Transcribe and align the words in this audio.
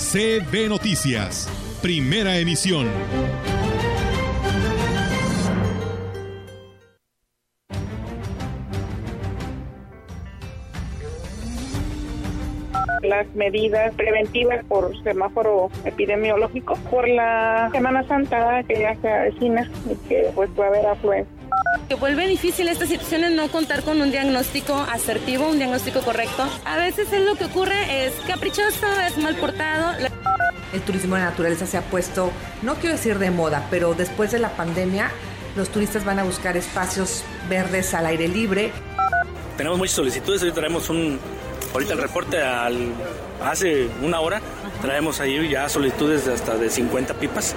CB 0.00 0.68
Noticias, 0.68 1.46
primera 1.82 2.38
emisión. 2.38 2.88
las 13.02 13.34
medidas 13.34 13.94
preventivas 13.94 14.64
por 14.66 14.96
semáforo 15.02 15.70
epidemiológico 15.84 16.76
por 16.90 17.08
la 17.08 17.68
Semana 17.72 18.06
Santa 18.06 18.62
que 18.64 18.78
ya 18.80 18.94
se 19.00 19.08
avecina 19.08 19.70
y 19.90 19.96
que 20.08 20.30
pues 20.34 20.48
va 20.58 20.66
a 20.66 20.68
haber 20.68 20.86
afluencia. 20.86 21.39
Que 21.88 21.94
vuelve 21.94 22.26
difícil 22.26 22.68
esta 22.68 22.86
situación 22.86 23.24
en 23.24 23.36
no 23.36 23.48
contar 23.48 23.82
con 23.82 24.00
un 24.00 24.10
diagnóstico 24.10 24.74
asertivo, 24.74 25.48
un 25.48 25.58
diagnóstico 25.58 26.00
correcto. 26.00 26.48
A 26.64 26.76
veces 26.76 27.12
es 27.12 27.22
lo 27.22 27.34
que 27.34 27.46
ocurre 27.46 28.06
es 28.06 28.12
caprichoso, 28.26 28.86
es 29.06 29.18
mal 29.18 29.36
portado. 29.36 29.96
El 30.72 30.82
turismo 30.82 31.16
de 31.16 31.22
naturaleza 31.22 31.66
se 31.66 31.76
ha 31.76 31.82
puesto, 31.82 32.30
no 32.62 32.76
quiero 32.76 32.96
decir 32.96 33.18
de 33.18 33.30
moda, 33.30 33.66
pero 33.70 33.94
después 33.94 34.30
de 34.30 34.38
la 34.38 34.50
pandemia 34.50 35.10
los 35.56 35.68
turistas 35.70 36.04
van 36.04 36.18
a 36.20 36.24
buscar 36.24 36.56
espacios 36.56 37.24
verdes 37.48 37.92
al 37.94 38.06
aire 38.06 38.28
libre. 38.28 38.70
Tenemos 39.56 39.78
muchas 39.78 39.96
solicitudes, 39.96 40.42
hoy 40.42 40.52
tenemos 40.52 40.88
un, 40.88 41.18
ahorita 41.72 41.94
el 41.94 41.98
reporte 41.98 42.40
al, 42.40 42.92
hace 43.44 43.88
una 44.02 44.20
hora, 44.20 44.40
traemos 44.80 45.20
ahí 45.20 45.48
ya 45.48 45.68
solicitudes 45.68 46.24
de 46.24 46.34
hasta 46.34 46.56
de 46.56 46.70
50 46.70 47.14
pipas. 47.14 47.54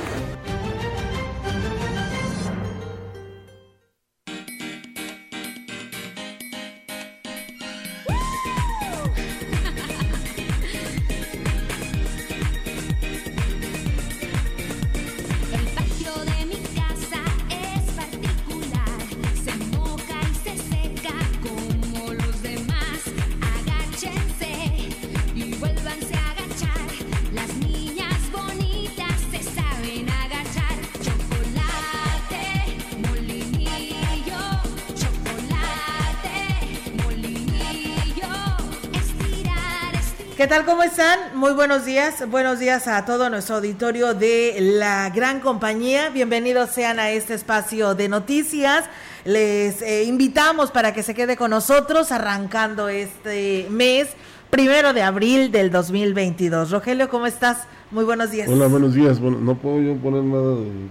¿Qué 40.43 40.49
tal? 40.49 40.65
¿Cómo 40.65 40.83
están? 40.83 41.19
Muy 41.35 41.53
buenos 41.53 41.85
días. 41.85 42.29
Buenos 42.29 42.59
días 42.59 42.89
a 42.89 43.05
todo 43.05 43.29
nuestro 43.29 43.55
auditorio 43.55 44.13
de 44.13 44.57
la 44.77 45.09
gran 45.09 45.39
compañía. 45.39 46.09
Bienvenidos 46.09 46.69
sean 46.71 46.99
a 46.99 47.11
este 47.11 47.33
espacio 47.33 47.95
de 47.95 48.09
noticias. 48.09 48.83
Les 49.23 49.81
eh, 49.81 50.03
invitamos 50.03 50.69
para 50.69 50.93
que 50.93 51.01
se 51.01 51.13
quede 51.13 51.37
con 51.37 51.51
nosotros 51.51 52.11
arrancando 52.11 52.89
este 52.89 53.67
mes, 53.69 54.09
primero 54.49 54.91
de 54.91 55.03
abril 55.03 55.49
del 55.49 55.71
2022. 55.71 56.71
Rogelio, 56.71 57.07
¿cómo 57.07 57.25
estás? 57.25 57.59
Muy 57.89 58.03
buenos 58.03 58.31
días. 58.31 58.49
Hola, 58.49 58.67
buenos 58.67 58.93
días. 58.95 59.21
Bueno, 59.21 59.37
no 59.39 59.55
puedo 59.55 59.79
yo 59.79 59.95
poner 59.95 60.23
nada 60.23 60.55
de 60.55 60.89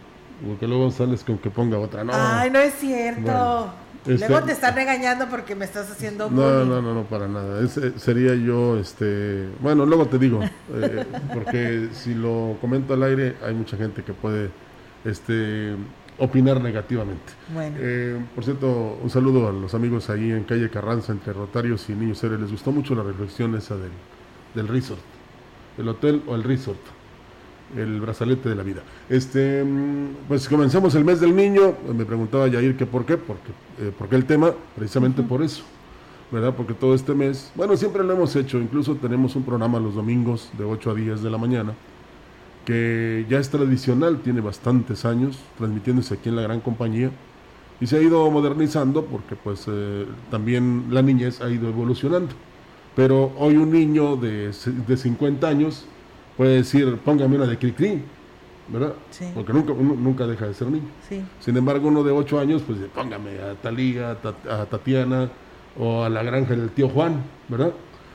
porque 0.49 0.67
luego 0.67 0.91
sales 0.91 1.25
con 1.25 1.37
que 1.37 1.51
ponga 1.51 1.79
otra. 1.79 2.05
No. 2.05 2.13
Ay, 2.15 2.51
no 2.51 2.59
es 2.59 2.73
cierto. 2.81 3.21
Bueno. 3.21 3.92
Este, 4.07 4.29
Luego 4.29 4.45
te 4.45 4.53
están 4.53 4.75
regañando 4.75 5.29
porque 5.29 5.55
me 5.55 5.65
estás 5.65 5.91
haciendo 5.91 6.29
no, 6.29 6.43
bullying. 6.43 6.69
no, 6.69 6.83
no, 6.83 6.95
no, 6.95 7.05
para 7.05 7.29
nada. 7.29 7.63
Ese 7.65 7.99
sería 7.99 8.35
yo, 8.35 8.77
este, 8.79 9.49
bueno, 9.61 9.87
luego 9.87 10.07
te 10.07 10.19
digo, 10.19 10.41
eh, 10.43 11.05
porque 11.33 11.89
si 11.93 12.15
lo 12.15 12.57
comento 12.61 12.95
al 12.95 13.03
aire 13.05 13.37
hay 13.45 13.55
mucha 13.55 13.77
gente 13.77 14.03
que 14.03 14.13
puede, 14.13 14.51
este, 15.05 15.77
opinar 16.19 16.61
negativamente. 16.61 17.33
Bueno. 17.55 17.77
Eh, 17.79 18.21
por 18.35 18.45
cierto, 18.45 18.99
un 19.01 19.11
saludo 19.11 19.49
a 19.49 19.53
los 19.53 19.73
amigos 19.75 20.11
ahí 20.11 20.33
en 20.33 20.45
calle 20.45 20.69
Carranza 20.69 21.13
entre 21.13 21.33
Rotarios 21.33 21.89
y 21.89 21.93
Niños 21.93 22.23
Héroes. 22.25 22.41
Les 22.41 22.51
gustó 22.51 22.73
mucho 22.73 22.97
la 22.97 23.05
reflexión 23.05 23.55
esa 23.55 23.77
del, 23.77 23.93
del 24.55 24.67
resort, 24.67 25.01
el 25.79 25.89
hotel 25.89 26.23
o 26.27 26.35
el 26.35 26.43
resort 26.43 26.81
el 27.77 28.01
brazalete 28.01 28.49
de 28.49 28.55
la 28.55 28.63
vida. 28.63 28.83
Este, 29.09 29.65
pues 30.29 30.49
comenzamos 30.49 30.95
el 30.95 31.05
mes 31.05 31.21
del 31.21 31.35
niño, 31.35 31.75
me 31.95 32.05
preguntaba 32.05 32.49
Yair 32.49 32.77
que 32.77 32.87
por 32.87 33.05
qué, 33.05 33.17
porque, 33.17 33.51
eh, 33.81 33.93
por 33.97 34.09
qué 34.09 34.17
el 34.17 34.25
tema, 34.25 34.53
precisamente 34.77 35.21
uh 35.21 35.25
-huh. 35.25 35.29
por 35.29 35.43
eso, 35.43 35.63
¿verdad? 36.31 36.55
Porque 36.57 36.75
todo 36.75 36.95
este 36.95 37.15
mes, 37.15 37.53
bueno, 37.55 37.77
siempre 37.77 38.05
lo 38.05 38.13
hemos 38.13 38.35
hecho, 38.37 38.59
incluso 38.59 38.95
tenemos 38.97 39.37
un 39.37 39.43
programa 39.43 39.79
los 39.81 39.95
domingos 39.95 40.51
de 40.59 40.65
8 40.65 40.91
a 40.91 40.95
10 40.95 41.23
de 41.23 41.31
la 41.31 41.39
mañana, 41.39 41.75
que 42.65 43.27
ya 43.29 43.39
es 43.39 43.51
tradicional, 43.51 44.21
tiene 44.23 44.41
bastantes 44.41 45.05
años, 45.05 45.39
transmitiéndose 45.59 46.15
aquí 46.15 46.29
en 46.29 46.37
la 46.37 46.43
gran 46.43 46.61
compañía, 46.61 47.11
y 47.81 47.87
se 47.87 47.97
ha 47.97 48.01
ido 48.01 48.31
modernizando 48.31 49.05
porque 49.05 49.35
pues 49.35 49.65
eh, 49.67 50.07
también 50.31 50.87
la 50.91 51.03
niñez 51.03 51.41
ha 51.41 51.51
ido 51.51 51.69
evolucionando. 51.69 52.33
Pero 52.95 53.33
hoy 53.39 53.57
un 53.57 53.73
niño 53.73 54.17
de, 54.17 54.53
de 54.87 54.97
50 54.97 55.49
años 55.49 55.87
puede 56.37 56.57
decir, 56.57 56.99
póngame 57.05 57.37
una 57.37 57.47
de 57.47 57.59
Cricri, 57.59 58.03
¿verdad? 58.69 58.95
Sí. 59.11 59.27
Porque 59.35 59.53
nunca, 59.53 59.73
uno, 59.73 59.95
nunca 59.95 60.27
deja 60.27 60.47
de 60.47 60.55
ser 60.55 60.69
niño. 60.69 60.89
Sí. 61.09 61.23
Sin 61.41 61.57
embargo, 61.57 61.89
uno 61.89 62.03
de 62.03 62.13
8 62.13 62.41
años, 62.41 62.63
pues 62.67 62.79
póngame 62.95 63.39
a 63.41 63.55
Talía, 63.55 64.17
a 64.49 64.67
Tatiana 64.67 65.31
o 65.79 66.05
a 66.05 66.09
la 66.09 66.23
granja 66.23 66.55
del 66.55 66.71
tío 66.71 66.89
Juan, 66.89 67.23
¿verdad? 67.49 67.73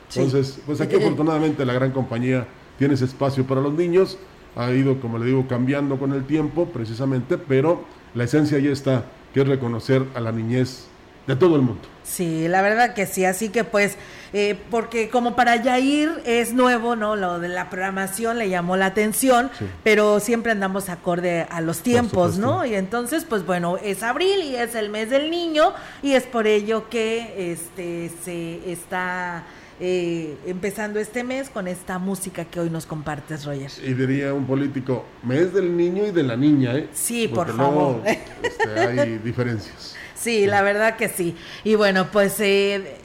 Sí. 0.09 0.19
Entonces, 0.21 0.61
pues 0.65 0.81
aquí 0.81 0.95
afortunadamente 0.97 1.65
la 1.65 1.73
gran 1.73 1.91
compañía 1.91 2.47
tiene 2.77 2.93
ese 2.93 3.05
espacio 3.05 3.45
para 3.45 3.61
los 3.61 3.73
niños, 3.73 4.17
ha 4.55 4.71
ido, 4.71 4.99
como 4.99 5.17
le 5.17 5.25
digo, 5.25 5.47
cambiando 5.47 5.97
con 5.97 6.13
el 6.13 6.25
tiempo 6.25 6.65
precisamente, 6.65 7.37
pero 7.37 7.83
la 8.13 8.23
esencia 8.23 8.59
ya 8.59 8.71
está, 8.71 9.05
que 9.33 9.41
es 9.41 9.47
reconocer 9.47 10.03
a 10.15 10.19
la 10.19 10.31
niñez 10.31 10.87
de 11.27 11.35
todo 11.35 11.55
el 11.55 11.61
mundo. 11.61 11.81
Sí, 12.03 12.47
la 12.47 12.61
verdad 12.61 12.93
que 12.93 13.05
sí, 13.05 13.25
así 13.25 13.49
que 13.49 13.65
pues, 13.65 13.97
eh, 14.31 14.57
porque 14.71 15.09
como 15.09 15.35
para 15.35 15.61
Yair 15.61 16.21
es 16.25 16.53
nuevo, 16.53 16.95
¿no? 16.95 17.17
Lo 17.17 17.39
de 17.39 17.49
la 17.49 17.69
programación 17.69 18.37
le 18.37 18.49
llamó 18.49 18.77
la 18.77 18.87
atención, 18.87 19.51
sí. 19.59 19.65
pero 19.83 20.21
siempre 20.21 20.53
andamos 20.53 20.87
acorde 20.87 21.45
a 21.49 21.59
los 21.59 21.79
tiempos, 21.79 22.37
¿no? 22.37 22.65
Y 22.65 22.75
entonces, 22.75 23.25
pues 23.25 23.45
bueno, 23.45 23.77
es 23.83 24.03
abril 24.03 24.41
y 24.41 24.55
es 24.55 24.73
el 24.75 24.89
mes 24.89 25.09
del 25.09 25.29
niño 25.29 25.73
y 26.01 26.13
es 26.13 26.23
por 26.23 26.47
ello 26.47 26.89
que 26.89 27.51
este 27.51 28.09
se 28.23 28.71
está 28.71 29.43
eh, 29.79 30.35
empezando 30.47 30.99
este 30.99 31.23
mes 31.23 31.51
con 31.51 31.67
esta 31.67 31.99
música 31.99 32.45
que 32.45 32.59
hoy 32.59 32.69
nos 32.69 32.85
compartes, 32.85 33.45
Roger. 33.45 33.69
Y 33.83 33.93
diría 33.93 34.33
un 34.33 34.47
político, 34.47 35.05
mes 35.23 35.53
del 35.53 35.75
niño 35.75 36.07
y 36.07 36.11
de 36.11 36.23
la 36.23 36.35
niña, 36.35 36.75
¿eh? 36.75 36.87
Sí, 36.93 37.27
Porque 37.27 37.51
por 37.51 37.61
favor. 37.61 38.01
Luego, 38.01 38.19
este, 38.41 38.79
hay 38.79 39.17
diferencias. 39.23 39.95
Sí, 40.19 40.45
la 40.47 40.61
verdad 40.61 40.95
que 40.95 41.09
sí. 41.09 41.35
Y 41.63 41.75
bueno, 41.75 42.07
pues, 42.11 42.39
eh, 42.39 42.95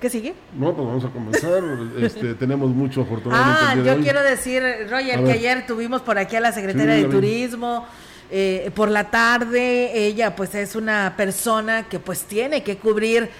¿qué 0.00 0.08
sigue? 0.10 0.34
No, 0.56 0.74
pues 0.74 0.86
vamos 0.86 1.04
a 1.04 1.08
comenzar. 1.10 1.62
este, 2.00 2.34
tenemos 2.34 2.70
mucho, 2.70 3.02
afortunadamente. 3.02 3.60
Ah, 3.66 3.72
el 3.74 3.82
día 3.82 3.84
yo 3.84 3.92
de 3.92 3.98
hoy. 3.98 4.04
quiero 4.04 4.22
decir, 4.22 4.62
Roger, 4.90 5.24
que 5.24 5.32
ayer 5.32 5.66
tuvimos 5.66 6.02
por 6.02 6.18
aquí 6.18 6.36
a 6.36 6.40
la 6.40 6.52
secretaria 6.52 6.96
Sí, 6.96 7.02
de. 7.02 7.08
Turismo. 7.08 7.86
eh, 8.30 8.70
por 8.74 8.90
la 8.90 9.10
tarde, 9.10 10.06
ella 10.06 10.36
pues 10.36 10.54
es 10.54 10.74
una 10.76 11.14
persona 11.16 11.88
que 11.88 11.98
pues 11.98 12.24
tiene 12.24 12.62
que 12.62 12.76
cubrir 12.76 13.30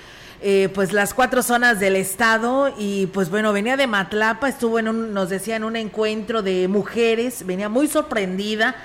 eh, 0.41 0.71
pues 0.73 0.93
las 0.93 1.12
cuatro 1.15 1.43
zonas 1.43 1.79
del 1.81 1.94
estado 1.97 2.73
y 2.79 3.06
pues 3.09 3.29
bueno, 3.29 3.53
venía 3.53 3.77
de 3.77 3.87
Matlapa, 3.87 4.49
estuvo 4.49 4.79
en 4.79 4.88
un, 4.88 5.12
nos 5.12 5.29
decía 5.29 5.56
en 5.56 5.65
un 5.65 5.77
encuentro 5.77 6.43
de 6.43 6.69
mujeres, 6.69 7.44
venía 7.44 7.69
muy 7.69 7.87
sorprendida 7.88 8.77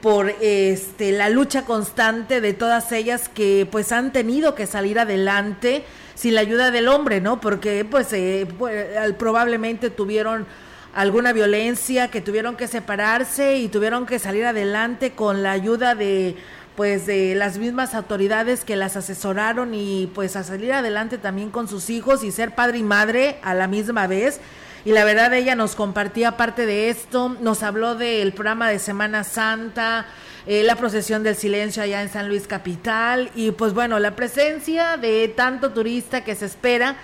por 0.00 0.30
este 0.40 1.12
la 1.12 1.28
lucha 1.28 1.64
constante 1.64 2.40
de 2.40 2.52
todas 2.52 2.90
ellas 2.92 3.28
que 3.28 3.68
pues 3.70 3.92
han 3.92 4.12
tenido 4.12 4.54
que 4.54 4.66
salir 4.66 4.98
adelante 4.98 5.84
sin 6.14 6.34
la 6.34 6.42
ayuda 6.42 6.70
del 6.70 6.88
hombre, 6.88 7.22
¿no? 7.22 7.40
Porque 7.40 7.84
pues, 7.84 8.12
eh, 8.12 8.46
pues, 8.58 8.86
probablemente 9.14 9.88
tuvieron 9.88 10.46
alguna 10.94 11.32
violencia, 11.32 12.08
que 12.08 12.20
tuvieron 12.20 12.56
que 12.56 12.66
separarse 12.66 13.56
y 13.56 13.68
tuvieron 13.68 14.04
que 14.04 14.18
salir 14.18 14.44
adelante 14.44 15.12
con 15.12 15.42
la 15.42 15.52
ayuda 15.52 15.94
de 15.94 16.36
pues 16.76 17.04
de 17.04 17.34
las 17.34 17.58
mismas 17.58 17.94
autoridades 17.94 18.64
que 18.64 18.76
las 18.76 18.96
asesoraron 18.96 19.74
y 19.74 20.10
pues 20.14 20.36
a 20.36 20.44
salir 20.44 20.72
adelante 20.72 21.18
también 21.18 21.50
con 21.50 21.68
sus 21.68 21.90
hijos 21.90 22.24
y 22.24 22.32
ser 22.32 22.54
padre 22.54 22.78
y 22.78 22.82
madre 22.82 23.38
a 23.42 23.54
la 23.54 23.66
misma 23.66 24.06
vez. 24.06 24.40
Y 24.84 24.92
la 24.92 25.04
verdad 25.04 25.32
ella 25.34 25.54
nos 25.54 25.74
compartía 25.74 26.36
parte 26.36 26.66
de 26.66 26.88
esto, 26.90 27.36
nos 27.40 27.62
habló 27.62 27.94
del 27.94 28.32
programa 28.32 28.70
de 28.70 28.78
Semana 28.78 29.24
Santa, 29.24 30.06
eh, 30.46 30.62
la 30.62 30.76
procesión 30.76 31.22
del 31.22 31.36
silencio 31.36 31.82
allá 31.82 32.02
en 32.02 32.08
San 32.08 32.28
Luis 32.28 32.46
Capital 32.46 33.30
y 33.34 33.50
pues 33.50 33.74
bueno, 33.74 33.98
la 33.98 34.16
presencia 34.16 34.96
de 34.96 35.28
tanto 35.28 35.72
turista 35.72 36.24
que 36.24 36.34
se 36.34 36.46
espera. 36.46 36.96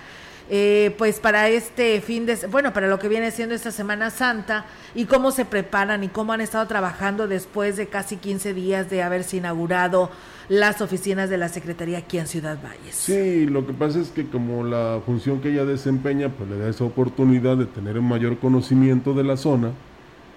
Eh, 0.49 0.95
pues 0.97 1.19
para 1.19 1.49
este 1.49 1.99
fin 1.99 2.25
de, 2.25 2.37
bueno, 2.49 2.71
para 2.71 2.87
lo 2.87 2.99
que 2.99 3.09
viene 3.09 3.31
siendo 3.31 3.53
esta 3.53 3.71
Semana 3.71 4.09
Santa 4.09 4.65
y 4.95 5.05
cómo 5.05 5.31
se 5.31 5.43
preparan 5.43 6.05
y 6.05 6.07
cómo 6.07 6.31
han 6.31 6.39
estado 6.39 6.65
trabajando 6.67 7.27
después 7.27 7.75
de 7.75 7.87
casi 7.87 8.15
15 8.15 8.53
días 8.53 8.89
de 8.89 9.03
haberse 9.03 9.37
inaugurado 9.37 10.09
las 10.47 10.81
oficinas 10.81 11.29
de 11.29 11.37
la 11.37 11.49
Secretaría 11.49 11.97
aquí 11.97 12.17
en 12.17 12.27
Ciudad 12.27 12.57
Valles. 12.63 12.95
Sí, 12.95 13.45
lo 13.45 13.67
que 13.67 13.73
pasa 13.73 13.99
es 13.99 14.09
que 14.09 14.25
como 14.27 14.63
la 14.63 15.01
función 15.05 15.41
que 15.41 15.49
ella 15.51 15.65
desempeña, 15.65 16.29
pues 16.29 16.49
le 16.49 16.57
da 16.57 16.69
esa 16.69 16.85
oportunidad 16.85 17.57
de 17.57 17.65
tener 17.65 17.99
un 17.99 18.07
mayor 18.07 18.37
conocimiento 18.39 19.13
de 19.13 19.25
la 19.25 19.35
zona 19.35 19.71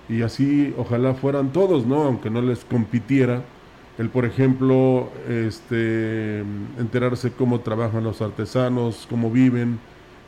y 0.09 0.23
así 0.23 0.75
ojalá 0.77 1.15
fueran 1.15 1.53
todos, 1.53 1.87
¿no? 1.87 2.03
Aunque 2.03 2.31
no 2.31 2.43
les 2.43 2.65
compitiera 2.65 3.45
el, 3.99 4.09
por 4.09 4.25
ejemplo, 4.25 5.11
este, 5.29 6.41
enterarse 6.79 7.31
cómo 7.33 7.61
trabajan 7.61 8.03
los 8.03 8.21
artesanos, 8.23 9.07
cómo 9.09 9.31
viven, 9.31 9.79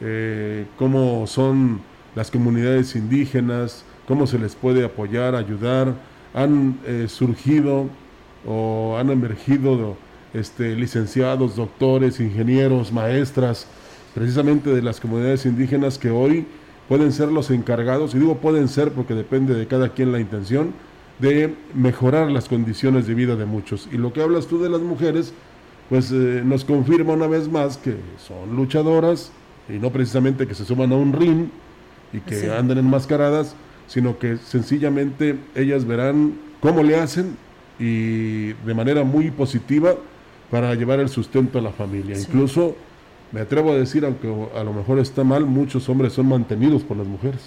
eh, 0.04 0.66
cómo 0.76 1.26
son 1.28 1.81
las 2.16 2.31
comunidades 2.31 2.96
indígenas, 2.96 3.84
cómo 4.08 4.26
se 4.26 4.38
les 4.38 4.56
puede 4.56 4.84
apoyar, 4.84 5.37
ayudar. 5.37 5.94
Han 6.34 6.78
eh, 6.87 7.06
surgido 7.08 7.87
o 8.46 8.96
han 8.99 9.10
emergido 9.10 9.96
este, 10.34 10.75
licenciados, 10.75 11.56
doctores, 11.56 12.19
ingenieros, 12.19 12.93
maestras, 12.93 13.66
precisamente 14.14 14.70
de 14.70 14.82
las 14.82 14.99
comunidades 14.99 15.46
indígenas 15.46 15.99
que 15.99 16.10
hoy 16.10 16.46
pueden 16.88 17.12
ser 17.12 17.28
los 17.28 17.50
encargados, 17.50 18.14
y 18.14 18.19
digo 18.19 18.38
pueden 18.38 18.69
ser 18.69 18.93
porque 18.93 19.14
depende 19.14 19.55
de 19.55 19.66
cada 19.66 19.90
quien 19.90 20.10
la 20.10 20.20
intención, 20.20 20.72
de 21.20 21.55
mejorar 21.75 22.31
las 22.31 22.48
condiciones 22.48 23.06
de 23.06 23.14
vida 23.14 23.37
de 23.37 23.46
muchos. 23.46 23.88
Y 23.93 23.98
lo 23.98 24.12
que 24.12 24.22
hablas 24.22 24.48
tú 24.48 24.60
de 24.60 24.69
las 24.69 24.81
mujeres, 24.81 25.32
pues 25.88 26.10
eh, 26.10 26.43
nos 26.44 26.64
confirma 26.64 27.12
una 27.12 27.28
vez 27.28 27.48
más 27.48 27.76
que 27.76 27.94
son 28.26 28.56
luchadoras 28.56 29.31
y 29.68 29.74
no 29.74 29.90
precisamente 29.90 30.46
que 30.46 30.54
se 30.54 30.64
suban 30.64 30.92
a 30.92 30.96
un 30.96 31.12
ring 31.12 31.46
y 32.12 32.20
que 32.20 32.50
anden 32.50 32.78
enmascaradas, 32.78 33.54
sino 33.86 34.18
que 34.18 34.36
sencillamente 34.36 35.38
ellas 35.54 35.84
verán 35.84 36.34
cómo 36.60 36.82
le 36.82 36.96
hacen 36.96 37.36
y 37.78 38.52
de 38.52 38.74
manera 38.74 39.04
muy 39.04 39.30
positiva 39.30 39.94
para 40.50 40.74
llevar 40.74 41.00
el 41.00 41.08
sustento 41.08 41.58
a 41.58 41.62
la 41.62 41.72
familia. 41.72 42.18
Incluso 42.18 42.76
me 43.32 43.40
atrevo 43.40 43.72
a 43.72 43.76
decir, 43.76 44.04
aunque 44.04 44.28
a 44.54 44.62
lo 44.62 44.72
mejor 44.72 44.98
está 44.98 45.24
mal, 45.24 45.46
muchos 45.46 45.88
hombres 45.88 46.12
son 46.12 46.28
mantenidos 46.28 46.82
por 46.82 46.96
las 46.98 47.06
mujeres. 47.06 47.40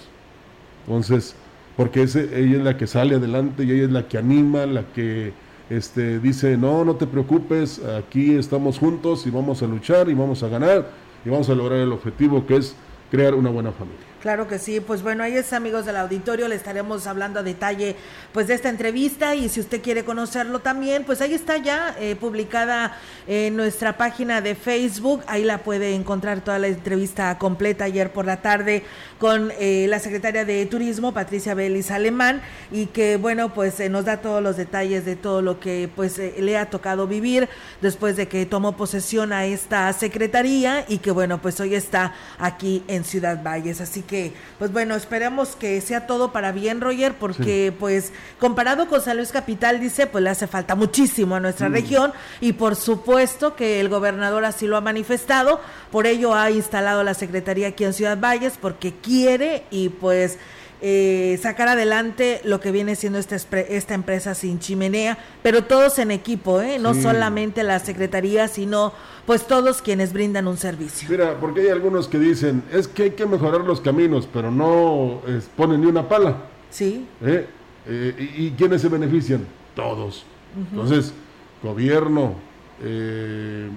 Entonces, 0.88 1.36
porque 1.78 2.04
ese, 2.04 2.40
ella 2.40 2.58
es 2.58 2.64
la 2.64 2.78
que 2.78 2.88
sale 2.88 3.16
adelante 3.16 3.64
y 3.64 3.72
ella 3.72 3.84
es 3.84 3.92
la 3.92 4.08
que 4.08 4.18
anima, 4.18 4.66
la 4.66 4.84
que 4.94 5.34
este, 5.70 6.20
dice, 6.20 6.58
no, 6.58 6.86
no 6.86 6.96
te 6.96 7.06
preocupes, 7.06 7.82
aquí 7.84 8.36
estamos 8.36 8.80
juntos 8.80 9.28
y 9.28 9.30
vamos 9.30 9.62
a 9.62 9.68
luchar 9.68 10.10
y 10.10 10.14
vamos 10.14 10.42
a 10.44 10.48
ganar 10.48 10.90
y 11.26 11.30
vamos 11.30 11.50
a 11.50 11.56
lograr 11.56 11.80
el 11.80 11.92
objetivo 11.92 12.46
que 12.46 12.58
es 12.58 12.76
crear 13.10 13.34
una 13.34 13.50
buena 13.50 13.72
familia. 13.72 14.06
Claro 14.22 14.48
que 14.48 14.58
sí, 14.58 14.80
pues 14.80 15.04
bueno, 15.04 15.24
ahí 15.24 15.38
es 15.38 15.54
amigos 15.54 15.86
del 15.86 15.98
auditorio, 15.98 16.48
le 16.48 16.56
estaremos 16.56 17.06
hablando 17.06 17.42
a 17.42 17.44
detalle 17.44 17.96
pues 18.34 18.48
de 18.48 18.56
esta 18.56 18.70
entrevista 18.70 19.36
y 19.36 19.50
si 19.50 19.60
usted 19.60 19.84
quiere 19.84 20.04
conocerlo 20.04 20.60
también, 20.60 21.04
pues 21.04 21.22
ahí 21.22 21.36
está 21.36 21.58
ya 21.58 21.96
eh, 22.00 22.16
publicada 22.16 22.98
en 23.28 23.56
nuestra 23.56 23.98
página 23.98 24.42
de 24.42 24.56
Facebook, 24.56 25.22
ahí 25.28 25.44
la 25.44 25.60
puede 25.60 25.94
encontrar 25.94 26.42
toda 26.42 26.58
la 26.58 26.68
entrevista 26.68 27.38
completa 27.38 27.86
ayer 27.86 28.12
por 28.12 28.26
la 28.26 28.42
tarde 28.42 28.84
con 29.20 29.52
eh, 29.60 29.86
la 29.90 30.00
secretaria 30.00 30.46
de 30.46 30.66
Turismo, 30.66 31.14
Patricia 31.14 31.54
Belis 31.54 31.92
Alemán, 31.92 32.42
y 32.72 32.88
que 32.88 33.18
bueno, 33.18 33.54
pues 33.54 33.80
eh, 33.80 33.90
nos 33.90 34.06
da 34.06 34.18
todos 34.18 34.44
los 34.44 34.58
detalles 34.58 35.06
de 35.06 35.16
todo 35.16 35.42
lo 35.42 35.60
que 35.60 35.90
pues 35.96 36.18
le 36.18 36.58
ha 36.58 36.70
tocado 36.70 37.08
vivir 37.08 37.48
después 37.82 38.16
de 38.18 38.28
que 38.28 38.46
tomó 38.46 38.76
posesión 38.76 39.32
a 39.34 39.46
esta 39.46 39.92
secretaría 39.94 40.86
y 40.88 40.98
que 40.98 41.12
bueno, 41.12 41.42
pues 41.42 41.60
hoy 41.60 41.76
está 41.76 42.14
aquí 42.38 42.84
en 42.88 43.04
Ciudad 43.04 43.42
Valles, 43.44 43.82
así 43.82 44.02
que 44.02 44.34
pues 44.60 44.72
bueno, 44.72 44.96
esperemos 44.96 45.56
que 45.56 45.80
sea 45.82 46.08
todo 46.08 46.32
para 46.32 46.52
bien, 46.52 46.82
Roger, 46.82 47.14
porque 47.14 47.74
pues 47.80 48.12
comparado 48.40 48.88
con 48.88 49.02
San 49.02 49.18
Luis 49.18 49.32
Capital, 49.32 49.80
dice, 49.80 50.08
pues 50.08 50.24
le 50.24 50.30
hace 50.30 50.48
falta 50.48 50.76
muchísimo 50.76 51.36
a 51.36 51.40
nuestra 51.40 51.70
mm. 51.70 51.74
región 51.74 52.14
y 52.42 52.54
por 52.54 52.76
supuesto 52.76 53.56
que 53.56 53.80
el 53.80 53.90
gobernador 53.90 54.46
así 54.46 54.68
lo 54.68 54.78
ha 54.78 54.82
manifestado, 54.82 55.62
por 55.92 56.08
ello 56.08 56.34
ha 56.36 56.52
instalado 56.52 57.04
la 57.04 57.14
Secretaría 57.14 57.70
aquí 57.70 57.84
en 57.84 57.94
Ciudad 57.94 58.20
Valles, 58.20 58.54
porque 58.60 58.94
quiere 59.06 59.64
y 59.70 59.90
pues... 59.90 60.38
Eh, 60.82 61.40
sacar 61.42 61.70
adelante 61.70 62.42
lo 62.44 62.60
que 62.60 62.70
viene 62.70 62.96
siendo 62.96 63.18
esta, 63.18 63.38
esta 63.38 63.94
empresa 63.94 64.36
sin 64.36 64.60
chimenea, 64.60 65.18
pero 65.42 65.64
todos 65.64 65.98
en 66.00 66.12
equipo, 66.12 66.62
¿eh? 66.62 66.78
no 66.80 66.94
solamente 66.94 67.64
la 67.64 67.80
Secretaría, 67.80 68.50
sino 68.50 68.94
pues 69.26 69.48
todos 69.48 69.82
quienes 69.82 70.12
brindan 70.14 70.48
un 70.48 70.58
servicio. 70.58 71.08
Mira, 71.10 71.40
porque 71.40 71.62
hay 71.62 71.70
algunos 71.70 72.08
que 72.10 72.20
dicen, 72.20 72.62
es 72.72 72.90
que 72.90 73.04
hay 73.04 73.12
que 73.12 73.26
mejorar 73.26 73.62
los 73.62 73.80
caminos, 73.80 74.28
pero 74.32 74.52
no 74.52 75.22
ponen 75.56 75.82
ni 75.82 75.88
una 75.88 76.08
pala. 76.08 76.44
Sí. 76.70 77.08
¿Eh? 77.24 77.48
Eh, 77.88 78.34
y, 78.38 78.52
quiénes 78.52 78.82
se 78.82 78.90
benefician? 78.90 79.46
Todos. 79.76 80.26
Entonces, 80.72 81.14
gobierno, 81.62 82.36
eh, 82.82 83.70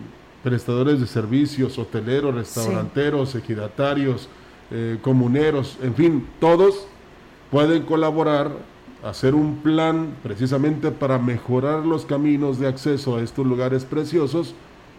prestadores 0.42 1.00
de 1.00 1.06
servicios, 1.06 1.78
hoteleros, 1.78 2.34
restauranteros, 2.34 3.34
ejidatarios, 3.34 4.28
comuneros, 5.02 5.78
en 5.82 5.94
fin, 5.94 6.28
todos 6.40 6.86
pueden 7.50 7.82
colaborar, 7.84 8.50
hacer 9.02 9.34
un 9.34 9.56
plan 9.58 10.14
precisamente 10.22 10.90
para 10.90 11.18
mejorar 11.18 11.86
los 11.86 12.04
caminos 12.04 12.58
de 12.58 12.68
acceso 12.68 13.16
a 13.16 13.22
estos 13.22 13.46
lugares 13.46 13.84
preciosos 13.84 14.54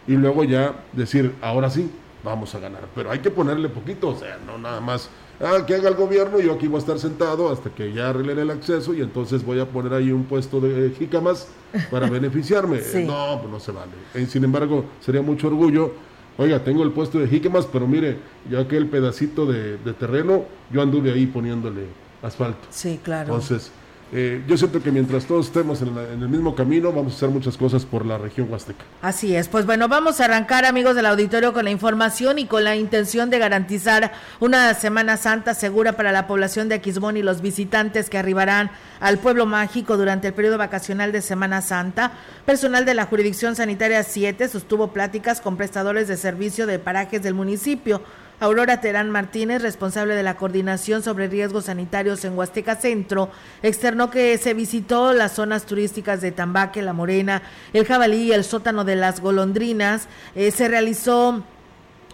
y 0.08 0.14
luego 0.14 0.44
ya 0.44 0.84
decir, 0.94 1.36
ahora 1.42 1.70
sí, 1.70 1.92
vamos 2.24 2.56
a 2.56 2.60
ganar. 2.60 2.88
Pero 2.96 3.12
hay 3.12 3.20
que 3.20 3.30
ponerle 3.30 3.70
poquito, 3.70 4.10
o 4.10 4.16
sea, 4.16 4.40
no 4.46 4.58
nada 4.58 4.82
más, 4.82 5.10
ah, 5.40 5.66
que 5.66 5.76
haga 5.76 5.90
el 5.90 5.96
gobierno, 5.96 6.40
yo 6.40 6.54
aquí 6.54 6.68
voy 6.68 6.78
a 6.78 6.80
estar 6.80 7.00
sentado 7.00 7.52
hasta 7.52 7.70
que 7.70 7.94
ya 7.94 8.10
arreglen 8.10 8.40
el 8.40 8.50
acceso 8.50 8.94
y 8.94 9.02
entonces 9.02 9.46
voy 9.46 9.60
a 9.60 9.66
poner 9.66 9.94
ahí 9.94 10.12
un 10.12 10.24
puesto 10.24 10.60
de 10.60 10.92
jícamas 10.98 11.48
para 11.92 12.10
beneficiarme. 12.10 12.80
No, 13.06 13.40
pues 13.40 13.52
no 13.52 13.60
se 13.60 13.72
vale. 13.72 13.92
Eh, 14.14 14.26
sin 14.26 14.44
embargo, 14.44 14.86
sería 15.00 15.22
mucho 15.22 15.48
orgullo. 15.48 16.09
Oiga, 16.40 16.64
tengo 16.64 16.84
el 16.84 16.94
puesto 16.94 17.20
de 17.20 17.28
jícamas, 17.28 17.66
pero 17.66 17.86
mire, 17.86 18.18
ya 18.50 18.66
que 18.66 18.78
el 18.78 18.88
pedacito 18.88 19.46
de, 19.46 19.78
de 19.78 19.92
terreno, 19.92 20.46
yo 20.72 20.82
anduve 20.82 21.12
ahí 21.12 21.26
poniéndole 21.26 21.82
asfalto. 22.24 22.66
Sí, 22.70 22.98
claro. 23.04 23.34
Entonces, 23.34 23.74
eh, 24.12 24.44
yo 24.48 24.58
siento 24.58 24.82
que 24.82 24.92
mientras 24.92 25.26
todos 25.26 25.48
estemos 25.48 25.82
en, 25.82 25.96
el 25.98 26.30
mismo 26.30 26.56
camino, 26.56 26.92
vamos 26.92 27.14
a 27.14 27.16
hacer 27.16 27.30
muchas 27.30 27.58
cosas 27.58 27.86
por 27.86 28.06
la 28.06 28.18
región 28.18 28.52
huasteca. 28.52 28.84
Así 29.02 29.36
es, 29.36 29.48
pues 29.48 29.66
bueno, 29.66 29.88
vamos 29.88 30.20
a 30.20 30.26
arrancar 30.26 30.66
amigos 30.66 30.96
del 30.96 31.06
auditorio 31.06 31.54
con 31.54 31.66
la 31.66 31.72
información 31.72 32.40
y 32.40 32.46
con 32.46 32.64
la 32.64 32.76
intención 32.76 33.30
de 33.30 33.38
garantizar 33.38 34.12
una 34.40 34.74
Semana 34.74 35.18
Santa 35.18 35.54
segura 35.54 35.94
para 35.94 36.12
la 36.12 36.26
población 36.26 36.70
de 36.70 36.76
Aquismón 36.76 37.18
y 37.18 37.22
los 37.22 37.42
visitantes 37.42 38.10
que 38.10 38.18
arribarán 38.18 38.72
al 39.00 39.20
pueblo 39.20 39.46
mágico 39.46 39.96
durante 39.96 40.30
el 40.30 40.34
periodo 40.34 40.58
vacacional 40.58 41.12
de 41.12 41.22
Semana 41.22 41.62
Santa. 41.62 42.12
Personal 42.46 42.86
de 42.86 42.96
la 42.96 43.06
jurisdicción 43.06 43.56
sanitaria 43.56 44.02
7 44.02 44.48
sostuvo 44.48 44.92
pláticas 44.92 45.40
con 45.40 45.56
prestadores 45.56 46.08
de 46.08 46.18
servicio 46.18 46.66
de 46.66 46.80
parajes 46.80 47.22
del 47.22 47.36
municipio 47.36 48.02
Aurora 48.42 48.80
Terán 48.80 49.10
Martínez, 49.10 49.62
responsable 49.62 50.16
de 50.16 50.24
la 50.24 50.38
coordinación 50.38 51.04
sobre 51.04 51.28
riesgos 51.28 51.66
sanitarios 51.66 52.24
en 52.24 52.38
Huasteca 52.38 52.78
Centro, 52.78 53.30
externó 53.64 54.10
que 54.10 54.38
se 54.38 54.54
visitó 54.54 55.12
las 55.12 55.34
zonas 55.34 55.66
turísticas 55.66 56.22
de 56.22 56.32
Tambaque, 56.32 56.82
La 56.82 56.94
Morena, 56.94 57.42
el 57.74 57.86
Jabalí 57.86 58.24
y 58.24 58.32
el 58.32 58.46
sótano 58.46 58.86
de 58.86 58.96
las 58.96 59.20
Golondrinas. 59.20 60.08
Eh, 60.36 60.52
se 60.52 60.70
realizó 60.70 61.44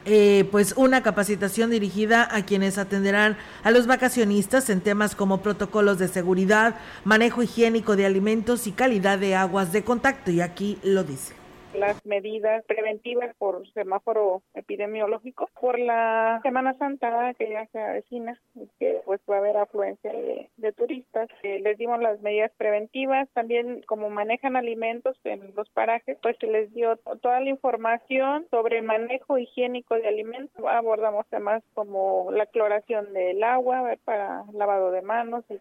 eh, 0.05 0.47
pues 0.51 0.73
una 0.77 1.03
capacitación 1.03 1.69
dirigida 1.69 2.27
a 2.31 2.43
quienes 2.43 2.79
atenderán 2.79 3.37
a 3.63 3.69
los 3.69 3.85
vacacionistas 3.85 4.71
en 4.71 4.81
temas 4.81 5.13
como 5.13 5.43
protocolos 5.43 5.99
de 5.99 6.07
seguridad, 6.07 6.75
manejo 7.03 7.43
higiénico 7.43 7.95
de 7.95 8.07
alimentos 8.07 8.65
y 8.65 8.71
calidad 8.71 9.19
de 9.19 9.35
aguas 9.35 9.71
de 9.71 9.83
contacto. 9.83 10.31
Y 10.31 10.41
aquí 10.41 10.79
lo 10.81 11.03
dice 11.03 11.44
las 11.75 12.05
medidas 12.05 12.63
preventivas 12.65 13.35
por 13.37 13.67
semáforo 13.73 14.41
epidemiológico, 14.53 15.49
por 15.59 15.79
la 15.79 16.39
Semana 16.43 16.73
Santa 16.77 17.33
que 17.37 17.49
ya 17.49 17.65
se 17.67 17.79
avecina, 17.79 18.39
que 18.79 19.01
pues 19.05 19.19
va 19.29 19.35
a 19.35 19.39
haber 19.39 19.57
afluencia 19.57 20.11
de, 20.11 20.71
turistas. 20.73 21.29
Eh, 21.43 21.59
les 21.61 21.77
dimos 21.77 22.01
las 22.01 22.21
medidas 22.21 22.51
preventivas, 22.57 23.29
también 23.33 23.81
como 23.87 24.09
manejan 24.09 24.55
alimentos 24.55 25.17
en 25.23 25.53
los 25.55 25.69
parajes, 25.69 26.17
pues 26.21 26.35
se 26.39 26.47
les 26.47 26.73
dio 26.73 26.97
toda 27.21 27.39
la 27.39 27.49
información 27.49 28.47
sobre 28.49 28.81
manejo 28.81 29.37
higiénico 29.37 29.95
de 29.95 30.07
alimentos. 30.07 30.65
Abordamos 30.67 31.25
temas 31.27 31.63
como 31.73 32.29
la 32.31 32.45
cloración 32.47 33.13
del 33.13 33.43
agua 33.43 33.95
para 34.03 34.43
lavado 34.53 34.91
de 34.91 35.01
manos 35.01 35.45
y 35.49 35.59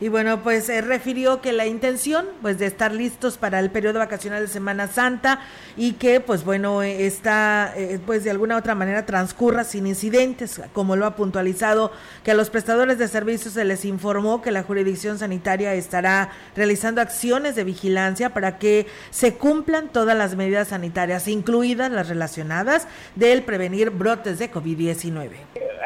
Y 0.00 0.08
bueno, 0.08 0.40
pues 0.42 0.68
eh, 0.68 0.80
refirió 0.80 1.40
que 1.40 1.52
la 1.52 1.66
intención, 1.66 2.26
pues, 2.42 2.58
de 2.58 2.66
estar 2.66 2.92
listos 2.92 3.38
para 3.38 3.60
el 3.60 3.70
periodo 3.70 4.00
vacacional 4.00 4.42
de 4.42 4.48
Semana 4.48 4.88
Santa 4.88 5.40
y 5.76 5.92
que, 5.92 6.18
pues, 6.18 6.44
bueno, 6.44 6.82
eh, 6.82 7.06
está, 7.06 7.72
eh, 7.76 8.00
pues, 8.04 8.24
de 8.24 8.30
alguna 8.30 8.56
otra 8.56 8.74
manera 8.74 9.06
transcurra 9.06 9.62
sin 9.62 9.86
incidentes, 9.86 10.60
como 10.72 10.96
lo 10.96 11.06
ha 11.06 11.14
puntualizado, 11.14 11.92
que 12.24 12.32
a 12.32 12.34
los 12.34 12.50
prestadores 12.50 12.98
de 12.98 13.06
servicios 13.06 13.54
se 13.54 13.64
les 13.64 13.84
informó 13.84 14.42
que 14.42 14.50
la 14.50 14.64
jurisdicción 14.64 15.18
sanitaria 15.18 15.74
estará 15.74 16.30
realizando 16.56 17.00
acciones 17.00 17.54
de 17.54 17.62
vigilancia 17.62 18.34
para 18.34 18.58
que 18.58 18.86
se 19.10 19.34
cumplan 19.34 19.88
todas 19.90 20.16
las 20.16 20.34
medidas 20.34 20.68
sanitarias, 20.68 21.28
incluidas 21.28 21.92
las 21.92 22.08
relacionadas 22.08 22.88
del 23.14 23.44
prevenir 23.44 23.90
brotes 23.90 24.40
de 24.40 24.50
COVID-19 24.50 25.30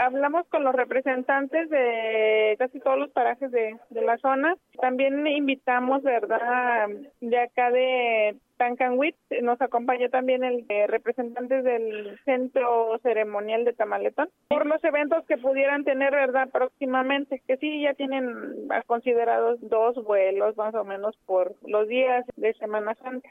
hablamos 0.08 0.46
con 0.48 0.64
los 0.64 0.74
representantes 0.74 1.68
de 1.70 2.56
casi 2.58 2.80
todos 2.80 2.98
los 2.98 3.10
parajes 3.10 3.50
de, 3.50 3.76
la 4.02 4.18
zona. 4.18 4.56
También 4.80 5.26
invitamos, 5.26 6.02
¿verdad?, 6.02 6.88
de 7.20 7.38
acá 7.38 7.70
de 7.70 8.36
Tancanwit, 8.58 9.14
nos 9.42 9.60
acompaña 9.60 10.08
también 10.08 10.44
el 10.44 10.66
de 10.66 10.86
representantes 10.86 11.64
del 11.64 12.18
centro 12.24 12.98
ceremonial 13.02 13.64
de 13.64 13.72
Tamaletón 13.72 14.28
por 14.48 14.66
los 14.66 14.82
eventos 14.84 15.24
que 15.26 15.38
pudieran 15.38 15.84
tener, 15.84 16.12
¿verdad?, 16.12 16.48
próximamente, 16.52 17.42
que 17.46 17.56
sí 17.56 17.82
ya 17.82 17.94
tienen 17.94 18.68
considerados 18.86 19.58
dos 19.62 20.02
vuelos 20.04 20.56
más 20.56 20.74
o 20.74 20.84
menos 20.84 21.16
por 21.26 21.54
los 21.66 21.88
días 21.88 22.24
de 22.36 22.52
Semana 22.54 22.94
Santa. 22.96 23.30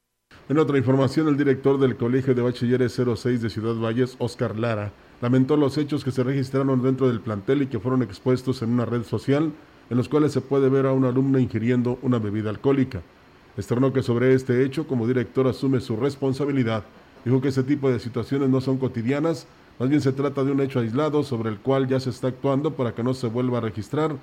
En 0.49 0.57
otra 0.57 0.77
información, 0.77 1.27
el 1.27 1.37
director 1.37 1.77
del 1.77 1.97
Colegio 1.97 2.33
de 2.33 2.41
Bachilleres 2.41 2.93
06 2.93 3.41
de 3.41 3.49
Ciudad 3.49 3.75
Valles, 3.75 4.15
Oscar 4.19 4.55
Lara, 4.55 4.91
lamentó 5.21 5.57
los 5.57 5.77
hechos 5.77 6.05
que 6.05 6.11
se 6.11 6.23
registraron 6.23 6.81
dentro 6.81 7.07
del 7.09 7.21
plantel 7.21 7.63
y 7.63 7.67
que 7.67 7.79
fueron 7.79 8.01
expuestos 8.01 8.61
en 8.61 8.71
una 8.71 8.85
red 8.85 9.03
social 9.03 9.51
en 9.89 9.97
los 9.97 10.09
cuales 10.09 10.31
se 10.31 10.41
puede 10.41 10.69
ver 10.69 10.85
a 10.85 10.93
una 10.93 11.09
alumna 11.09 11.39
ingiriendo 11.39 11.99
una 12.01 12.19
bebida 12.19 12.49
alcohólica. 12.49 13.01
Externó 13.57 13.93
que 13.93 14.03
sobre 14.03 14.33
este 14.33 14.63
hecho, 14.63 14.87
como 14.87 15.07
director, 15.07 15.47
asume 15.47 15.79
su 15.79 15.95
responsabilidad. 15.95 16.83
Dijo 17.25 17.41
que 17.41 17.49
ese 17.49 17.63
tipo 17.63 17.89
de 17.89 17.99
situaciones 17.99 18.49
no 18.49 18.61
son 18.61 18.77
cotidianas, 18.77 19.47
más 19.79 19.89
bien 19.89 20.01
se 20.01 20.11
trata 20.11 20.43
de 20.43 20.51
un 20.51 20.61
hecho 20.61 20.79
aislado 20.79 21.23
sobre 21.23 21.49
el 21.49 21.59
cual 21.59 21.87
ya 21.87 21.99
se 21.99 22.09
está 22.09 22.27
actuando 22.27 22.75
para 22.75 22.93
que 22.93 23.03
no 23.03 23.13
se 23.13 23.27
vuelva 23.27 23.59
a 23.59 23.61
registrar 23.61 24.15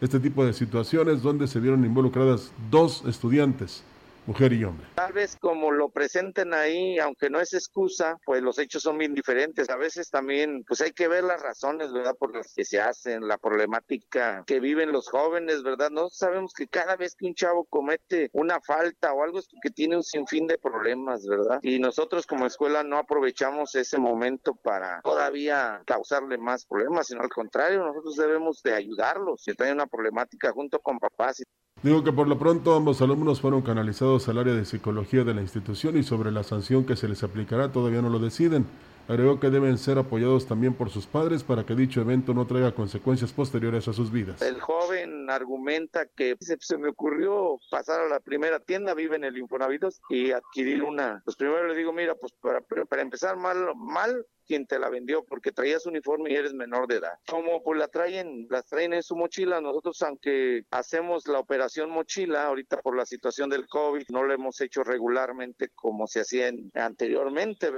este 0.00 0.20
tipo 0.20 0.44
de 0.44 0.52
situaciones 0.52 1.22
donde 1.22 1.46
se 1.46 1.60
vieron 1.60 1.84
involucradas 1.84 2.52
dos 2.70 3.04
estudiantes 3.06 3.84
mujer 4.26 4.52
y 4.52 4.64
hombre. 4.64 4.86
Tal 4.94 5.12
vez 5.12 5.36
como 5.40 5.70
lo 5.70 5.88
presenten 5.88 6.54
ahí, 6.54 6.98
aunque 6.98 7.30
no 7.30 7.40
es 7.40 7.54
excusa, 7.54 8.18
pues 8.24 8.42
los 8.42 8.58
hechos 8.58 8.82
son 8.82 8.98
bien 8.98 9.14
diferentes. 9.14 9.70
A 9.70 9.76
veces 9.76 10.10
también, 10.10 10.64
pues 10.66 10.80
hay 10.80 10.92
que 10.92 11.08
ver 11.08 11.24
las 11.24 11.42
razones, 11.42 11.92
¿verdad? 11.92 12.14
Por 12.18 12.34
las 12.34 12.52
que 12.54 12.64
se 12.64 12.80
hacen, 12.80 13.26
la 13.26 13.38
problemática 13.38 14.44
que 14.46 14.60
viven 14.60 14.92
los 14.92 15.08
jóvenes, 15.08 15.62
¿verdad? 15.62 15.90
No 15.90 16.08
sabemos 16.08 16.52
que 16.52 16.66
cada 16.66 16.96
vez 16.96 17.14
que 17.14 17.26
un 17.26 17.34
chavo 17.34 17.64
comete 17.64 18.30
una 18.32 18.60
falta 18.60 19.12
o 19.12 19.22
algo 19.22 19.38
es 19.38 19.48
que 19.62 19.70
tiene 19.70 19.96
un 19.96 20.02
sinfín 20.02 20.46
de 20.46 20.58
problemas, 20.58 21.26
¿verdad? 21.26 21.60
Y 21.62 21.78
nosotros 21.78 22.26
como 22.26 22.46
escuela 22.46 22.82
no 22.82 22.98
aprovechamos 22.98 23.74
ese 23.74 23.98
momento 23.98 24.54
para 24.54 25.00
todavía 25.02 25.82
causarle 25.86 26.38
más 26.38 26.66
problemas, 26.66 27.06
sino 27.08 27.22
al 27.22 27.28
contrario, 27.28 27.84
nosotros 27.84 28.16
debemos 28.16 28.62
de 28.62 28.74
ayudarlos. 28.74 29.42
Si 29.42 29.54
tienen 29.54 29.74
una 29.74 29.86
problemática 29.86 30.52
junto 30.52 30.80
con 30.80 30.98
papás 30.98 31.42
Digo 31.82 32.02
que 32.02 32.10
por 32.10 32.26
lo 32.26 32.38
pronto 32.38 32.74
ambos 32.74 33.02
alumnos 33.02 33.42
fueron 33.42 33.60
canalizados 33.60 34.26
al 34.28 34.38
área 34.38 34.54
de 34.54 34.64
psicología 34.64 35.24
de 35.24 35.34
la 35.34 35.42
institución 35.42 35.98
y 35.98 36.02
sobre 36.02 36.32
la 36.32 36.42
sanción 36.42 36.86
que 36.86 36.96
se 36.96 37.06
les 37.06 37.22
aplicará 37.22 37.70
todavía 37.70 38.00
no 38.00 38.08
lo 38.08 38.18
deciden. 38.18 38.66
Agregó 39.08 39.38
que 39.38 39.50
deben 39.50 39.78
ser 39.78 39.98
apoyados 39.98 40.46
también 40.46 40.74
por 40.74 40.90
sus 40.90 41.06
padres 41.06 41.44
para 41.44 41.64
que 41.64 41.74
dicho 41.74 42.00
evento 42.00 42.34
no 42.34 42.46
traiga 42.46 42.74
consecuencias 42.74 43.32
posteriores 43.32 43.86
a 43.86 43.92
sus 43.92 44.10
vidas. 44.10 44.42
El 44.42 44.60
joven 44.60 45.30
argumenta 45.30 46.06
que 46.06 46.36
se, 46.40 46.78
me 46.78 46.88
ocurrió 46.88 47.60
pasar 47.70 48.00
a 48.00 48.08
la 48.08 48.18
primera 48.18 48.58
tienda, 48.58 48.94
vive 48.94 49.16
en 49.16 49.24
el 49.24 49.38
Infonavidos, 49.38 50.00
y 50.08 50.32
adquirir 50.32 50.82
una. 50.82 51.22
Pues 51.24 51.36
primero 51.36 51.68
le 51.68 51.76
digo, 51.76 51.92
mira, 51.92 52.14
pues 52.16 52.32
para, 52.40 52.60
para 52.60 53.02
empezar 53.02 53.36
mal, 53.36 53.74
mal, 53.76 54.26
quien 54.46 54.66
te 54.66 54.78
la 54.78 54.88
vendió 54.88 55.24
porque 55.24 55.52
traías 55.52 55.86
uniforme 55.86 56.30
y 56.30 56.36
eres 56.36 56.54
menor 56.54 56.86
de 56.86 56.96
edad. 56.96 57.14
Como 57.28 57.62
pues 57.62 57.78
la 57.78 57.88
traen, 57.88 58.46
las 58.50 58.66
traen 58.66 58.94
en 58.94 59.02
su 59.02 59.16
mochila, 59.16 59.60
nosotros 59.60 60.00
aunque 60.02 60.64
hacemos 60.70 61.26
la 61.28 61.40
operación 61.40 61.90
mochila, 61.90 62.46
ahorita 62.46 62.80
por 62.80 62.96
la 62.96 63.06
situación 63.06 63.50
del 63.50 63.66
COVID, 63.66 64.04
no 64.10 64.22
lo 64.22 64.32
hemos 64.32 64.60
hecho 64.60 64.84
regularmente 64.84 65.70
como 65.74 66.06
se 66.06 66.20
hacía 66.20 66.50
anteriormente. 66.74 67.72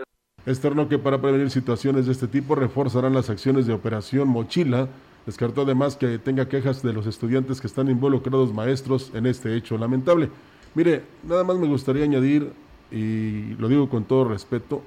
Externo 0.48 0.88
que 0.88 0.98
para 0.98 1.20
prevenir 1.20 1.50
situaciones 1.50 2.06
de 2.06 2.12
este 2.12 2.26
tipo 2.26 2.54
reforzarán 2.54 3.12
las 3.12 3.28
acciones 3.28 3.66
de 3.66 3.74
operación 3.74 4.28
mochila. 4.28 4.88
Descartó 5.26 5.62
además 5.62 5.96
que 5.96 6.18
tenga 6.18 6.48
quejas 6.48 6.82
de 6.82 6.94
los 6.94 7.06
estudiantes 7.06 7.60
que 7.60 7.66
están 7.66 7.90
involucrados 7.90 8.54
maestros 8.54 9.10
en 9.14 9.26
este 9.26 9.54
hecho 9.54 9.76
lamentable. 9.76 10.30
Mire, 10.74 11.02
nada 11.22 11.44
más 11.44 11.58
me 11.58 11.66
gustaría 11.66 12.04
añadir, 12.04 12.50
y 12.90 13.54
lo 13.58 13.68
digo 13.68 13.90
con 13.90 14.04
todo 14.04 14.24
respeto, 14.24 14.82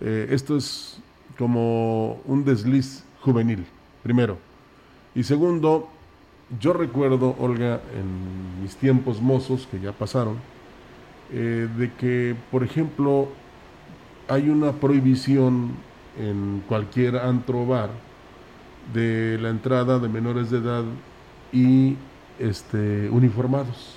eh, 0.00 0.28
esto 0.30 0.56
es 0.56 0.98
como 1.36 2.20
un 2.24 2.44
desliz 2.46 3.04
juvenil, 3.20 3.66
primero. 4.02 4.38
Y 5.14 5.24
segundo, 5.24 5.88
yo 6.58 6.72
recuerdo, 6.72 7.36
Olga, 7.38 7.82
en 7.94 8.62
mis 8.62 8.76
tiempos 8.76 9.20
mozos, 9.20 9.68
que 9.70 9.78
ya 9.78 9.92
pasaron, 9.92 10.36
eh, 11.32 11.68
de 11.76 11.92
que, 11.92 12.34
por 12.50 12.64
ejemplo, 12.64 13.28
hay 14.30 14.48
una 14.48 14.72
prohibición 14.72 15.72
en 16.18 16.62
cualquier 16.68 17.16
antro 17.16 17.66
bar 17.66 17.90
de 18.94 19.38
la 19.40 19.50
entrada 19.50 19.98
de 19.98 20.08
menores 20.08 20.50
de 20.50 20.58
edad 20.58 20.84
y 21.52 21.96
este, 22.38 23.10
uniformados. 23.10 23.96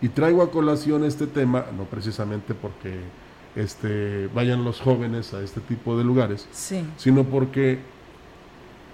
Y 0.00 0.08
traigo 0.08 0.42
a 0.42 0.50
colación 0.50 1.04
este 1.04 1.26
tema, 1.26 1.66
no 1.76 1.84
precisamente 1.84 2.54
porque 2.54 2.98
este, 3.56 4.28
vayan 4.34 4.64
los 4.64 4.80
jóvenes 4.80 5.32
a 5.34 5.42
este 5.42 5.60
tipo 5.60 5.96
de 5.96 6.04
lugares, 6.04 6.48
sino 6.96 7.24
porque 7.24 7.78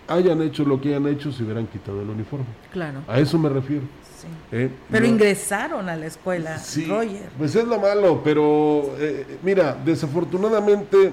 hayan 0.09 0.43
hecho 0.43 0.65
lo 0.65 0.81
que 0.81 0.89
hayan 0.89 1.07
hecho 1.09 1.33
si 1.33 1.43
hubieran 1.43 1.67
quitado 1.67 2.03
el 2.03 2.09
uniforme. 2.09 2.47
Claro. 2.73 3.01
A 3.09 3.21
eso 3.21 3.39
me 3.39 3.49
refiero. 3.49 3.85
Eh, 4.53 4.71
pero 4.91 5.07
ingresaron 5.07 5.89
a 5.89 5.97
la 5.97 6.07
escuela, 6.07 6.59
sí, 6.59 6.87
Roger. 6.87 7.29
Pues 7.37 7.55
es 7.55 7.65
lo 7.67 7.79
malo, 7.79 8.23
pero 8.25 8.95
eh, 8.99 9.39
mira, 9.43 9.77
desafortunadamente, 9.85 11.09
eh, 11.09 11.13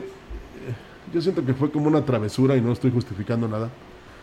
yo 1.14 1.22
siento 1.22 1.46
que 1.46 1.54
fue 1.54 1.72
como 1.72 1.88
una 1.88 2.06
travesura 2.06 2.56
y 2.56 2.62
no 2.62 2.72
estoy 2.72 2.92
justificando 2.92 3.48
nada. 3.48 3.70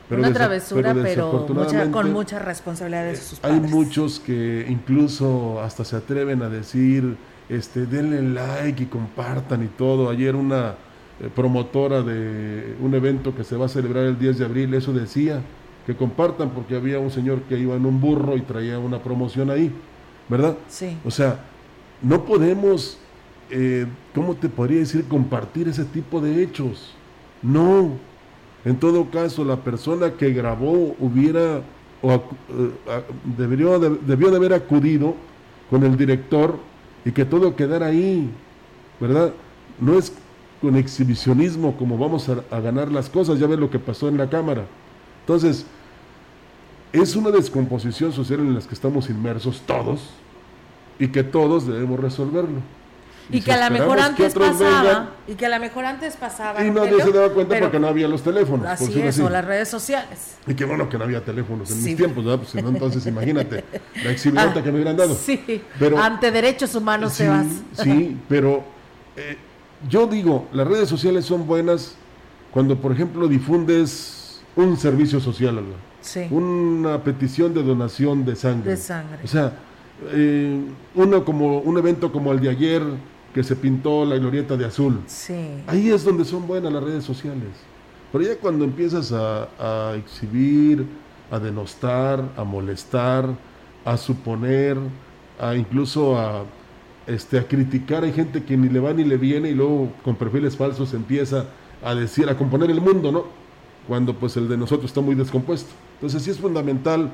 Pero 0.09 0.23
una 0.23 0.33
travesura, 0.33 0.95
pero, 0.95 1.47
con 1.93 2.13
mucha 2.13 2.39
responsabilidad 2.39 3.05
de 3.05 3.17
sus 3.17 3.41
padres. 3.41 3.63
Hay 3.63 3.71
muchos 3.71 4.21
que 4.21 4.65
incluso 4.67 5.61
hasta 5.61 5.85
se 5.85 5.97
atreven 5.97 6.41
a 6.41 6.49
decir, 6.49 7.17
este, 7.51 7.85
denle 7.85 8.23
like 8.23 8.85
y 8.85 8.87
compartan 8.87 9.65
y 9.65 9.69
todo. 9.69 10.09
Ayer 10.09 10.35
una 10.35 10.77
promotora 11.35 12.03
de 12.03 12.77
un 12.81 12.95
evento 12.95 13.35
que 13.35 13.45
se 13.45 13.57
va 13.57 13.67
a 13.67 13.69
celebrar 13.69 14.05
el 14.05 14.19
10 14.19 14.39
de 14.39 14.45
abril, 14.45 14.75
eso 14.75 14.93
decía, 14.93 15.43
que 15.87 15.97
compartan, 15.97 16.51
porque 16.51 16.77
había 16.77 16.99
un 16.99 17.11
señor 17.11 17.41
que 17.43 17.59
iba 17.59 17.75
en 17.75 17.87
un 17.87 18.01
burro 18.01 18.37
y 18.37 18.43
traía 18.43 18.79
una 18.79 19.03
promoción 19.03 19.51
ahí, 19.51 19.73
¿verdad? 20.29 20.57
Sí. 20.69 20.97
O 21.05 21.11
sea, 21.11 21.41
no 22.03 22.25
podemos, 22.25 22.99
eh, 23.51 23.87
¿cómo 24.15 24.35
te 24.35 24.49
podría 24.49 24.81
decir, 24.81 25.05
compartir 25.09 25.67
ese 25.67 25.85
tipo 25.85 26.21
de 26.21 26.43
hechos? 26.43 26.95
No. 27.43 27.93
En 28.65 28.77
todo 28.77 29.11
caso, 29.11 29.45
la 29.45 29.57
persona 29.57 30.13
que 30.13 30.31
grabó 30.33 30.95
hubiera, 31.01 31.63
o 32.03 32.13
eh, 32.13 32.21
debió, 33.37 33.79
de, 33.79 33.99
debió 34.07 34.31
de 34.31 34.37
haber 34.37 34.53
acudido 34.53 35.15
con 35.71 35.83
el 35.85 35.97
director 35.97 36.59
y 37.05 37.13
que 37.13 37.25
todo 37.25 37.57
quedara 37.57 37.87
ahí, 37.87 38.31
¿verdad? 39.01 39.33
No 39.81 39.99
es 39.99 40.13
con 40.61 40.77
exhibicionismo 40.77 41.77
como 41.77 41.97
vamos 41.99 42.29
a, 42.29 42.43
a 42.51 42.61
ganar 42.61 42.91
las 42.91 43.09
cosas, 43.09 43.39
ya 43.39 43.47
ves 43.47 43.59
lo 43.59 43.71
que 43.71 43.79
pasó 43.79 44.09
en 44.09 44.19
la 44.19 44.29
cámara. 44.29 44.65
Entonces, 45.21 45.67
es 46.93 47.17
una 47.17 47.31
descomposición 47.31 48.13
social 48.13 48.41
en 48.41 48.55
la 48.55 48.61
que 48.61 48.75
estamos 48.75 49.11
inmersos 49.11 49.63
todos 49.67 50.11
y 50.99 51.09
que 51.09 51.23
todos 51.23 51.67
debemos 51.67 52.01
resolverlo. 52.01 52.61
Y, 53.31 53.43
que 53.43 53.53
a 53.53 53.69
lo 53.69 53.79
mejor 53.79 54.01
antes 54.01 54.33
pasaba, 54.33 55.11
y 55.27 55.35
que 55.35 55.45
a 55.45 55.51
lo 55.51 55.61
mejor 55.61 55.85
antes 55.85 56.17
pasaba. 56.17 56.65
Y 56.65 56.71
nadie 56.71 56.99
se 57.03 57.13
daba 57.13 57.29
cuenta 57.29 57.59
porque 57.59 57.79
no 57.79 57.87
había 57.87 58.09
los 58.09 58.23
teléfonos. 58.23 58.67
Así 58.67 59.03
es, 59.03 59.19
o 59.19 59.29
las 59.29 59.45
redes 59.45 59.69
sociales. 59.69 60.37
Y 60.47 60.55
qué 60.55 60.65
bueno 60.65 60.89
que 60.89 60.97
no 60.97 61.05
había 61.05 61.23
teléfonos 61.23 61.71
en 61.71 61.85
mis 61.85 61.95
tiempos, 61.95 62.25
¿verdad? 62.25 62.39
Pues 62.39 62.55
entonces 62.55 63.07
imagínate 63.07 63.65
la 64.03 64.13
exhibición 64.13 64.55
que 64.55 64.73
me 64.73 64.77
hubieran 64.77 64.97
dado. 64.97 65.15
Sí, 65.15 65.63
ante 65.99 66.31
derechos 66.31 66.75
humanos 66.75 67.13
sí, 67.13 67.25
te 67.25 67.29
vas. 67.29 67.47
Sí, 67.83 68.19
pero 68.31 68.65
eh, 69.15 69.37
yo 69.89 70.07
digo, 70.07 70.47
las 70.53 70.67
redes 70.67 70.89
sociales 70.89 71.25
son 71.25 71.47
buenas 71.47 71.95
cuando, 72.53 72.77
por 72.77 72.93
ejemplo, 72.93 73.29
difundes 73.29 74.41
un 74.57 74.77
servicio 74.77 75.21
social, 75.21 75.57
¿verdad? 75.57 76.31
una 76.31 77.03
petición 77.03 77.53
de 77.53 77.63
donación 77.63 78.25
de 78.25 78.35
sangre. 78.35 78.71
De 78.71 78.77
sangre. 78.77 79.19
O 79.23 79.27
sea, 79.27 79.53
eh, 80.13 80.61
uno 80.95 81.25
como 81.25 81.59
un 81.59 81.77
evento 81.77 82.11
como 82.11 82.33
el 82.33 82.41
de 82.41 82.49
ayer 82.49 82.83
que 83.35 83.43
se 83.43 83.57
pintó 83.57 84.05
la 84.05 84.17
glorieta 84.17 84.57
de 84.57 84.65
azul. 84.65 85.01
Sí. 85.07 85.63
Ahí 85.67 85.91
es 85.91 86.05
donde 86.05 86.25
son 86.25 86.47
buenas 86.47 86.73
las 86.73 86.83
redes 86.83 87.05
sociales. 87.05 87.51
Pero 88.11 88.25
ya 88.25 88.37
cuando 88.37 88.65
empiezas 88.65 89.13
a, 89.13 89.95
exhibir 89.97 90.87
a 91.31 91.39
denostar, 91.39 92.25
a 92.37 92.45
molestar, 92.45 93.29
a 93.85 93.97
suponer, 93.97 94.79
a 95.39 95.55
incluso 95.55 96.19
a, 96.19 96.45
este, 97.09 97.39
a 97.39 97.49
criticar. 97.49 98.05
Hay 98.05 98.13
gente 98.13 98.45
que 98.45 98.57
ni 98.57 98.69
le 98.69 98.79
va 98.79 98.93
ni 98.93 99.05
le 99.05 99.17
viene 99.17 99.51
y 99.51 99.55
luego 99.55 99.91
con 100.05 100.17
perfiles 100.17 100.57
falsos 100.57 100.95
empieza 100.95 101.47
a 101.83 101.95
decir, 101.95 102.29
a 102.29 102.37
componer 102.37 102.71
el 102.71 102.81
mundo, 102.81 103.11
¿no? 103.11 103.25
Cuando 103.87 104.15
pues 104.15 104.37
el 104.37 104.49
de 104.49 104.57
nosotros 104.57 104.91
está 104.91 105.01
muy 105.01 105.15
descompuesto. 105.15 105.71
Entonces 105.95 106.23
sí 106.23 106.31
es 106.31 106.39
fundamental 106.39 107.11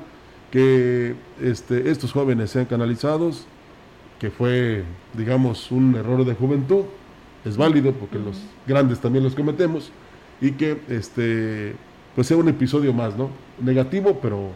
que 0.51 1.15
este, 1.41 1.89
estos 1.89 2.11
jóvenes 2.11 2.51
sean 2.51 2.65
canalizados, 2.65 3.45
que 4.19 4.29
fue, 4.29 4.83
digamos, 5.13 5.71
un 5.71 5.95
error 5.95 6.25
de 6.25 6.33
juventud, 6.33 6.83
es 7.43 7.57
válido 7.57 7.91
porque 7.93 8.17
los 8.19 8.37
grandes 8.67 8.99
también 8.99 9.23
los 9.23 9.35
cometemos, 9.35 9.91
y 10.41 10.51
que 10.51 10.79
este, 10.89 11.75
pues 12.15 12.27
sea 12.27 12.37
un 12.37 12.49
episodio 12.49 12.93
más, 12.93 13.15
¿no? 13.17 13.29
Negativo, 13.61 14.19
pero 14.21 14.49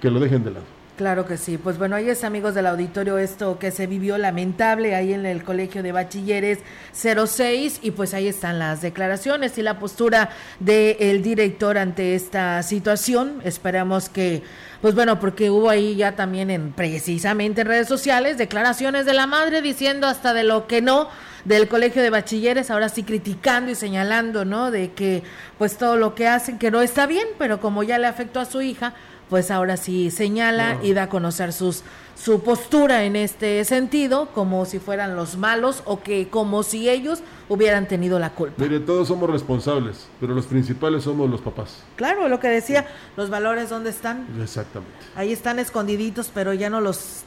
que 0.00 0.10
lo 0.10 0.20
dejen 0.20 0.44
de 0.44 0.50
lado. 0.52 0.66
Claro 0.96 1.26
que 1.26 1.38
sí. 1.38 1.56
Pues 1.56 1.78
bueno, 1.78 1.96
ahí 1.96 2.10
es 2.10 2.22
amigos 2.22 2.54
del 2.54 2.66
auditorio 2.66 3.16
esto 3.16 3.58
que 3.58 3.70
se 3.70 3.86
vivió 3.86 4.18
lamentable 4.18 4.94
ahí 4.94 5.14
en 5.14 5.24
el 5.24 5.42
Colegio 5.42 5.82
de 5.82 5.90
Bachilleres 5.90 6.58
06 6.92 7.80
y 7.82 7.92
pues 7.92 8.12
ahí 8.12 8.28
están 8.28 8.58
las 8.58 8.82
declaraciones 8.82 9.56
y 9.56 9.62
la 9.62 9.78
postura 9.78 10.28
del 10.60 11.22
director 11.22 11.78
ante 11.78 12.14
esta 12.14 12.62
situación. 12.62 13.40
Esperamos 13.42 14.10
que 14.10 14.42
pues 14.82 14.94
bueno, 14.94 15.18
porque 15.18 15.48
hubo 15.48 15.70
ahí 15.70 15.94
ya 15.94 16.16
también 16.16 16.50
en 16.50 16.72
precisamente 16.72 17.62
en 17.62 17.68
redes 17.68 17.88
sociales 17.88 18.36
declaraciones 18.36 19.06
de 19.06 19.14
la 19.14 19.26
madre 19.26 19.62
diciendo 19.62 20.08
hasta 20.08 20.34
de 20.34 20.42
lo 20.42 20.66
que 20.66 20.82
no 20.82 21.08
del 21.44 21.68
colegio 21.68 22.02
de 22.02 22.10
bachilleres, 22.10 22.70
ahora 22.70 22.88
sí 22.88 23.02
criticando 23.02 23.70
y 23.70 23.74
señalando, 23.74 24.44
¿no? 24.44 24.70
De 24.70 24.92
que 24.92 25.22
pues 25.56 25.76
todo 25.78 25.96
lo 25.96 26.14
que 26.14 26.28
hacen 26.28 26.58
que 26.58 26.70
no 26.70 26.82
está 26.82 27.06
bien, 27.06 27.26
pero 27.38 27.60
como 27.60 27.82
ya 27.82 27.98
le 27.98 28.06
afectó 28.06 28.40
a 28.40 28.44
su 28.44 28.60
hija, 28.60 28.94
pues 29.32 29.50
ahora 29.50 29.78
sí 29.78 30.10
señala 30.10 30.76
y 30.82 30.92
da 30.92 31.04
a 31.04 31.08
conocer 31.08 31.54
sus 31.54 31.84
su 32.14 32.42
postura 32.42 33.04
en 33.04 33.16
este 33.16 33.64
sentido, 33.64 34.28
como 34.34 34.66
si 34.66 34.78
fueran 34.78 35.16
los 35.16 35.38
malos 35.38 35.82
o 35.86 36.02
que 36.02 36.28
como 36.28 36.62
si 36.62 36.90
ellos 36.90 37.22
hubieran 37.48 37.88
tenido 37.88 38.18
la 38.18 38.34
culpa. 38.34 38.62
Mire, 38.62 38.80
todos 38.80 39.08
somos 39.08 39.30
responsables, 39.30 40.06
pero 40.20 40.34
los 40.34 40.44
principales 40.44 41.04
somos 41.04 41.30
los 41.30 41.40
papás. 41.40 41.82
Claro, 41.96 42.28
lo 42.28 42.40
que 42.40 42.48
decía, 42.48 42.86
los 43.16 43.30
valores 43.30 43.70
dónde 43.70 43.88
están. 43.88 44.26
Exactamente. 44.38 44.98
Ahí 45.16 45.32
están 45.32 45.58
escondiditos, 45.58 46.30
pero 46.34 46.52
ya 46.52 46.68
no 46.68 46.82
los 46.82 47.22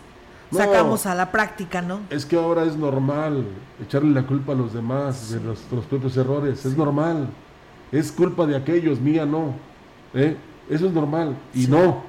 sacamos 0.51 1.07
a 1.07 1.15
la 1.15 1.31
práctica, 1.31 1.81
¿no? 1.81 2.01
Es 2.11 2.23
que 2.23 2.35
ahora 2.35 2.65
es 2.65 2.75
normal 2.75 3.45
echarle 3.83 4.11
la 4.11 4.27
culpa 4.27 4.51
a 4.51 4.55
los 4.55 4.75
demás 4.75 5.31
de 5.31 5.39
los, 5.39 5.57
propios 5.89 6.15
errores, 6.17 6.67
es 6.67 6.77
normal. 6.77 7.29
Es 7.91 8.11
culpa 8.11 8.45
de 8.45 8.55
aquellos, 8.55 8.99
mía 8.99 9.25
no. 9.25 9.55
¿Eh? 10.13 10.37
Eso 10.69 10.87
es 10.87 10.91
normal. 10.93 11.35
Y 11.53 11.67
no, 11.67 12.03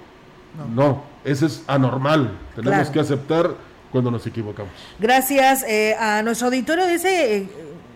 no, 0.75 1.03
eso 1.25 1.47
es 1.47 1.63
anormal. 1.67 2.33
Tenemos 2.55 2.89
que 2.91 3.01
aceptar 3.01 3.51
cuando 3.91 4.11
nos 4.11 4.27
equivocamos. 4.27 4.73
Gracias 4.99 5.63
eh, 5.65 5.95
a 5.99 6.23
nuestro 6.23 6.49
auditorio. 6.49 6.87
Dice, 6.87 7.37
eh, 7.37 7.49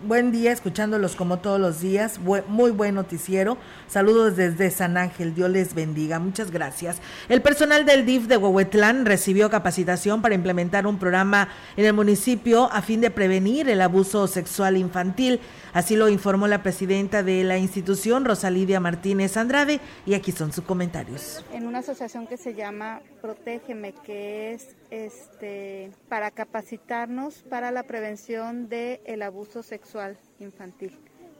buen 0.03 0.31
día, 0.31 0.51
escuchándolos 0.51 1.15
como 1.15 1.39
todos 1.39 1.59
los 1.59 1.81
días. 1.81 2.19
muy 2.19 2.71
buen 2.71 2.95
noticiero. 2.95 3.57
Saludos 3.87 4.35
desde 4.35 4.71
San 4.71 4.97
Ángel. 4.97 5.33
Dios 5.35 5.49
les 5.49 5.73
bendiga. 5.73 6.19
Muchas 6.19 6.51
gracias. 6.51 6.97
El 7.29 7.41
personal 7.41 7.85
del 7.85 8.05
DIF 8.05 8.27
de 8.27 8.37
Huehuetlán 8.37 9.05
recibió 9.05 9.49
capacitación 9.49 10.21
para 10.21 10.35
implementar 10.35 10.87
un 10.87 10.97
programa 10.97 11.49
en 11.77 11.85
el 11.85 11.93
municipio 11.93 12.71
a 12.71 12.81
fin 12.81 13.01
de 13.01 13.11
prevenir 13.11 13.69
el 13.69 13.81
abuso 13.81 14.27
sexual 14.27 14.77
infantil. 14.77 15.39
Así 15.73 15.95
lo 15.95 16.09
informó 16.09 16.47
la 16.47 16.63
presidenta 16.63 17.23
de 17.23 17.43
la 17.43 17.57
institución, 17.57 18.25
Rosalidia 18.25 18.79
Martínez 18.79 19.37
Andrade, 19.37 19.79
y 20.05 20.13
aquí 20.13 20.31
son 20.31 20.51
sus 20.51 20.63
comentarios. 20.63 21.43
En 21.53 21.67
una 21.67 21.79
asociación 21.79 22.27
que 22.27 22.37
se 22.37 22.53
llama 22.53 23.01
Protégeme, 23.21 23.93
que 24.03 24.53
es 24.53 24.75
este 24.91 25.91
para 26.09 26.29
capacitarnos 26.29 27.43
para 27.43 27.71
la 27.71 27.83
prevención 27.83 28.69
del 28.69 28.99
el 29.05 29.23
abuso 29.23 29.63
sexual 29.63 30.17
infantil. 30.39 30.99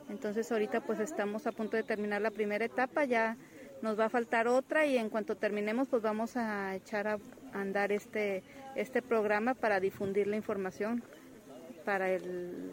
Entonces 0.10 0.52
ahorita 0.52 0.82
pues 0.82 1.00
estamos 1.00 1.46
a 1.46 1.52
punto 1.52 1.78
de 1.78 1.84
terminar 1.84 2.22
la 2.22 2.32
primera 2.32 2.66
etapa, 2.66 3.06
ya 3.06 3.38
nos 3.82 4.00
va 4.00 4.06
a 4.06 4.10
faltar 4.10 4.48
otra 4.48 4.86
y 4.86 4.98
en 4.98 5.10
cuanto 5.10 5.36
terminemos 5.36 5.88
pues 5.88 6.02
vamos 6.02 6.36
a 6.38 6.76
echar 6.76 7.08
a 7.08 7.20
andar 7.54 7.92
este, 7.92 8.44
este 8.76 9.02
programa 9.02 9.54
para 9.54 9.80
difundir 9.80 10.28
la 10.28 10.36
información 10.38 11.04
para 11.84 12.08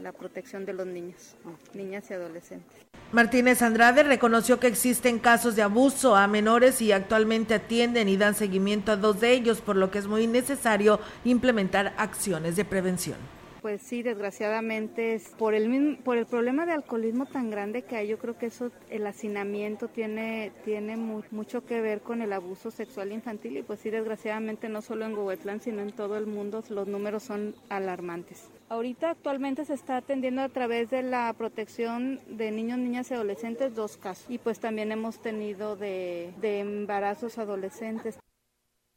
la 0.03 0.13
protección 0.13 0.65
de 0.65 0.73
los 0.73 0.87
niños, 0.87 1.37
niñas 1.75 2.11
y 2.11 2.15
adolescentes. 2.15 2.77
Martínez 3.11 3.63
Andrade 3.63 4.03
reconoció 4.03 4.61
que 4.61 4.67
existen 4.67 5.19
casos 5.19 5.57
de 5.57 5.63
abuso 5.63 6.15
a 6.15 6.27
menores 6.29 6.83
y 6.83 6.93
actualmente 6.93 7.55
atienden 7.55 8.09
y 8.09 8.17
dan 8.17 8.35
seguimiento 8.35 8.93
a 8.93 8.97
dos 8.97 9.21
de 9.21 9.33
ellos, 9.33 9.61
por 9.61 9.77
lo 9.77 9.91
que 9.91 9.99
es 9.99 10.07
muy 10.07 10.27
necesario 10.27 11.01
implementar 11.25 11.95
acciones 11.97 12.57
de 12.57 12.65
prevención. 12.65 13.17
Pues 13.63 13.83
sí, 13.83 14.03
desgraciadamente 14.03 15.21
por 15.37 15.53
el 15.55 15.99
por 16.05 16.17
el 16.17 16.27
problema 16.27 16.65
de 16.65 16.73
alcoholismo 16.73 17.27
tan 17.27 17.51
grande 17.51 17.83
que 17.83 17.97
hay, 17.97 18.09
yo 18.09 18.19
creo 18.19 18.39
que 18.39 18.47
eso 18.47 18.71
el 18.89 19.07
hacinamiento 19.07 19.89
tiene 19.89 20.53
tiene 20.65 20.97
mucho 20.97 21.67
que 21.67 21.81
ver 21.81 22.01
con 22.01 22.23
el 22.23 22.33
abuso 22.33 22.71
sexual 22.71 23.11
infantil 23.11 23.57
y 23.57 23.63
pues 23.63 23.81
sí, 23.81 23.91
desgraciadamente 23.91 24.69
no 24.69 24.81
solo 24.81 25.07
en 25.07 25.15
Huehuetlán, 25.15 25.61
sino 25.61 25.83
en 25.83 25.93
todo 25.93 26.17
el 26.17 26.27
mundo 26.27 26.63
los 26.69 26.87
números 26.87 27.25
son 27.25 27.57
alarmantes. 27.69 28.49
Ahorita 28.71 29.13
actualmente 29.13 29.65
se 29.65 29.73
está 29.73 29.97
atendiendo 29.97 30.43
a 30.43 30.51
través 30.51 30.91
de 30.91 31.03
la 31.03 31.33
protección 31.33 32.21
de 32.29 32.51
niños, 32.51 32.79
niñas 32.79 33.11
y 33.11 33.15
adolescentes 33.15 33.75
dos 33.75 33.97
casos 33.97 34.27
y 34.29 34.37
pues 34.37 34.61
también 34.61 34.93
hemos 34.93 35.23
tenido 35.23 35.75
de, 35.75 36.35
embarazos 36.43 37.39
adolescentes. 37.39 38.19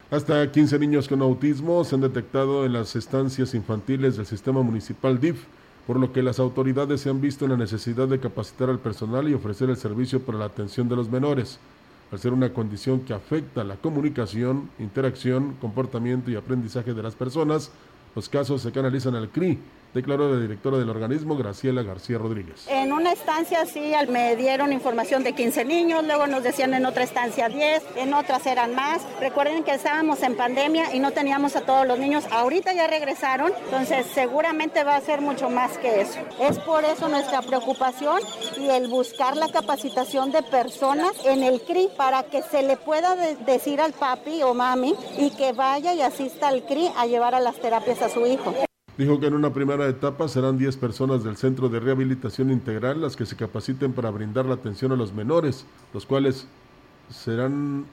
Hasta 0.10 0.51
15 0.51 0.77
niños 0.77 1.07
con 1.07 1.21
autismo 1.21 1.86
se 1.86 1.95
han 1.95 2.01
detectado 2.01 2.65
en 2.65 2.73
las 2.73 2.97
estancias 2.97 3.53
infantiles 3.53 4.17
del 4.17 4.25
sistema 4.25 4.62
municipal 4.62 5.21
DIF, 5.21 5.45
por 5.88 5.97
lo 5.97 6.12
que 6.12 6.21
las 6.21 6.39
autoridades 6.39 6.99
se 6.99 7.10
han 7.10 7.21
visto 7.21 7.45
en 7.45 7.51
la 7.51 7.57
necesidad 7.57 8.10
de 8.10 8.19
capacitar 8.19 8.69
al 8.69 8.79
personal 8.79 9.29
y 9.29 9.34
ofrecer 9.34 9.69
el 9.69 9.77
servicio 9.77 10.21
para 10.21 10.38
la 10.38 10.45
atención 10.45 10.89
de 10.89 10.97
los 10.97 11.10
menores, 11.10 11.60
al 12.12 12.19
ser 12.19 12.34
una 12.34 12.51
condición 12.51 13.05
que 13.05 13.13
afecta 13.13 13.63
la 13.63 13.77
comunicación, 13.77 14.69
interacción, 14.79 15.55
comportamiento 15.62 16.29
y 16.29 16.36
aprendizaje 16.36 16.93
de 16.93 17.03
las 17.03 17.15
personas. 17.15 17.71
Los 18.15 18.28
casos 18.30 18.62
se 18.62 18.71
canalizan 18.71 19.15
al 19.15 19.30
CRI, 19.30 19.58
declaró 19.93 20.34
la 20.34 20.39
directora 20.39 20.77
del 20.77 20.89
organismo, 20.89 21.36
Graciela 21.36 21.84
García 21.84 22.17
Rodríguez. 22.17 22.65
En 22.67 22.93
una 22.93 23.12
estancia 23.12 23.65
sí 23.65 23.93
me 24.10 24.36
dieron 24.36 24.73
información 24.73 25.23
de 25.23 25.34
15 25.34 25.65
niños, 25.65 26.06
luego 26.06 26.27
nos 26.27 26.43
decían 26.43 26.73
en 26.73 26.86
otra 26.86 27.04
estancia 27.04 27.49
10, 27.49 27.84
en 27.97 28.13
otras 28.13 28.45
eran 28.45 28.75
más. 28.75 29.01
Recuerden 29.19 29.63
que 29.63 29.73
estábamos 29.73 30.23
en 30.23 30.36
pandemia 30.36 30.93
y 30.95 30.99
no 30.99 31.12
teníamos 31.12 31.56
a 31.56 31.62
todos 31.62 31.88
los 31.88 31.99
niños, 31.99 32.25
ahorita 32.32 32.73
ya 32.73 32.88
regresaron, 32.88 33.51
entonces 33.65 34.06
seguramente 34.13 34.84
va 34.84 34.95
a 34.95 35.01
ser 35.01 35.21
mucho 35.21 35.49
más 35.49 35.77
que 35.77 36.01
eso. 36.01 36.19
Es 36.39 36.60
por 36.60 36.84
eso 36.86 37.10
nuestra 37.10 37.41
preocupación 37.41 38.19
y 38.58 38.69
el 38.69 38.88
buscar 38.88 39.38
la 39.38 39.49
capacitación 39.49 40.32
de 40.32 40.43
personas 40.43 41.12
en 41.25 41.43
el 41.43 41.62
CRI 41.62 41.89
para 41.97 42.23
que 42.23 42.41
se 42.41 42.63
le 42.63 42.77
pueda 42.77 43.15
decir 43.15 43.82
al 43.82 43.93
papi 43.93 44.41
o 44.43 44.54
mami 44.54 44.95
y 45.17 45.32
que 45.32 45.54
vaya 45.54 45.93
y 45.93 46.01
asista 46.01 46.47
al 46.47 46.63
CRI 46.63 46.89
a 46.97 47.06
llevar 47.06 47.36
a 47.36 47.39
las 47.39 47.60
terapias 47.60 48.01
a 48.01 48.10
su 48.10 48.25
hijo. 48.25 48.54
Dijo 48.97 49.19
que 49.19 49.27
en 49.27 49.34
una 49.34 49.54
primera 49.54 49.88
etapa 49.88 50.27
serán 50.27 50.58
10 50.58 50.77
personas 50.77 51.23
del 51.23 51.38
Centro 51.38 51.69
de 51.69 51.80
Rehabilitación 51.80 52.51
Integral 52.51 53.01
las 53.01 53.15
que 53.15 53.25
se 53.25 53.36
capaciten 53.36 53.93
para 53.93 54.12
brindar 54.12 54.45
la 54.45 54.56
atención 54.56 54.91
a 54.91 54.95
los 54.95 55.13
menores, 55.13 55.65
los 55.93 56.06
cuales 56.06 56.47
serán 57.10 57.86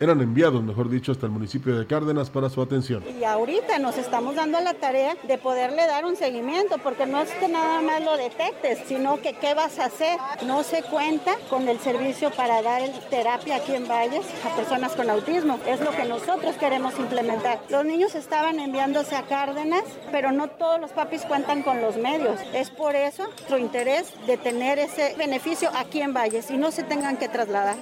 eran 0.00 0.20
enviados, 0.20 0.62
mejor 0.62 0.88
dicho, 0.88 1.12
hasta 1.12 1.26
el 1.26 1.32
municipio 1.32 1.78
de 1.78 1.86
Cárdenas 1.86 2.30
para 2.30 2.50
su 2.50 2.60
atención. 2.60 3.02
Y 3.18 3.24
ahorita 3.24 3.78
nos 3.78 3.96
estamos 3.98 4.34
dando 4.34 4.60
la 4.60 4.74
tarea 4.74 5.16
de 5.26 5.38
poderle 5.38 5.86
dar 5.86 6.04
un 6.04 6.16
seguimiento, 6.16 6.78
porque 6.78 7.06
no 7.06 7.20
es 7.20 7.30
que 7.32 7.48
nada 7.48 7.80
más 7.82 8.04
lo 8.04 8.16
detectes, 8.16 8.80
sino 8.86 9.20
que 9.20 9.34
qué 9.34 9.54
vas 9.54 9.78
a 9.78 9.86
hacer. 9.86 10.18
No 10.46 10.62
se 10.62 10.82
cuenta 10.82 11.36
con 11.48 11.68
el 11.68 11.78
servicio 11.80 12.30
para 12.30 12.62
dar 12.62 12.82
terapia 13.10 13.56
aquí 13.56 13.74
en 13.74 13.88
Valles 13.88 14.26
a 14.44 14.54
personas 14.54 14.92
con 14.94 15.08
autismo. 15.08 15.58
Es 15.66 15.80
lo 15.80 15.90
que 15.90 16.04
nosotros 16.04 16.56
queremos 16.56 16.98
implementar. 16.98 17.60
Los 17.68 17.84
niños 17.84 18.14
estaban 18.14 18.60
enviándose 18.60 19.16
a 19.16 19.22
Cárdenas, 19.22 19.84
pero 20.12 20.32
no 20.32 20.48
todos 20.48 20.80
los 20.80 20.92
papis 20.92 21.22
cuentan 21.22 21.62
con 21.62 21.80
los 21.80 21.96
medios. 21.96 22.40
Es 22.52 22.70
por 22.70 22.94
eso 22.94 23.24
nuestro 23.24 23.58
interés 23.58 24.12
de 24.26 24.36
tener 24.36 24.78
ese 24.78 25.14
beneficio 25.16 25.70
aquí 25.74 26.00
en 26.00 26.12
Valles 26.12 26.50
y 26.50 26.56
no 26.56 26.70
se 26.70 26.82
tengan 26.82 27.16
que 27.16 27.28
trasladar. 27.28 27.76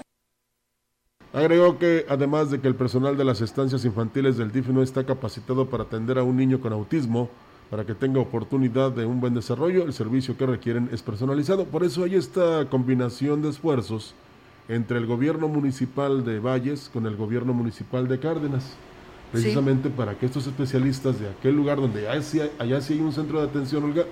Agregó 1.34 1.78
que 1.80 2.06
además 2.08 2.52
de 2.52 2.60
que 2.60 2.68
el 2.68 2.76
personal 2.76 3.16
de 3.16 3.24
las 3.24 3.40
estancias 3.40 3.84
infantiles 3.84 4.36
del 4.36 4.52
DIF 4.52 4.68
no 4.68 4.82
está 4.84 5.04
capacitado 5.04 5.68
para 5.68 5.82
atender 5.82 6.16
a 6.16 6.22
un 6.22 6.36
niño 6.36 6.60
con 6.60 6.72
autismo, 6.72 7.28
para 7.70 7.84
que 7.84 7.96
tenga 7.96 8.20
oportunidad 8.20 8.92
de 8.92 9.04
un 9.04 9.20
buen 9.20 9.34
desarrollo, 9.34 9.82
el 9.82 9.92
servicio 9.92 10.36
que 10.36 10.46
requieren 10.46 10.88
es 10.92 11.02
personalizado. 11.02 11.64
Por 11.64 11.82
eso 11.82 12.04
hay 12.04 12.14
esta 12.14 12.68
combinación 12.70 13.42
de 13.42 13.48
esfuerzos 13.48 14.14
entre 14.68 14.96
el 14.96 15.06
gobierno 15.06 15.48
municipal 15.48 16.24
de 16.24 16.38
Valles 16.38 16.88
con 16.92 17.04
el 17.04 17.16
gobierno 17.16 17.52
municipal 17.52 18.06
de 18.06 18.20
Cárdenas, 18.20 18.76
precisamente 19.32 19.90
para 19.90 20.16
que 20.16 20.26
estos 20.26 20.46
especialistas 20.46 21.18
de 21.18 21.30
aquel 21.30 21.56
lugar 21.56 21.80
donde 21.80 22.08
allá 22.08 22.22
sí, 22.80 22.94
hay 22.94 23.00
un 23.00 23.12
centro 23.12 23.40
de 23.40 23.48
atención, 23.48 23.82
Olga, 23.82 24.04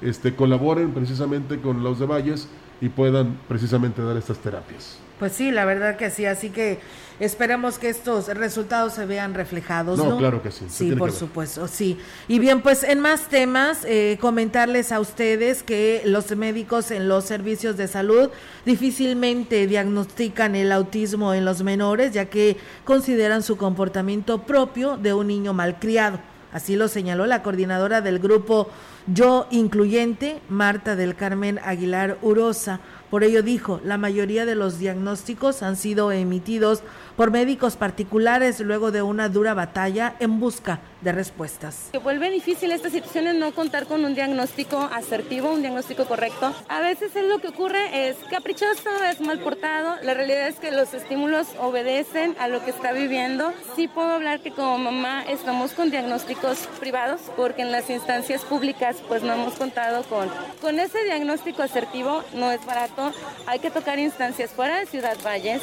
este, 0.00 0.34
colaboren 0.34 0.94
precisamente 0.94 1.60
con 1.60 1.82
los 1.82 1.98
de 1.98 2.06
Valles 2.06 2.48
y 2.80 2.88
puedan 2.88 3.38
precisamente 3.48 4.00
dar 4.00 4.16
estas 4.16 4.38
terapias. 4.38 5.03
Pues 5.18 5.32
sí, 5.32 5.50
la 5.50 5.64
verdad 5.64 5.96
que 5.96 6.10
sí, 6.10 6.26
así 6.26 6.50
que 6.50 6.80
esperemos 7.20 7.78
que 7.78 7.88
estos 7.88 8.26
resultados 8.28 8.94
se 8.94 9.06
vean 9.06 9.34
reflejados. 9.34 9.98
No, 9.98 10.18
claro 10.18 10.42
que 10.42 10.50
sí. 10.50 10.64
Sí, 10.68 10.92
por 10.92 11.12
supuesto, 11.12 11.68
sí. 11.68 11.98
Y 12.26 12.40
bien, 12.40 12.62
pues 12.62 12.82
en 12.82 12.98
más 12.98 13.28
temas, 13.28 13.84
eh, 13.84 14.18
comentarles 14.20 14.90
a 14.90 14.98
ustedes 14.98 15.62
que 15.62 16.02
los 16.04 16.34
médicos 16.36 16.90
en 16.90 17.08
los 17.08 17.24
servicios 17.24 17.76
de 17.76 17.86
salud 17.86 18.30
difícilmente 18.64 19.66
diagnostican 19.68 20.56
el 20.56 20.72
autismo 20.72 21.32
en 21.32 21.44
los 21.44 21.62
menores, 21.62 22.12
ya 22.12 22.24
que 22.26 22.56
consideran 22.84 23.42
su 23.42 23.56
comportamiento 23.56 24.42
propio 24.42 24.96
de 24.96 25.14
un 25.14 25.28
niño 25.28 25.52
malcriado. 25.52 26.18
Así 26.54 26.76
lo 26.76 26.86
señaló 26.86 27.26
la 27.26 27.42
coordinadora 27.42 28.00
del 28.00 28.20
grupo 28.20 28.68
Yo 29.08 29.48
Incluyente, 29.50 30.40
Marta 30.48 30.94
del 30.94 31.16
Carmen 31.16 31.58
Aguilar 31.64 32.16
Urosa. 32.22 32.78
Por 33.14 33.22
ello 33.22 33.44
dijo, 33.44 33.80
la 33.84 33.96
mayoría 33.96 34.44
de 34.44 34.56
los 34.56 34.80
diagnósticos 34.80 35.62
han 35.62 35.76
sido 35.76 36.10
emitidos 36.10 36.82
por 37.16 37.30
médicos 37.30 37.76
particulares 37.76 38.60
luego 38.60 38.90
de 38.90 39.02
una 39.02 39.28
dura 39.28 39.54
batalla 39.54 40.14
en 40.20 40.40
busca 40.40 40.80
de 41.00 41.12
respuestas. 41.12 41.88
Se 41.92 41.98
vuelve 41.98 42.30
difícil 42.30 42.72
esta 42.72 42.90
situación 42.90 43.38
no 43.38 43.52
contar 43.52 43.86
con 43.86 44.04
un 44.04 44.14
diagnóstico 44.14 44.88
asertivo, 44.92 45.52
un 45.52 45.60
diagnóstico 45.60 46.04
correcto. 46.06 46.54
A 46.68 46.80
veces 46.80 47.14
es 47.14 47.24
lo 47.26 47.38
que 47.38 47.48
ocurre 47.48 48.08
es 48.08 48.16
caprichoso, 48.30 48.90
es 49.10 49.20
mal 49.20 49.38
portado. 49.40 49.96
La 50.02 50.14
realidad 50.14 50.48
es 50.48 50.56
que 50.56 50.70
los 50.70 50.94
estímulos 50.94 51.48
obedecen 51.60 52.36
a 52.38 52.48
lo 52.48 52.64
que 52.64 52.70
está 52.70 52.92
viviendo. 52.92 53.52
Sí 53.76 53.88
puedo 53.88 54.14
hablar 54.14 54.40
que 54.40 54.50
como 54.50 54.78
mamá 54.78 55.22
estamos 55.24 55.72
con 55.72 55.90
diagnósticos 55.90 56.68
privados 56.80 57.20
porque 57.36 57.62
en 57.62 57.72
las 57.72 57.88
instancias 57.90 58.42
públicas 58.42 58.96
pues 59.08 59.22
no 59.22 59.32
hemos 59.32 59.54
contado 59.54 60.02
con, 60.04 60.28
con 60.60 60.78
ese 60.78 61.04
diagnóstico 61.04 61.62
asertivo. 61.62 62.22
No 62.34 62.50
es 62.50 62.64
barato. 62.64 63.12
Hay 63.46 63.58
que 63.58 63.70
tocar 63.70 63.98
instancias 63.98 64.50
fuera 64.50 64.80
de 64.80 64.86
Ciudad 64.86 65.16
Valles. 65.24 65.62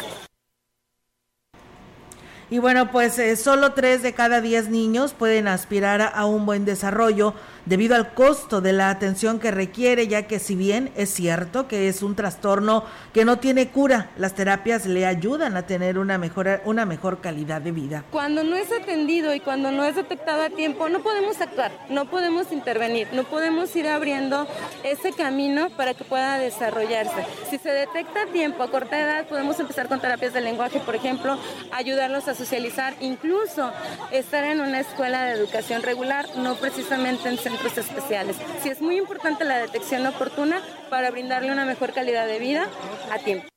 Y 2.51 2.59
bueno, 2.59 2.91
pues 2.91 3.17
eh, 3.17 3.37
solo 3.37 3.71
tres 3.71 4.03
de 4.03 4.11
cada 4.11 4.41
diez 4.41 4.67
niños 4.67 5.13
pueden 5.13 5.47
aspirar 5.47 6.11
a 6.13 6.25
un 6.25 6.45
buen 6.45 6.65
desarrollo 6.65 7.33
debido 7.65 7.95
al 7.95 8.13
costo 8.13 8.61
de 8.61 8.73
la 8.73 8.89
atención 8.89 9.39
que 9.39 9.51
requiere, 9.51 10.07
ya 10.07 10.23
que 10.23 10.39
si 10.39 10.55
bien 10.55 10.91
es 10.95 11.09
cierto 11.09 11.67
que 11.67 11.87
es 11.87 12.01
un 12.03 12.15
trastorno 12.15 12.83
que 13.13 13.25
no 13.25 13.39
tiene 13.39 13.69
cura, 13.69 14.09
las 14.17 14.33
terapias 14.33 14.85
le 14.85 15.05
ayudan 15.05 15.57
a 15.57 15.65
tener 15.65 15.97
una 15.97 16.17
mejor, 16.17 16.61
una 16.65 16.85
mejor 16.85 17.21
calidad 17.21 17.61
de 17.61 17.71
vida. 17.71 18.03
Cuando 18.11 18.43
no 18.43 18.55
es 18.55 18.71
atendido 18.71 19.33
y 19.33 19.39
cuando 19.39 19.71
no 19.71 19.83
es 19.83 19.95
detectado 19.95 20.43
a 20.43 20.49
tiempo, 20.49 20.89
no 20.89 21.01
podemos 21.01 21.39
actuar, 21.41 21.71
no 21.89 22.09
podemos 22.09 22.51
intervenir, 22.51 23.07
no 23.13 23.23
podemos 23.23 23.75
ir 23.75 23.87
abriendo 23.87 24.47
ese 24.83 25.11
camino 25.11 25.69
para 25.71 25.93
que 25.93 26.03
pueda 26.03 26.37
desarrollarse. 26.37 27.25
Si 27.49 27.57
se 27.57 27.69
detecta 27.69 28.23
a 28.23 28.25
tiempo, 28.27 28.63
a 28.63 28.71
corta 28.71 28.99
edad, 28.99 29.27
podemos 29.27 29.59
empezar 29.59 29.87
con 29.87 29.99
terapias 29.99 30.33
de 30.33 30.41
lenguaje, 30.41 30.79
por 30.79 30.95
ejemplo, 30.95 31.37
ayudarlos 31.71 32.27
a 32.27 32.35
socializar, 32.35 32.95
incluso 33.01 33.71
estar 34.11 34.43
en 34.43 34.61
una 34.61 34.79
escuela 34.79 35.25
de 35.25 35.33
educación 35.33 35.83
regular, 35.83 36.25
no 36.37 36.55
precisamente 36.55 37.29
en 37.29 37.37
centros 37.51 37.77
especiales. 37.77 38.37
Sí 38.61 38.69
es 38.69 38.81
muy 38.81 38.97
importante 38.97 39.43
la 39.43 39.57
detección 39.57 40.05
oportuna 40.05 40.61
para 40.89 41.11
brindarle 41.11 41.51
una 41.51 41.65
mejor 41.65 41.93
calidad 41.93 42.27
de 42.27 42.39
vida 42.39 42.67
a 43.11 43.19
tiempo. 43.19 43.47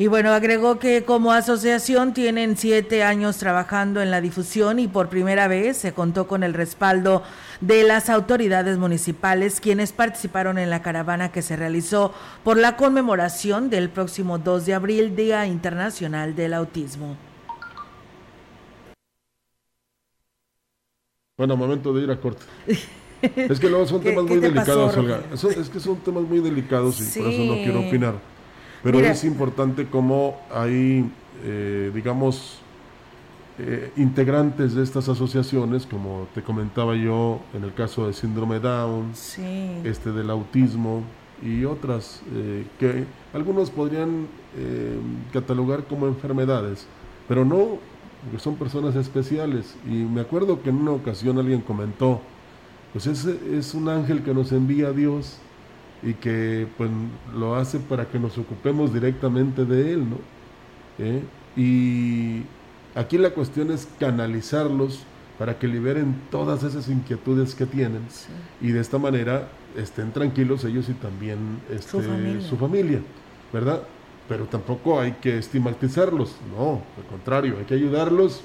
Y 0.00 0.06
bueno, 0.06 0.32
agregó 0.32 0.78
que 0.78 1.04
como 1.04 1.32
asociación 1.32 2.14
tienen 2.14 2.56
siete 2.56 3.02
años 3.02 3.36
trabajando 3.38 4.00
en 4.00 4.12
la 4.12 4.20
difusión 4.20 4.78
y 4.78 4.86
por 4.86 5.08
primera 5.08 5.48
vez 5.48 5.76
se 5.76 5.92
contó 5.92 6.28
con 6.28 6.44
el 6.44 6.54
respaldo 6.54 7.24
de 7.60 7.82
las 7.82 8.08
autoridades 8.08 8.78
municipales, 8.78 9.60
quienes 9.60 9.90
participaron 9.90 10.56
en 10.56 10.70
la 10.70 10.82
caravana 10.82 11.32
que 11.32 11.42
se 11.42 11.56
realizó 11.56 12.14
por 12.44 12.58
la 12.58 12.76
conmemoración 12.76 13.70
del 13.70 13.90
próximo 13.90 14.38
2 14.38 14.66
de 14.66 14.74
abril, 14.74 15.16
Día 15.16 15.46
Internacional 15.46 16.36
del 16.36 16.54
Autismo. 16.54 17.16
Bueno, 21.36 21.56
momento 21.56 21.92
de 21.92 22.02
ir 22.02 22.10
a 22.12 22.20
corte. 22.20 22.44
Es 23.22 23.58
que 23.58 23.68
luego 23.68 23.86
son 23.86 24.00
temas 24.00 24.24
muy 24.24 24.38
delicados, 24.38 24.96
Olga. 24.96 25.20
es 25.32 25.68
que 25.68 25.80
son 25.80 25.96
temas 25.96 26.22
muy 26.24 26.40
delicados 26.40 27.00
y 27.00 27.18
por 27.18 27.30
eso 27.30 27.44
no 27.44 27.54
quiero 27.54 27.80
opinar. 27.80 28.14
Pero 28.82 29.00
es 29.00 29.24
importante 29.24 29.86
cómo 29.86 30.40
hay, 30.54 31.10
eh, 31.44 31.90
digamos, 31.94 32.60
eh, 33.58 33.90
integrantes 33.96 34.74
de 34.74 34.84
estas 34.84 35.08
asociaciones, 35.08 35.84
como 35.84 36.28
te 36.34 36.42
comentaba 36.42 36.94
yo, 36.94 37.40
en 37.54 37.64
el 37.64 37.74
caso 37.74 38.06
de 38.06 38.12
síndrome 38.12 38.60
Down, 38.60 39.12
este 39.84 40.12
del 40.12 40.30
autismo 40.30 41.02
y 41.42 41.64
otras, 41.64 42.22
eh, 42.34 42.64
que 42.78 43.04
algunos 43.32 43.70
podrían 43.70 44.26
catalogar 45.32 45.84
como 45.84 46.08
enfermedades, 46.08 46.86
pero 47.28 47.44
no, 47.44 47.78
porque 48.24 48.38
son 48.42 48.56
personas 48.56 48.96
especiales. 48.96 49.76
Y 49.86 49.94
me 49.94 50.20
acuerdo 50.20 50.62
que 50.62 50.70
en 50.70 50.76
una 50.76 50.92
ocasión 50.92 51.38
alguien 51.38 51.60
comentó, 51.60 52.20
pues 52.92 53.06
es, 53.06 53.24
es 53.24 53.74
un 53.74 53.88
ángel 53.88 54.22
que 54.22 54.32
nos 54.32 54.52
envía 54.52 54.88
a 54.88 54.92
Dios 54.92 55.38
y 56.02 56.14
que 56.14 56.66
pues 56.76 56.90
lo 57.34 57.56
hace 57.56 57.78
para 57.78 58.06
que 58.06 58.18
nos 58.18 58.38
ocupemos 58.38 58.92
directamente 58.92 59.64
de 59.64 59.92
Él, 59.92 60.10
¿no? 60.10 60.16
¿Eh? 60.98 61.22
Y 61.56 62.42
aquí 62.94 63.18
la 63.18 63.30
cuestión 63.30 63.70
es 63.70 63.88
canalizarlos 63.98 65.00
para 65.38 65.58
que 65.58 65.68
liberen 65.68 66.16
todas 66.30 66.62
esas 66.62 66.88
inquietudes 66.88 67.54
que 67.54 67.66
tienen 67.66 68.02
y 68.60 68.72
de 68.72 68.80
esta 68.80 68.98
manera 68.98 69.48
estén 69.76 70.12
tranquilos 70.12 70.64
ellos 70.64 70.88
y 70.88 70.94
también 70.94 71.60
este, 71.70 71.90
su, 71.90 72.00
familia. 72.00 72.40
su 72.48 72.56
familia, 72.56 73.00
¿verdad? 73.52 73.82
Pero 74.28 74.46
tampoco 74.46 75.00
hay 75.00 75.12
que 75.12 75.38
estigmatizarlos, 75.38 76.34
no, 76.56 76.82
al 76.96 77.04
contrario, 77.08 77.56
hay 77.58 77.64
que 77.64 77.74
ayudarlos 77.74 78.42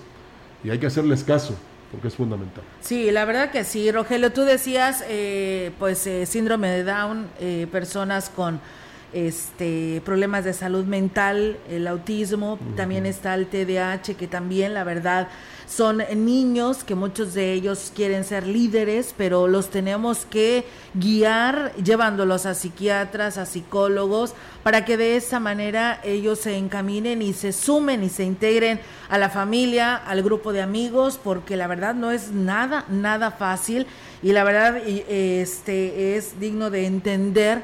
y 0.64 0.70
hay 0.70 0.78
que 0.78 0.86
hacerles 0.86 1.24
caso 1.24 1.56
porque 1.94 2.08
es 2.08 2.16
fundamental. 2.16 2.64
Sí, 2.82 3.12
la 3.12 3.24
verdad 3.24 3.52
que 3.52 3.64
sí, 3.64 3.92
Rogelio, 3.92 4.34
tú 4.34 4.42
decías, 4.42 5.06
eh, 5.08 5.72
pues 5.78 6.08
eh, 6.08 6.26
síndrome 6.26 6.70
de 6.70 6.84
Down, 6.84 7.28
eh, 7.40 7.68
personas 7.72 8.32
con 8.32 8.60
este 9.14 10.02
problemas 10.06 10.44
de 10.44 10.54
salud 10.54 10.86
mental, 10.86 11.58
el 11.70 11.88
autismo, 11.88 12.60
también 12.76 13.06
está 13.06 13.36
el 13.36 13.48
TDAH, 13.48 14.16
que 14.18 14.28
también, 14.28 14.74
la 14.74 14.84
verdad, 14.84 15.28
son 15.68 16.04
niños 16.16 16.84
que 16.84 16.94
muchos 16.94 17.34
de 17.34 17.54
ellos 17.54 17.92
quieren 17.96 18.24
ser 18.24 18.46
líderes, 18.46 19.16
pero 19.18 19.48
los 19.48 19.70
tenemos 19.70 20.26
que 20.26 20.66
guiar 20.94 21.74
llevándolos 21.76 22.46
a 22.46 22.54
psiquiatras, 22.54 23.38
a 23.38 23.46
psicólogos, 23.46 24.34
para 24.62 24.86
que 24.86 24.98
de 24.98 25.16
esa 25.16 25.40
manera 25.40 26.00
ellos 26.04 26.40
se 26.40 26.58
encaminen 26.58 27.22
y 27.22 27.34
se 27.34 27.54
sumen 27.54 28.04
y 28.04 28.10
se 28.10 28.24
integren 28.24 28.80
a 29.10 29.18
la 29.18 29.30
familia, 29.30 29.96
al 29.96 30.22
grupo 30.22 30.54
de 30.54 30.62
amigos, 30.62 31.20
porque 31.22 31.58
la 31.58 31.68
verdad 31.68 31.96
no 31.96 32.12
es 32.12 32.32
nada, 32.32 32.86
nada 32.90 33.32
fácil. 33.32 33.88
Y 34.22 34.32
la 34.32 34.44
verdad 34.44 34.78
este, 34.78 36.16
es 36.18 36.40
digno 36.40 36.70
de 36.70 36.86
entender 36.86 37.64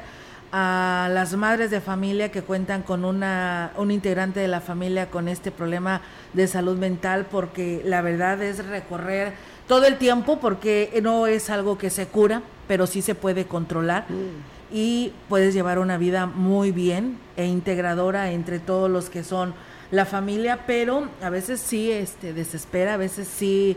a 0.52 1.08
las 1.12 1.34
madres 1.36 1.70
de 1.70 1.80
familia 1.80 2.30
que 2.30 2.42
cuentan 2.42 2.82
con 2.82 3.04
una, 3.04 3.72
un 3.76 3.90
integrante 3.90 4.40
de 4.40 4.48
la 4.48 4.60
familia 4.60 5.10
con 5.10 5.28
este 5.28 5.50
problema 5.50 6.00
de 6.32 6.46
salud 6.46 6.76
mental, 6.76 7.26
porque 7.30 7.82
la 7.84 8.02
verdad 8.02 8.42
es 8.42 8.64
recorrer 8.66 9.32
todo 9.68 9.86
el 9.86 9.98
tiempo, 9.98 10.40
porque 10.40 10.98
no 11.02 11.26
es 11.26 11.50
algo 11.50 11.78
que 11.78 11.90
se 11.90 12.06
cura, 12.06 12.42
pero 12.66 12.86
sí 12.86 13.02
se 13.02 13.14
puede 13.14 13.44
controlar. 13.44 14.06
Mm. 14.08 14.74
Y 14.74 15.12
puedes 15.28 15.54
llevar 15.54 15.78
una 15.78 15.98
vida 15.98 16.26
muy 16.26 16.70
bien 16.70 17.18
e 17.36 17.46
integradora 17.46 18.30
entre 18.30 18.58
todos 18.58 18.90
los 18.90 19.10
que 19.10 19.24
son 19.24 19.54
la 19.90 20.04
familia, 20.04 20.60
pero 20.66 21.08
a 21.22 21.30
veces 21.30 21.60
sí 21.60 21.90
este, 21.90 22.32
desespera, 22.32 22.94
a 22.94 22.96
veces 22.96 23.26
sí 23.28 23.76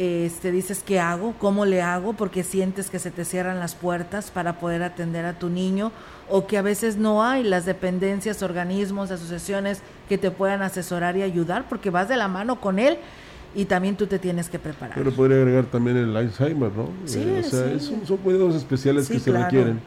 este, 0.00 0.50
dices, 0.50 0.82
¿qué 0.82 0.98
hago? 0.98 1.34
¿Cómo 1.38 1.66
le 1.66 1.82
hago? 1.82 2.14
Porque 2.14 2.42
sientes 2.42 2.88
que 2.88 2.98
se 2.98 3.10
te 3.10 3.26
cierran 3.26 3.60
las 3.60 3.74
puertas 3.74 4.30
para 4.30 4.58
poder 4.58 4.82
atender 4.82 5.26
a 5.26 5.38
tu 5.38 5.50
niño 5.50 5.92
o 6.30 6.46
que 6.46 6.56
a 6.56 6.62
veces 6.62 6.96
no 6.96 7.22
hay 7.22 7.42
las 7.42 7.66
dependencias, 7.66 8.42
organismos, 8.42 9.10
asociaciones 9.10 9.82
que 10.08 10.16
te 10.16 10.30
puedan 10.30 10.62
asesorar 10.62 11.18
y 11.18 11.22
ayudar 11.22 11.68
porque 11.68 11.90
vas 11.90 12.08
de 12.08 12.16
la 12.16 12.28
mano 12.28 12.62
con 12.62 12.78
él 12.78 12.96
y 13.54 13.66
también 13.66 13.94
tú 13.94 14.06
te 14.06 14.18
tienes 14.18 14.48
que 14.48 14.58
preparar. 14.58 14.94
Pero 14.96 15.12
podría 15.12 15.36
agregar 15.36 15.66
también 15.66 15.98
el 15.98 16.16
Alzheimer, 16.16 16.72
¿no? 16.72 16.88
Sí, 17.04 17.20
eh, 17.22 17.42
o 17.44 17.50
sea, 17.50 18.06
son 18.06 18.16
cuidados 18.16 18.54
especiales 18.54 19.06
que 19.06 19.18
se 19.18 19.30
requieren 19.30 19.80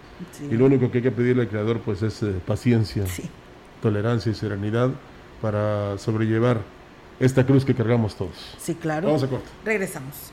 y 0.47 0.53
lo 0.53 0.67
único 0.67 0.91
que 0.91 0.99
hay 0.99 1.03
que 1.03 1.11
pedirle 1.11 1.41
al 1.41 1.49
creador 1.49 1.79
pues 1.79 2.03
es 2.03 2.21
eh, 2.21 2.35
paciencia, 2.45 3.03
tolerancia 3.81 4.31
y 4.31 4.35
serenidad 4.35 4.91
para 5.41 5.97
sobrellevar 5.97 6.59
esta 7.19 7.45
cruz 7.45 7.65
que 7.65 7.75
cargamos 7.75 8.15
todos. 8.15 8.35
Sí, 8.57 8.75
claro. 8.75 9.07
Vamos 9.07 9.23
a 9.23 9.27
corto. 9.27 9.49
Regresamos. 9.63 10.31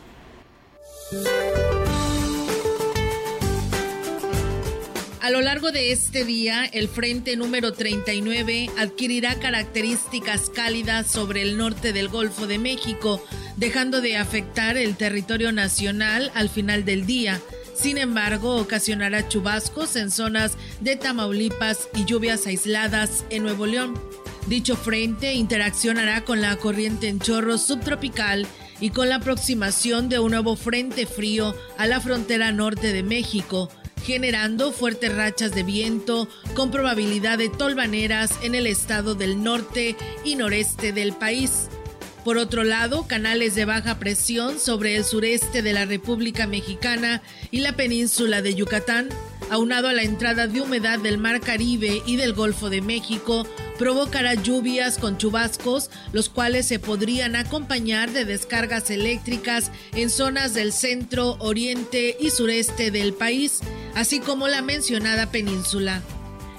A 5.20 5.30
lo 5.30 5.42
largo 5.42 5.70
de 5.70 5.92
este 5.92 6.24
día, 6.24 6.64
el 6.64 6.88
frente 6.88 7.36
número 7.36 7.72
39 7.72 8.70
adquirirá 8.78 9.34
características 9.34 10.50
cálidas 10.50 11.06
sobre 11.06 11.42
el 11.42 11.56
norte 11.58 11.92
del 11.92 12.08
Golfo 12.08 12.46
de 12.46 12.58
México, 12.58 13.22
dejando 13.56 14.00
de 14.00 14.16
afectar 14.16 14.76
el 14.76 14.96
territorio 14.96 15.52
nacional 15.52 16.32
al 16.34 16.48
final 16.48 16.84
del 16.84 17.06
día 17.06 17.40
Sin 17.74 17.96
embargo, 17.96 18.56
ocasionará 18.56 19.26
chubascos 19.28 19.96
en 19.96 20.10
zonas 20.10 20.58
de 20.80 20.96
Tamaulipas 20.96 21.88
y 21.94 22.04
lluvias 22.04 22.46
aisladas 22.46 23.24
en 23.30 23.42
Nuevo 23.42 23.66
León. 23.66 23.94
Dicho 24.46 24.76
frente 24.76 25.34
interaccionará 25.34 26.24
con 26.24 26.40
la 26.40 26.56
corriente 26.56 27.08
en 27.08 27.20
chorro 27.20 27.58
subtropical 27.58 28.46
y 28.80 28.90
con 28.90 29.08
la 29.08 29.16
aproximación 29.16 30.08
de 30.08 30.18
un 30.18 30.32
nuevo 30.32 30.56
frente 30.56 31.06
frío 31.06 31.54
a 31.78 31.86
la 31.86 32.00
frontera 32.00 32.50
norte 32.50 32.92
de 32.92 33.02
México, 33.02 33.70
generando 34.04 34.72
fuertes 34.72 35.14
rachas 35.14 35.54
de 35.54 35.62
viento 35.62 36.28
con 36.54 36.70
probabilidad 36.70 37.38
de 37.38 37.50
tolvaneras 37.50 38.32
en 38.42 38.54
el 38.54 38.66
estado 38.66 39.14
del 39.14 39.42
norte 39.42 39.96
y 40.24 40.36
noreste 40.36 40.92
del 40.92 41.12
país. 41.12 41.68
Por 42.24 42.36
otro 42.36 42.64
lado, 42.64 43.06
canales 43.06 43.54
de 43.54 43.64
baja 43.64 43.98
presión 43.98 44.58
sobre 44.58 44.96
el 44.96 45.04
sureste 45.04 45.62
de 45.62 45.72
la 45.72 45.86
República 45.86 46.46
Mexicana 46.46 47.22
y 47.50 47.60
la 47.60 47.76
península 47.76 48.42
de 48.42 48.54
Yucatán, 48.54 49.08
aunado 49.50 49.88
a 49.88 49.92
la 49.92 50.02
entrada 50.02 50.46
de 50.46 50.60
humedad 50.60 50.98
del 50.98 51.18
Mar 51.18 51.40
Caribe 51.40 52.02
y 52.06 52.16
del 52.16 52.32
Golfo 52.32 52.70
de 52.70 52.80
México, 52.80 53.46
provocará 53.78 54.34
lluvias 54.34 54.98
con 54.98 55.18
chubascos, 55.18 55.90
los 56.12 56.28
cuales 56.28 56.66
se 56.66 56.78
podrían 56.78 57.34
acompañar 57.34 58.10
de 58.12 58.24
descargas 58.24 58.90
eléctricas 58.90 59.70
en 59.94 60.10
zonas 60.10 60.54
del 60.54 60.72
centro, 60.72 61.36
oriente 61.40 62.16
y 62.20 62.30
sureste 62.30 62.90
del 62.90 63.14
país, 63.14 63.60
así 63.94 64.20
como 64.20 64.48
la 64.48 64.62
mencionada 64.62 65.30
península. 65.30 66.02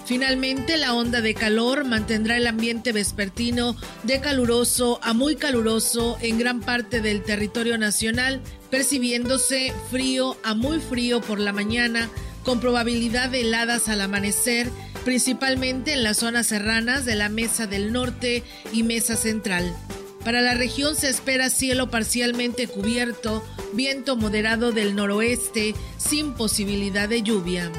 Finalmente, 0.06 0.78
la 0.78 0.94
onda 0.94 1.22
de 1.22 1.34
calor 1.34 1.86
mantendrá 1.86 2.36
el 2.36 2.48
ambiente 2.48 2.92
vespertino 2.92 3.78
de 4.04 4.20
caluroso 4.20 5.00
a 5.04 5.14
muy 5.14 5.36
caluroso 5.36 6.18
en 6.22 6.38
gran 6.38 6.60
parte 6.60 7.02
del 7.02 7.24
territorio 7.24 7.78
nacional, 7.78 8.42
percibiéndose 8.70 9.74
frío 9.90 10.36
a 10.44 10.54
muy 10.54 10.80
frío 10.80 11.22
por 11.22 11.40
la 11.40 11.54
mañana, 11.54 12.10
con 12.44 12.60
probabilidad 12.60 13.30
de 13.30 13.42
heladas 13.42 13.90
al 13.90 14.02
amanecer, 14.02 14.70
principalmente 15.06 15.94
en 15.94 16.04
las 16.04 16.18
zonas 16.18 16.48
serranas 16.48 17.06
de 17.06 17.16
la 17.16 17.30
Mesa 17.30 17.68
del 17.68 17.92
Norte 17.92 18.44
y 18.72 18.84
Mesa 18.84 19.16
Central. 19.16 19.76
Para 20.24 20.42
la 20.42 20.54
región 20.54 20.96
se 20.96 21.10
espera 21.10 21.50
cielo 21.50 21.90
parcialmente 21.90 22.68
cubierto, 22.68 23.44
viento 23.74 24.16
moderado 24.16 24.72
del 24.72 24.96
noroeste, 24.96 25.74
sin 25.98 26.34
posibilidad 26.34 27.10
de 27.10 27.24
lluvia. 27.24 27.72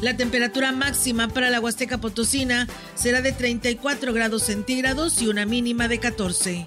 La 0.00 0.16
temperatura 0.16 0.72
máxima 0.72 1.28
para 1.28 1.50
la 1.50 1.60
Huasteca 1.60 1.98
Potosina 1.98 2.68
será 2.94 3.20
de 3.20 3.32
34 3.32 4.12
grados 4.12 4.44
centígrados 4.44 5.20
y 5.20 5.28
una 5.28 5.44
mínima 5.44 5.88
de 5.88 5.98
14. 5.98 6.66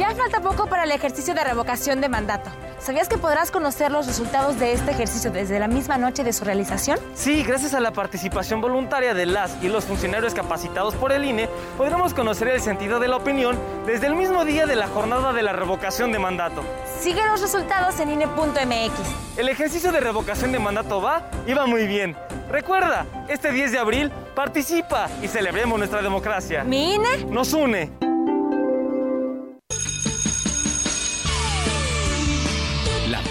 Ya 0.00 0.14
falta 0.14 0.40
poco 0.40 0.66
para 0.66 0.84
el 0.84 0.92
ejercicio 0.92 1.34
de 1.34 1.44
revocación 1.44 2.00
de 2.00 2.08
mandato. 2.08 2.48
¿Sabías 2.78 3.06
que 3.06 3.18
podrás 3.18 3.50
conocer 3.50 3.92
los 3.92 4.06
resultados 4.06 4.58
de 4.58 4.72
este 4.72 4.92
ejercicio 4.92 5.30
desde 5.30 5.58
la 5.58 5.68
misma 5.68 5.98
noche 5.98 6.24
de 6.24 6.32
su 6.32 6.42
realización? 6.42 6.98
Sí, 7.14 7.42
gracias 7.42 7.74
a 7.74 7.80
la 7.80 7.92
participación 7.92 8.62
voluntaria 8.62 9.12
de 9.12 9.26
las 9.26 9.62
y 9.62 9.68
los 9.68 9.84
funcionarios 9.84 10.32
capacitados 10.32 10.94
por 10.94 11.12
el 11.12 11.26
INE, 11.26 11.50
podremos 11.76 12.14
conocer 12.14 12.48
el 12.48 12.62
sentido 12.62 12.98
de 12.98 13.08
la 13.08 13.16
opinión 13.16 13.58
desde 13.84 14.06
el 14.06 14.14
mismo 14.14 14.46
día 14.46 14.64
de 14.64 14.74
la 14.74 14.88
jornada 14.88 15.34
de 15.34 15.42
la 15.42 15.52
revocación 15.52 16.12
de 16.12 16.18
mandato. 16.18 16.64
Sigue 16.98 17.22
los 17.26 17.42
resultados 17.42 18.00
en 18.00 18.10
INE.mx. 18.12 19.36
El 19.36 19.50
ejercicio 19.50 19.92
de 19.92 20.00
revocación 20.00 20.50
de 20.50 20.60
mandato 20.60 21.02
va 21.02 21.30
y 21.46 21.52
va 21.52 21.66
muy 21.66 21.86
bien. 21.86 22.16
Recuerda, 22.50 23.04
este 23.28 23.52
10 23.52 23.72
de 23.72 23.78
abril 23.78 24.10
participa 24.34 25.10
y 25.20 25.28
celebremos 25.28 25.78
nuestra 25.78 26.00
democracia. 26.00 26.64
¿Mi 26.64 26.94
INE? 26.94 27.26
Nos 27.26 27.52
une. 27.52 27.90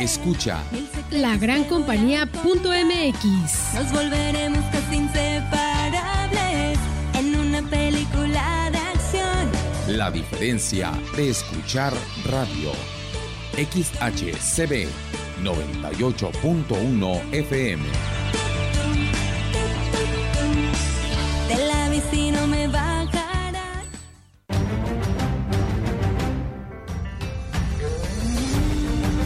escucha 0.00 0.62
lagrancompañía.mx. 1.10 3.74
Nos 3.74 3.92
volveremos 3.92 4.64
casi 4.72 4.96
inseparables 4.96 6.78
en 7.14 7.34
una 7.34 7.62
película 7.62 8.70
de 8.70 8.78
acción. 8.78 9.50
la 9.96 10.10
diferencia 10.10 10.92
de 11.16 11.30
escuchar 11.30 11.92
radio. 12.24 12.72
XHCB 13.56 14.86
98.1 15.42 17.20
FM. 17.32 18.17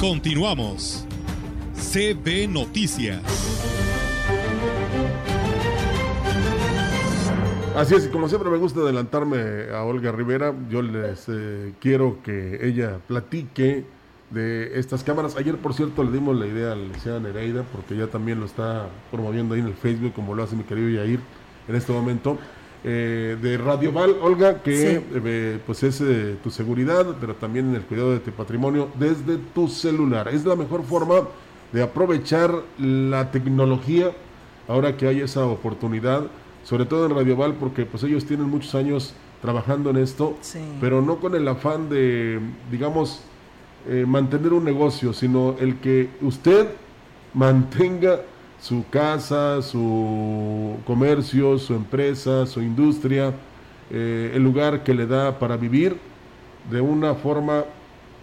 Continuamos. 0.02 1.06
CB 1.76 2.48
Noticias. 2.48 3.22
Así 7.76 7.94
es, 7.94 8.06
y 8.06 8.08
como 8.08 8.28
siempre 8.28 8.50
me 8.50 8.56
gusta 8.56 8.80
adelantarme 8.80 9.70
a 9.72 9.84
Olga 9.84 10.10
Rivera, 10.10 10.52
yo 10.68 10.82
les 10.82 11.26
eh, 11.28 11.74
quiero 11.78 12.18
que 12.24 12.66
ella 12.66 12.98
platique 13.06 13.84
de 14.30 14.76
estas 14.76 15.04
cámaras. 15.04 15.36
Ayer, 15.36 15.56
por 15.56 15.72
cierto, 15.72 16.02
le 16.02 16.10
dimos 16.10 16.36
la 16.36 16.48
idea 16.48 16.72
a 16.72 16.74
la 16.74 16.82
licenciada 16.82 17.20
Nereida, 17.20 17.62
porque 17.72 17.96
ya 17.96 18.08
también 18.08 18.40
lo 18.40 18.46
está 18.46 18.88
promoviendo 19.12 19.54
ahí 19.54 19.60
en 19.60 19.68
el 19.68 19.74
Facebook, 19.74 20.14
como 20.14 20.34
lo 20.34 20.42
hace 20.42 20.56
mi 20.56 20.64
querido 20.64 20.88
Yair 20.88 21.20
en 21.68 21.76
este 21.76 21.92
momento, 21.92 22.38
eh, 22.84 23.36
de 23.40 23.58
Radio 23.58 23.92
Val, 23.92 24.16
Olga, 24.22 24.62
que 24.62 24.76
Sí. 24.76 25.04
eh, 25.24 25.58
pues 25.64 25.82
es 25.84 26.00
eh, 26.00 26.36
tu 26.42 26.50
seguridad, 26.50 27.06
pero 27.20 27.34
también 27.34 27.68
en 27.70 27.76
el 27.76 27.82
cuidado 27.82 28.10
de 28.12 28.18
tu 28.18 28.30
patrimonio 28.32 28.88
desde 28.98 29.36
tu 29.54 29.68
celular. 29.68 30.28
Es 30.28 30.44
la 30.44 30.56
mejor 30.56 30.82
forma 30.84 31.28
de 31.72 31.82
aprovechar 31.82 32.52
la 32.78 33.30
tecnología 33.30 34.10
ahora 34.68 34.96
que 34.96 35.06
hay 35.06 35.20
esa 35.20 35.46
oportunidad, 35.46 36.24
sobre 36.64 36.84
todo 36.84 37.06
en 37.06 37.14
Radio 37.14 37.36
Val, 37.36 37.54
porque 37.54 37.84
pues 37.86 38.02
ellos 38.02 38.24
tienen 38.24 38.48
muchos 38.48 38.74
años 38.74 39.14
trabajando 39.40 39.90
en 39.90 39.96
esto, 39.96 40.36
Sí. 40.40 40.58
pero 40.80 41.00
no 41.02 41.16
con 41.16 41.34
el 41.34 41.46
afán 41.48 41.88
de, 41.88 42.38
digamos, 42.70 43.22
eh, 43.88 44.04
mantener 44.06 44.52
un 44.52 44.64
negocio, 44.64 45.12
sino 45.12 45.56
el 45.58 45.76
que 45.76 46.08
usted 46.20 46.68
mantenga 47.34 48.20
su 48.62 48.84
casa, 48.88 49.60
su 49.60 50.76
comercio, 50.86 51.58
su 51.58 51.74
empresa, 51.74 52.46
su 52.46 52.62
industria, 52.62 53.34
eh, 53.90 54.30
el 54.34 54.42
lugar 54.42 54.84
que 54.84 54.94
le 54.94 55.06
da 55.06 55.38
para 55.40 55.56
vivir 55.56 55.96
de 56.70 56.80
una 56.80 57.14
forma 57.14 57.64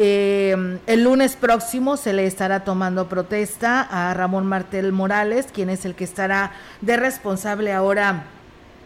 Eh, 0.01 0.79
el 0.87 1.03
lunes 1.03 1.35
próximo 1.35 1.97
se 1.97 2.13
le 2.13 2.25
estará 2.25 2.63
tomando 2.63 3.09
protesta 3.09 3.81
a 3.81 4.13
Ramón 4.13 4.45
Martel 4.45 4.93
Morales, 4.93 5.47
quien 5.53 5.69
es 5.69 5.83
el 5.83 5.93
que 5.93 6.05
estará 6.05 6.53
de 6.79 6.95
responsable 6.95 7.73
ahora 7.73 8.23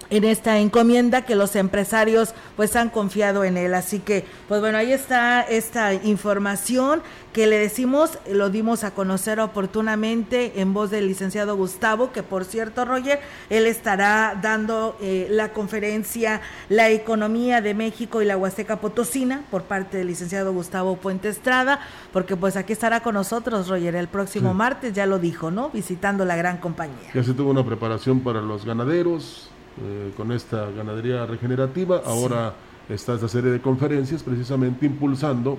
en 0.10 0.24
esta 0.24 0.60
encomienda 0.60 1.24
que 1.24 1.36
los 1.36 1.56
empresarios 1.56 2.34
pues 2.56 2.76
han 2.76 2.90
confiado 2.90 3.44
en 3.44 3.58
él. 3.58 3.74
Así 3.74 4.00
que, 4.00 4.26
pues 4.48 4.62
bueno, 4.62 4.78
ahí 4.78 4.92
está 4.92 5.42
esta 5.42 5.94
información 5.94 7.02
que 7.34 7.48
le 7.48 7.58
decimos, 7.58 8.20
lo 8.30 8.52
dimos 8.52 8.84
a 8.84 8.92
conocer 8.92 9.40
oportunamente 9.40 10.62
en 10.62 10.74
voz 10.74 10.92
del 10.92 11.08
licenciado 11.08 11.56
Gustavo, 11.56 12.12
que 12.12 12.22
por 12.22 12.46
cierto, 12.46 12.86
Roger, 12.86 13.20
él 13.50 13.66
estará 13.66 14.38
dando 14.40 14.96
eh, 15.02 15.28
la 15.32 15.50
conferencia 15.50 16.42
La 16.70 16.90
economía 16.90 17.60
de 17.62 17.74
México 17.74 18.22
y 18.22 18.26
la 18.26 18.38
Huasteca 18.38 18.80
Potosina 18.80 19.44
por 19.50 19.64
parte 19.64 19.98
del 19.98 20.08
licenciado 20.08 20.54
Gustavo 20.54 20.96
Puente 20.98 21.28
Estrada, 21.30 21.80
porque 22.12 22.36
pues 22.38 22.56
aquí 22.56 22.74
estará 22.74 23.02
con 23.02 23.16
nosotros, 23.16 23.68
Roger, 23.68 23.96
el 23.96 24.08
próximo 24.08 24.52
Sí. 24.52 24.56
martes, 24.56 24.94
ya 24.94 25.06
lo 25.08 25.18
dijo, 25.20 25.50
¿no? 25.52 25.70
Visitando 25.70 26.26
la 26.26 26.36
gran 26.36 26.58
compañía. 26.58 27.10
Ya 27.14 27.24
se 27.24 27.34
tuvo 27.34 27.50
una 27.52 27.66
preparación 27.66 28.20
para 28.20 28.42
los 28.42 28.64
ganaderos 28.66 29.50
eh, 29.82 30.12
con 30.16 30.32
esta 30.32 30.70
ganadería 30.72 31.26
regenerativa. 31.26 32.02
Ahora 32.06 32.54
está 32.90 33.14
esta 33.14 33.28
serie 33.28 33.52
de 33.52 33.62
conferencias 33.62 34.24
precisamente 34.24 34.86
impulsando 34.86 35.58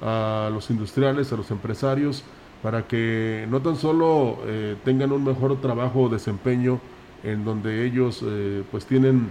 a 0.00 0.50
los 0.52 0.70
industriales, 0.70 1.32
a 1.32 1.36
los 1.36 1.50
empresarios, 1.50 2.24
para 2.62 2.86
que 2.86 3.46
no 3.50 3.60
tan 3.60 3.76
solo 3.76 4.38
eh, 4.46 4.76
tengan 4.84 5.12
un 5.12 5.24
mejor 5.24 5.60
trabajo 5.60 6.02
o 6.02 6.08
desempeño 6.08 6.80
en 7.22 7.44
donde 7.44 7.84
ellos 7.84 8.24
eh, 8.24 8.62
pues 8.70 8.86
tienen 8.86 9.28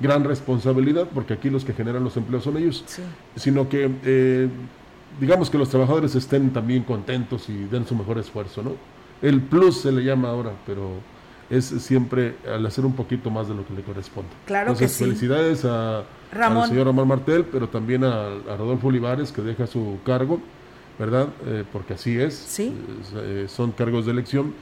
gran 0.00 0.24
responsabilidad, 0.24 1.08
porque 1.12 1.34
aquí 1.34 1.50
los 1.50 1.64
que 1.64 1.74
generan 1.74 2.02
los 2.02 2.16
empleos 2.16 2.44
son 2.44 2.56
ellos, 2.56 2.84
sino 3.36 3.68
que 3.68 3.90
eh, 4.04 4.48
digamos 5.20 5.50
que 5.50 5.58
los 5.58 5.68
trabajadores 5.68 6.14
estén 6.14 6.50
también 6.50 6.84
contentos 6.84 7.48
y 7.48 7.64
den 7.64 7.86
su 7.86 7.94
mejor 7.94 8.18
esfuerzo, 8.18 8.62
¿no? 8.62 8.72
El 9.20 9.42
plus 9.42 9.82
se 9.82 9.92
le 9.92 10.02
llama 10.02 10.30
ahora, 10.30 10.52
pero 10.66 10.92
es 11.50 11.64
siempre 11.64 12.36
al 12.48 12.64
hacer 12.64 12.86
un 12.86 12.94
poquito 12.94 13.30
más 13.30 13.48
de 13.48 13.54
lo 13.54 13.66
que 13.66 13.74
le 13.74 13.82
corresponde. 13.82 14.30
Claro 14.46 14.66
que 14.66 14.84
Entonces, 14.84 14.96
sí. 14.96 15.04
felicidades 15.04 15.64
a, 15.64 16.04
Ramón. 16.32 16.62
al 16.62 16.68
señor 16.68 16.86
Ramón 16.86 17.08
Martel, 17.08 17.44
pero 17.50 17.68
también 17.68 18.04
a, 18.04 18.26
a 18.26 18.56
Rodolfo 18.56 18.86
Olivares, 18.88 19.32
que 19.32 19.42
deja 19.42 19.66
su 19.66 19.98
cargo, 20.04 20.40
¿verdad? 20.98 21.28
Eh, 21.46 21.64
porque 21.72 21.94
así 21.94 22.18
es, 22.18 22.58
eh, 22.60 22.72
eh, 23.16 23.46
son 23.48 23.72
cargos 23.72 24.06
de 24.06 24.12
elección, 24.12 24.54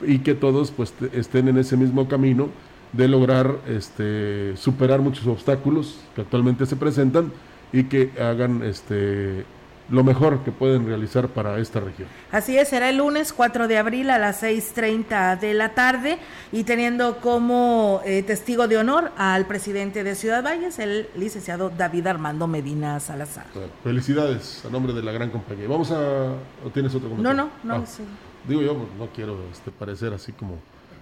y 0.00 0.20
que 0.20 0.34
todos 0.34 0.70
pues 0.70 0.94
estén 1.12 1.48
en 1.48 1.58
ese 1.58 1.76
mismo 1.76 2.08
camino 2.08 2.50
de 2.92 3.08
lograr 3.08 3.56
este, 3.66 4.56
superar 4.56 5.00
muchos 5.00 5.26
obstáculos 5.26 5.98
que 6.14 6.20
actualmente 6.20 6.66
se 6.66 6.76
presentan 6.76 7.32
y 7.72 7.84
que 7.84 8.12
hagan 8.20 8.62
este, 8.62 9.44
lo 9.90 10.04
mejor 10.04 10.40
que 10.40 10.52
pueden 10.52 10.86
realizar 10.86 11.28
para 11.28 11.58
esta 11.58 11.80
región. 11.80 12.08
Así 12.30 12.58
es, 12.58 12.68
será 12.68 12.90
el 12.90 12.98
lunes 12.98 13.32
4 13.32 13.68
de 13.68 13.78
abril 13.78 14.10
a 14.10 14.18
las 14.18 14.42
6.30 14.42 15.38
de 15.38 15.54
la 15.54 15.74
tarde 15.74 16.18
y 16.52 16.64
teniendo 16.64 17.18
como 17.18 18.00
eh, 18.04 18.22
testigo 18.22 18.68
de 18.68 18.76
honor 18.76 19.12
al 19.16 19.46
presidente 19.46 20.04
de 20.04 20.14
Ciudad 20.14 20.42
Valles, 20.42 20.78
el 20.78 21.08
licenciado 21.16 21.70
David 21.70 22.06
Armando 22.06 22.46
Medina 22.46 23.00
Salazar. 23.00 23.46
felicidades 23.82 24.64
a 24.64 24.70
nombre 24.70 24.92
de 24.92 25.02
la 25.02 25.12
gran 25.12 25.30
compañía. 25.30 25.66
Vamos 25.68 25.90
a... 25.90 26.32
¿o 26.64 26.70
¿Tienes 26.72 26.94
otro 26.94 27.08
comentario? 27.08 27.44
No, 27.44 27.50
no, 27.64 27.78
no. 27.78 27.84
Ah, 27.84 27.88
digo 28.46 28.62
yo, 28.62 28.74
no 28.98 29.08
quiero 29.14 29.38
este, 29.52 29.70
parecer 29.70 30.12
así 30.12 30.32
como 30.32 30.58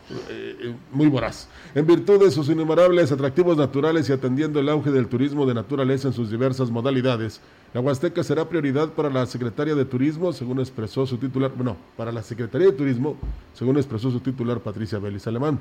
eh, 0.09 0.57
eh, 0.61 0.74
muy 0.92 1.09
voraz. 1.09 1.48
En 1.74 1.86
virtud 1.86 2.22
de 2.24 2.30
sus 2.30 2.48
innumerables 2.48 3.11
atractivos 3.11 3.57
naturales 3.57 4.09
y 4.09 4.12
atendiendo 4.12 4.61
el 4.61 4.68
auge 4.68 4.92
del 4.92 5.09
turismo 5.09 5.46
de 5.46 5.54
naturaleza 5.54 6.09
en 6.09 6.14
sus 6.14 6.30
diversas 6.30 6.70
modalidades, 6.70 7.40
la 7.74 7.80
Huasteca 7.80 8.22
será 8.22 8.48
prioridad 8.48 8.90
para 8.90 9.11
la 9.11 9.26
Secretaría 9.26 9.74
de 9.74 9.84
Turismo, 9.84 10.32
según 10.32 10.61
expresó 10.61 11.07
su 11.07 11.18
titular, 11.18 11.52
bueno, 11.57 11.76
para 11.96 12.12
la 12.12 12.22
Secretaría 12.22 12.68
de 12.68 12.72
Turismo, 12.72 13.16
según 13.52 13.78
expresó 13.78 14.11
su 14.11 14.20
titular 14.20 14.61
Patricia 14.61 14.98
Vélez 15.00 15.26
Alemán. 15.26 15.59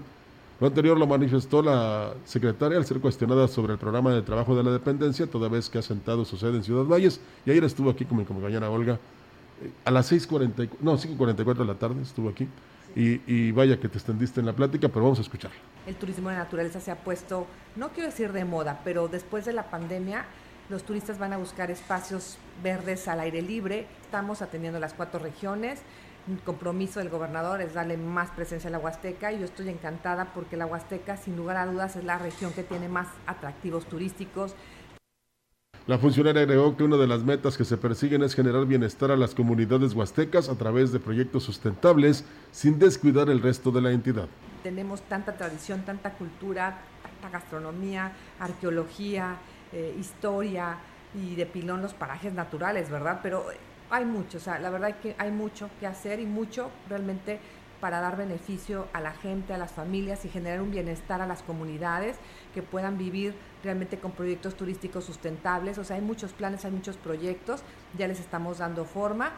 Lo 0.59 0.67
anterior 0.67 0.97
lo 0.97 1.07
manifestó 1.07 1.61
la 1.61 2.13
secretaria 2.23 2.77
al 2.77 2.85
ser 2.85 3.01
cuestionada 3.01 3.47
sobre 3.47 3.73
el 3.73 3.79
programa 3.79 4.13
de 4.13 4.21
trabajo 4.21 4.55
de 4.55 4.63
la 4.63 4.71
dependencia, 4.71 5.27
toda 5.27 5.49
vez 5.49 5.69
que 5.69 5.79
ha 5.79 5.81
sentado 5.81 6.23
su 6.23 6.37
sede 6.37 6.57
en 6.57 6.63
Ciudad 6.63 6.85
Valles, 6.85 7.19
y 7.45 7.51
ayer 7.51 7.63
estuvo 7.63 7.89
aquí 7.89 8.05
con 8.05 8.19
mi 8.19 8.25
compañera 8.25 8.69
Olga, 8.69 8.93
eh, 9.61 9.71
a 9.83 9.91
las 9.91 10.11
6.44, 10.11 10.69
no, 10.81 10.97
5.44 10.97 11.55
de 11.55 11.65
la 11.65 11.75
tarde 11.75 12.01
estuvo 12.01 12.29
aquí, 12.29 12.47
y, 12.95 13.51
vaya 13.51 13.79
que 13.79 13.89
te 13.89 13.97
extendiste 13.97 14.39
en 14.39 14.45
la 14.45 14.53
plática, 14.53 14.87
pero 14.87 15.03
vamos 15.03 15.19
a 15.19 15.21
escucharla. 15.21 15.57
El 15.85 15.95
turismo 15.95 16.29
de 16.29 16.37
naturaleza 16.37 16.79
se 16.79 16.91
ha 16.91 16.95
puesto, 16.95 17.45
no 17.75 17.89
quiero 17.89 18.09
decir 18.09 18.31
de 18.31 18.45
moda, 18.45 18.81
pero 18.83 19.07
después 19.07 19.45
de 19.45 19.53
la 19.53 19.69
pandemia 19.69 20.25
los 20.69 20.83
turistas 20.83 21.19
van 21.19 21.33
a 21.33 21.37
buscar 21.37 21.69
espacios 21.69 22.37
verdes 22.63 23.07
al 23.07 23.19
aire 23.19 23.41
libre. 23.41 23.85
Estamos 24.01 24.41
atendiendo 24.41 24.79
las 24.79 24.93
cuatro 24.93 25.19
regiones. 25.19 25.81
El 26.27 26.39
compromiso 26.39 26.99
del 26.99 27.09
gobernador 27.09 27.61
es 27.61 27.75
darle 27.75 27.97
más 27.97 28.31
presencia 28.31 28.69
a 28.69 28.71
la 28.71 28.79
Huasteca 28.79 29.31
y 29.31 29.39
yo 29.39 29.45
estoy 29.45 29.69
encantada 29.69 30.33
porque 30.33 30.57
la 30.57 30.65
Huasteca, 30.65 31.17
sin 31.17 31.35
lugar 31.35 31.57
a 31.57 31.67
dudas, 31.67 31.95
es 31.95 32.03
la 32.03 32.17
región 32.17 32.51
que 32.51 32.63
tiene 32.63 32.89
más 32.89 33.07
atractivos 33.27 33.85
turísticos. 33.85 34.55
La 35.87 35.99
funcionaria 35.99 36.41
agregó 36.41 36.75
que 36.75 36.83
una 36.83 36.97
de 36.97 37.05
las 37.05 37.21
metas 37.21 37.57
que 37.57 37.63
se 37.63 37.77
persiguen 37.77 38.23
es 38.23 38.33
generar 38.33 38.65
bienestar 38.65 39.11
a 39.11 39.15
las 39.15 39.35
comunidades 39.35 39.93
huastecas 39.93 40.49
a 40.49 40.55
través 40.55 40.91
de 40.91 40.99
proyectos 40.99 41.43
sustentables 41.43 42.25
sin 42.51 42.79
descuidar 42.79 43.29
el 43.29 43.39
resto 43.39 43.69
de 43.69 43.81
la 43.81 43.91
entidad. 43.91 44.27
Tenemos 44.63 45.03
tanta 45.03 45.37
tradición, 45.37 45.85
tanta 45.85 46.13
cultura, 46.13 46.79
tanta 47.03 47.37
gastronomía, 47.37 48.13
arqueología, 48.39 49.35
eh, 49.71 49.95
historia 49.99 50.77
y 51.13 51.35
de 51.35 51.45
pilón 51.45 51.83
los 51.83 51.93
parajes 51.93 52.33
naturales, 52.33 52.89
¿verdad? 52.89 53.19
Pero 53.21 53.45
hay 53.91 54.05
mucho, 54.05 54.39
o 54.39 54.41
sea, 54.41 54.57
la 54.57 54.71
verdad 54.71 54.89
es 54.89 54.95
que 54.95 55.15
hay 55.19 55.29
mucho 55.29 55.69
que 55.79 55.85
hacer 55.85 56.19
y 56.19 56.25
mucho 56.25 56.71
realmente 56.89 57.39
para 57.79 58.01
dar 58.01 58.17
beneficio 58.17 58.87
a 58.93 59.01
la 59.01 59.11
gente, 59.11 59.53
a 59.53 59.59
las 59.59 59.71
familias 59.71 60.25
y 60.25 60.29
generar 60.29 60.61
un 60.61 60.71
bienestar 60.71 61.21
a 61.21 61.27
las 61.27 61.43
comunidades 61.43 62.17
que 62.55 62.63
puedan 62.63 62.97
vivir 62.97 63.35
realmente 63.65 63.97
con 63.97 64.11
proyectos 64.11 64.55
turísticos 64.55 65.03
sustentables. 65.03 65.77
O 65.77 65.83
sea, 65.83 65.97
hay 65.97 66.01
muchos 66.01 66.31
planes, 66.31 66.63
hay 66.63 66.71
muchos 66.71 66.95
proyectos, 66.95 67.61
ya 67.97 68.07
les 68.07 68.19
estamos 68.19 68.59
dando 68.59 68.85
forma. 68.85 69.33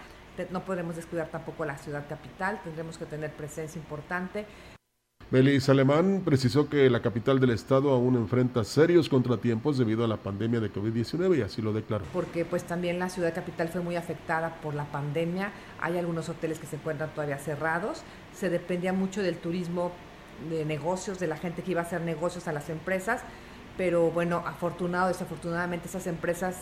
No 0.52 0.64
podemos 0.64 0.96
descuidar 0.96 1.30
tampoco 1.30 1.66
la 1.66 1.80
ciudad 1.80 2.08
capital, 2.08 2.62
tendremos 2.64 3.00
que 3.00 3.06
tener 3.06 3.32
presencia 3.32 3.80
importante. 3.80 4.46
Belis 5.30 5.68
Alemán 5.68 6.22
precisó 6.24 6.70
que 6.70 6.90
la 6.90 7.02
capital 7.02 7.42
del 7.42 7.50
estado 7.50 7.90
aún 7.92 8.16
enfrenta 8.16 8.64
serios 8.64 9.10
contratiempos 9.10 9.78
debido 9.78 10.06
a 10.06 10.08
la 10.08 10.16
pandemia 10.16 10.62
de 10.62 10.72
COVID-19 10.72 11.40
y 11.40 11.42
así 11.42 11.62
lo 11.62 11.74
declaró. 11.74 12.06
Porque 12.14 12.46
pues 12.46 12.64
también 12.64 12.98
la 12.98 13.10
ciudad 13.10 13.36
capital 13.36 13.68
fue 13.68 13.82
muy 13.82 13.98
afectada 13.98 14.56
por 14.62 14.74
la 14.74 14.86
pandemia, 14.86 15.52
hay 15.82 15.98
algunos 15.98 16.30
hoteles 16.30 16.60
que 16.60 16.68
se 16.68 16.78
encuentran 16.78 17.10
todavía 17.14 17.40
cerrados, 17.40 18.04
se 18.34 18.50
dependía 18.50 18.94
mucho 18.94 19.22
del 19.22 19.36
turismo 19.36 19.92
de 20.50 20.64
negocios, 20.64 21.20
de 21.20 21.28
la 21.28 21.36
gente 21.36 21.62
que 21.62 21.72
iba 21.72 21.82
a 21.82 21.84
hacer 21.84 22.02
negocios 22.02 22.48
a 22.48 22.54
las 22.54 22.70
empresas, 22.70 23.22
pero 23.78 24.12
bueno, 24.12 24.44
afortunado, 24.46 25.08
desafortunadamente 25.08 25.88
esas 25.88 26.08
empresas 26.08 26.58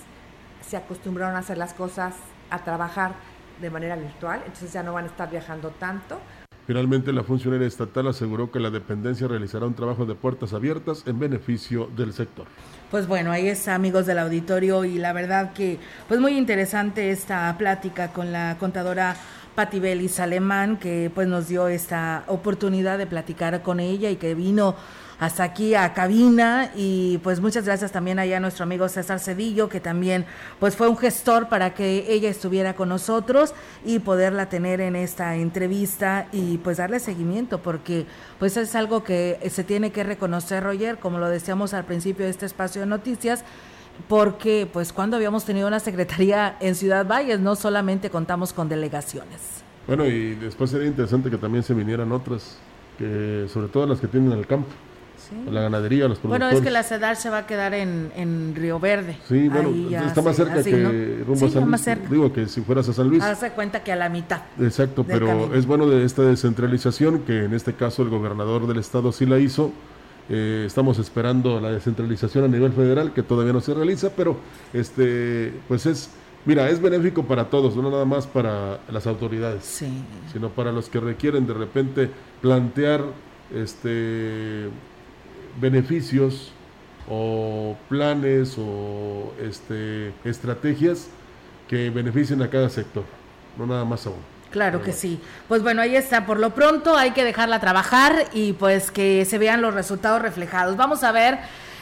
se 0.62 0.78
acostumbraron 0.78 1.36
a 1.36 1.40
hacer 1.40 1.58
las 1.58 1.74
cosas, 1.74 2.16
a 2.50 2.60
trabajar 2.64 3.14
de 3.62 3.70
manera 3.70 3.96
virtual, 3.96 4.42
entonces 4.46 4.74
ya 4.74 4.84
no 4.84 4.94
van 4.94 5.06
a 5.06 5.08
estar 5.08 5.30
viajando 5.30 5.70
tanto. 5.70 6.20
Finalmente, 6.68 7.14
la 7.14 7.24
funcionaria 7.24 7.68
estatal 7.68 8.08
aseguró 8.08 8.52
que 8.52 8.60
la 8.60 8.72
dependencia 8.72 9.28
realizará 9.28 9.68
un 9.68 9.76
trabajo 9.76 10.06
de 10.06 10.16
puertas 10.16 10.52
abiertas 10.52 11.04
en 11.06 11.20
beneficio 11.20 11.88
del 11.96 12.12
sector. 12.12 12.48
Pues 12.90 13.08
bueno, 13.08 13.32
ahí 13.32 13.48
está, 13.48 13.76
amigos 13.76 14.08
del 14.08 14.18
auditorio, 14.18 14.84
y 14.84 14.98
la 14.98 15.14
verdad 15.14 15.54
que, 15.54 15.78
pues 16.08 16.20
muy 16.20 16.36
interesante 16.38 17.12
esta 17.12 17.56
plática 17.58 18.12
con 18.14 18.32
la 18.32 18.58
contadora 18.60 19.16
Patti 19.56 19.80
Belis 19.80 20.20
Alemán, 20.20 20.78
que 20.78 21.10
pues 21.14 21.28
nos 21.28 21.48
dio 21.48 21.68
esta 21.70 22.24
oportunidad 22.28 22.98
de 22.98 23.08
platicar 23.08 23.62
con 23.62 23.80
ella 23.80 24.10
y 24.10 24.18
que 24.18 24.36
vino 24.36 24.76
hasta 25.20 25.44
aquí 25.44 25.76
a 25.76 25.94
cabina. 25.94 26.72
Y 26.76 27.20
pues 27.20 27.40
muchas 27.40 27.66
gracias 27.66 27.92
también 27.92 28.20
allá 28.20 28.38
a 28.38 28.40
nuestro 28.40 28.64
amigo 28.64 28.90
César 28.90 29.20
Cedillo 29.20 29.70
que 29.70 29.80
también 29.80 30.26
pues 30.60 30.76
fue 30.76 30.88
un 30.88 30.98
gestor 30.98 31.48
para 31.48 31.74
que 31.74 32.06
ella 32.10 32.30
estuviera 32.30 32.76
con 32.76 32.90
nosotros 32.90 33.54
y 33.86 34.00
poderla 34.00 34.50
tener 34.50 34.82
en 34.82 34.96
esta 34.96 35.36
entrevista 35.36 36.28
y 36.32 36.58
pues 36.58 36.78
darle 36.78 37.00
seguimiento 37.00 37.62
porque 37.62 38.06
pues 38.40 38.58
es 38.58 38.76
algo 38.76 39.04
que 39.04 39.40
se 39.50 39.64
tiene 39.64 39.92
que 39.92 40.04
reconocer 40.04 40.64
Roger. 40.64 40.98
Como 40.98 41.18
lo 41.18 41.30
decíamos 41.30 41.74
al 41.74 41.86
principio 41.86 42.26
de 42.26 42.32
este 42.32 42.46
espacio 42.46 42.82
de 42.82 42.88
noticias 42.88 43.44
porque 44.08 44.68
pues 44.72 44.94
cuando 44.94 45.18
habíamos 45.18 45.46
tenido 45.46 45.68
una 45.68 45.80
secretaría 45.80 46.58
en 46.60 46.76
Ciudad 46.76 47.08
Valles 47.08 47.40
no 47.40 47.56
solamente 47.56 48.10
contamos 48.10 48.54
con 48.54 48.70
delegaciones. 48.70 49.64
Bueno, 49.88 50.06
y 50.06 50.36
después 50.36 50.72
sería 50.72 50.88
interesante 50.88 51.30
que 51.30 51.38
también 51.38 51.64
se 51.64 51.74
vinieran 51.74 52.12
otras, 52.12 52.58
que 52.98 53.48
sobre 53.52 53.68
todo 53.68 53.86
las 53.86 54.00
que 54.00 54.08
tienen 54.08 54.32
el 54.32 54.48
campo 54.48 54.68
la 55.50 55.62
ganadería, 55.62 56.08
los 56.08 56.20
productores. 56.20 56.40
Bueno, 56.40 56.58
es 56.58 56.62
que 56.64 56.72
la 56.72 56.84
CEDAR 56.84 57.16
se 57.16 57.30
va 57.30 57.40
a 57.40 57.48
quedar 57.48 57.74
en, 57.74 58.12
en 58.16 58.54
Río 58.56 58.80
Verde. 58.80 59.18
Sí, 59.28 59.50
bueno, 59.50 59.72
está 60.06 60.22
más 60.22 60.36
cerca 60.36 60.62
que 60.62 61.24
rumbo 61.26 61.46
a 61.46 61.50
San 61.50 61.70
Luis. 61.70 62.10
Digo 62.10 62.34
que 62.34 62.48
si 62.48 62.62
fueras 62.62 62.88
a 62.90 62.94
San 62.94 63.10
Luis. 63.10 63.24
Hace 63.24 63.52
cuenta 63.52 63.84
que 63.84 63.92
a 63.92 63.96
la 63.96 64.10
mitad. 64.10 64.42
Exacto, 64.60 65.04
pero 65.04 65.54
es 65.54 65.66
bueno 65.66 65.88
de 65.88 66.06
esta 66.06 66.24
descentralización, 66.24 67.20
que 67.20 67.46
en 67.46 67.54
este 67.54 67.74
caso 67.74 68.04
el 68.04 68.10
gobernador 68.10 68.68
del 68.68 68.78
estado 68.78 69.12
sí 69.12 69.26
la 69.26 69.40
hizo. 69.40 69.72
Eh, 70.28 70.64
estamos 70.66 70.98
esperando 70.98 71.60
la 71.60 71.72
descentralización 71.72 72.46
a 72.46 72.48
nivel 72.48 72.72
federal, 72.74 73.14
que 73.14 73.22
todavía 73.22 73.54
no 73.54 73.62
se 73.62 73.74
realiza, 73.74 74.10
pero 74.16 74.38
este, 74.74 75.54
pues 75.68 75.86
es, 75.86 76.10
mira, 76.46 76.70
es 76.70 76.82
benéfico 76.82 77.24
para 77.24 77.50
todos, 77.50 77.76
no 77.76 77.92
nada 77.92 78.06
más 78.06 78.26
para 78.26 78.80
las 78.92 79.06
autoridades, 79.06 79.84
sino 80.32 80.50
para 80.50 80.72
los 80.72 80.90
que 80.90 81.00
requieren 81.00 81.46
de 81.46 81.54
repente 81.54 82.10
plantear 82.42 83.04
este 83.54 84.70
beneficios 85.62 86.52
o 87.08 87.78
planes 87.88 88.56
o 88.58 89.32
este, 89.40 90.12
estrategias 90.24 91.08
que 91.68 91.90
beneficien 91.92 92.42
a 92.42 92.50
cada 92.50 92.70
sector, 92.70 93.04
no 93.58 93.68
nada 93.68 93.86
más 93.86 94.08
a 94.08 94.10
uno. 94.10 94.35
Claro 94.56 94.82
que 94.82 94.94
sí. 94.94 95.20
Pues 95.50 95.62
bueno, 95.64 95.82
ahí 95.82 95.98
está. 95.98 96.26
Por 96.26 96.40
lo 96.40 96.52
pronto 96.56 96.96
hay 96.96 97.12
que 97.12 97.26
dejarla 97.26 97.60
trabajar 97.60 98.30
y 98.32 98.54
pues 98.54 98.90
que 98.90 99.26
se 99.26 99.38
vean 99.38 99.62
los 99.62 99.74
resultados 99.74 100.22
reflejados. 100.22 100.78
Vamos 100.78 101.04
a 101.04 101.12
ver 101.12 101.40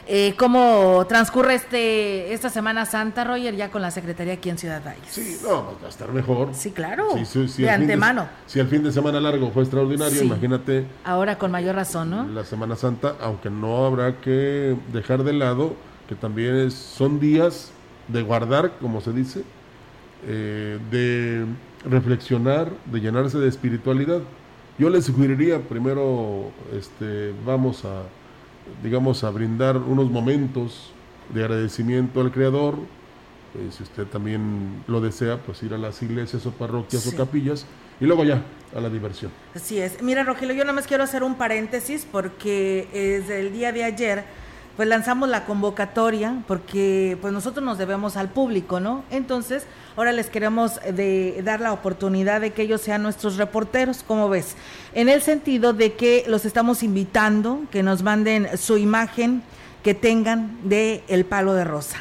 eh, 0.07 0.33
cómo 0.39 1.05
transcurre 1.07 1.53
este 1.53 2.33
esta 2.33 2.49
Semana 2.49 2.87
Santa, 2.87 3.25
Roger, 3.25 3.55
ya 3.55 3.69
con 3.69 3.83
la 3.83 3.91
Secretaría 3.91 4.33
aquí 4.33 4.49
en 4.49 4.57
Ciudad 4.57 4.81
Valles. 4.83 5.03
Sí, 5.07 5.37
no, 5.43 5.77
va 5.79 5.85
a 5.85 5.89
estar 5.89 6.11
mejor. 6.11 6.49
Sí, 6.55 6.71
claro, 6.71 7.09
de 7.13 7.69
antemano. 7.69 8.27
si 8.47 8.59
el 8.59 8.67
fin 8.67 8.81
de 8.81 8.91
semana 8.91 9.19
largo 9.19 9.51
fue 9.51 9.61
extraordinario, 9.61 10.23
imagínate. 10.23 10.87
Ahora 11.05 11.37
con 11.37 11.51
mayor 11.51 11.75
razón, 11.75 12.09
¿no? 12.09 12.27
La 12.27 12.43
Semana 12.43 12.75
Santa, 12.75 13.17
aunque 13.21 13.51
no 13.51 13.85
habrá 13.85 14.19
que 14.19 14.75
dejar 14.91 15.23
de 15.23 15.33
lado 15.33 15.75
que 16.09 16.15
también 16.15 16.71
son 16.71 17.19
días 17.19 17.71
de 18.07 18.23
guardar, 18.23 18.79
como 18.81 18.99
se 18.99 19.13
dice, 19.13 19.43
eh, 20.25 20.79
de 20.89 21.45
reflexionar, 21.85 22.71
de 22.85 22.99
llenarse 22.99 23.37
de 23.39 23.47
espiritualidad. 23.47 24.21
Yo 24.79 24.89
les 24.89 25.05
sugeriría 25.05 25.59
primero, 25.59 26.51
este, 26.71 27.33
vamos 27.45 27.85
a 27.85 28.03
digamos, 28.81 29.23
a 29.23 29.29
brindar 29.29 29.77
unos 29.77 30.09
momentos 30.09 30.91
de 31.33 31.41
agradecimiento 31.41 32.21
al 32.21 32.31
Creador. 32.31 32.75
Eh, 33.55 33.69
si 33.71 33.83
usted 33.83 34.05
también 34.05 34.83
lo 34.87 34.99
desea, 34.99 35.37
pues 35.37 35.61
ir 35.63 35.73
a 35.73 35.77
las 35.77 36.01
iglesias 36.01 36.45
o 36.45 36.51
parroquias 36.51 37.05
o 37.07 37.15
capillas 37.15 37.65
y 37.99 38.05
luego 38.05 38.23
ya 38.23 38.43
a 38.75 38.81
la 38.81 38.89
diversión. 38.89 39.31
Así 39.53 39.79
es. 39.79 40.01
Mira, 40.01 40.23
Rogelio, 40.23 40.55
yo 40.55 40.63
nada 40.63 40.73
más 40.73 40.87
quiero 40.87 41.03
hacer 41.03 41.23
un 41.23 41.35
paréntesis 41.35 42.07
porque 42.11 42.87
desde 42.91 43.39
el 43.39 43.53
día 43.53 43.71
de 43.71 43.83
ayer 43.83 44.23
pues 44.75 44.87
lanzamos 44.87 45.29
la 45.29 45.45
convocatoria 45.45 46.41
porque 46.47 47.15
pues 47.21 47.31
nosotros 47.31 47.63
nos 47.63 47.77
debemos 47.77 48.17
al 48.17 48.29
público, 48.29 48.79
¿no? 48.79 49.03
Entonces, 49.11 49.67
ahora 49.95 50.11
les 50.11 50.31
queremos 50.31 50.79
eh, 50.83 50.93
de, 50.93 51.43
dar 51.43 51.61
la 51.61 51.73
oportunidad 51.73 52.41
de 52.41 52.53
que 52.53 52.63
ellos 52.63 52.81
sean 52.81 53.03
nuestros 53.03 53.37
reporteros, 53.37 54.03
¿cómo 54.05 54.29
ves? 54.29 54.55
En 54.93 55.09
el 55.09 55.21
sentido 55.21 55.73
de 55.73 55.93
que 55.93 56.23
los 56.27 56.45
estamos 56.45 56.81
invitando, 56.81 57.61
que 57.71 57.83
nos 57.83 58.01
manden 58.01 58.57
su 58.57 58.77
imagen 58.77 59.43
que 59.83 59.93
tengan 59.93 60.57
de 60.63 61.03
el 61.07 61.25
palo 61.25 61.53
de 61.53 61.65
rosa. 61.65 61.97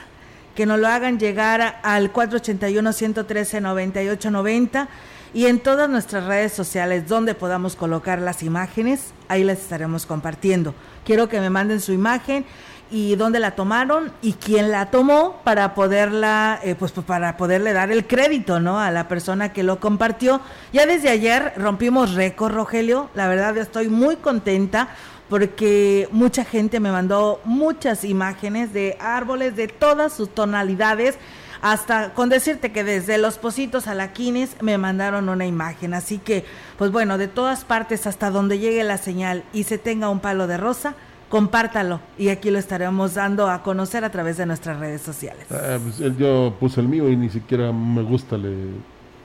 que 0.54 0.66
nos 0.66 0.78
lo 0.78 0.86
hagan 0.86 1.18
llegar 1.18 1.80
al 1.82 2.12
481-113-9890 2.12 4.86
y 5.34 5.46
en 5.46 5.60
todas 5.60 5.88
nuestras 5.88 6.24
redes 6.24 6.52
sociales 6.52 7.08
donde 7.08 7.34
podamos 7.34 7.76
colocar 7.76 8.20
las 8.20 8.42
imágenes, 8.42 9.12
ahí 9.28 9.44
las 9.44 9.58
estaremos 9.58 10.06
compartiendo. 10.06 10.74
Quiero 11.04 11.28
que 11.28 11.40
me 11.40 11.50
manden 11.50 11.80
su 11.80 11.92
imagen 11.92 12.44
y 12.90 13.16
dónde 13.16 13.40
la 13.40 13.52
tomaron 13.52 14.12
y 14.20 14.34
quién 14.34 14.70
la 14.70 14.90
tomó 14.90 15.40
para 15.44 15.74
poderla, 15.74 16.60
eh, 16.62 16.74
pues 16.78 16.92
para 16.92 17.38
poderle 17.38 17.72
dar 17.72 17.90
el 17.90 18.06
crédito, 18.06 18.60
¿no? 18.60 18.78
A 18.78 18.90
la 18.90 19.08
persona 19.08 19.54
que 19.54 19.62
lo 19.62 19.80
compartió. 19.80 20.42
Ya 20.74 20.84
desde 20.84 21.08
ayer 21.08 21.54
rompimos 21.56 22.12
récord, 22.12 22.52
Rogelio. 22.52 23.08
La 23.14 23.28
verdad 23.28 23.56
estoy 23.56 23.88
muy 23.88 24.16
contenta 24.16 24.88
porque 25.30 26.06
mucha 26.12 26.44
gente 26.44 26.78
me 26.80 26.92
mandó 26.92 27.40
muchas 27.44 28.04
imágenes 28.04 28.74
de 28.74 28.98
árboles 29.00 29.56
de 29.56 29.68
todas 29.68 30.12
sus 30.12 30.28
tonalidades 30.28 31.16
hasta 31.62 32.12
con 32.12 32.28
decirte 32.28 32.72
que 32.72 32.84
desde 32.84 33.16
los 33.18 33.38
Positos 33.38 33.86
a 33.86 33.94
la 33.94 34.12
Quines 34.12 34.60
me 34.60 34.76
mandaron 34.76 35.28
una 35.28 35.46
imagen. 35.46 35.94
Así 35.94 36.18
que, 36.18 36.44
pues 36.76 36.90
bueno, 36.90 37.16
de 37.16 37.28
todas 37.28 37.64
partes 37.64 38.06
hasta 38.06 38.30
donde 38.30 38.58
llegue 38.58 38.82
la 38.82 38.98
señal 38.98 39.44
y 39.52 39.62
se 39.62 39.78
tenga 39.78 40.10
un 40.10 40.18
palo 40.18 40.48
de 40.48 40.56
rosa, 40.56 40.94
compártalo 41.28 42.00
y 42.18 42.28
aquí 42.28 42.50
lo 42.50 42.58
estaremos 42.58 43.14
dando 43.14 43.48
a 43.48 43.62
conocer 43.62 44.04
a 44.04 44.10
través 44.10 44.36
de 44.36 44.44
nuestras 44.44 44.80
redes 44.80 45.02
sociales. 45.02 45.46
Ah, 45.50 45.78
pues, 45.82 45.98
yo 46.18 46.54
puse 46.58 46.80
el 46.80 46.88
mío 46.88 47.08
y 47.08 47.16
ni 47.16 47.30
siquiera 47.30 47.72
me 47.72 48.02
gusta 48.02 48.36
le 48.36 48.54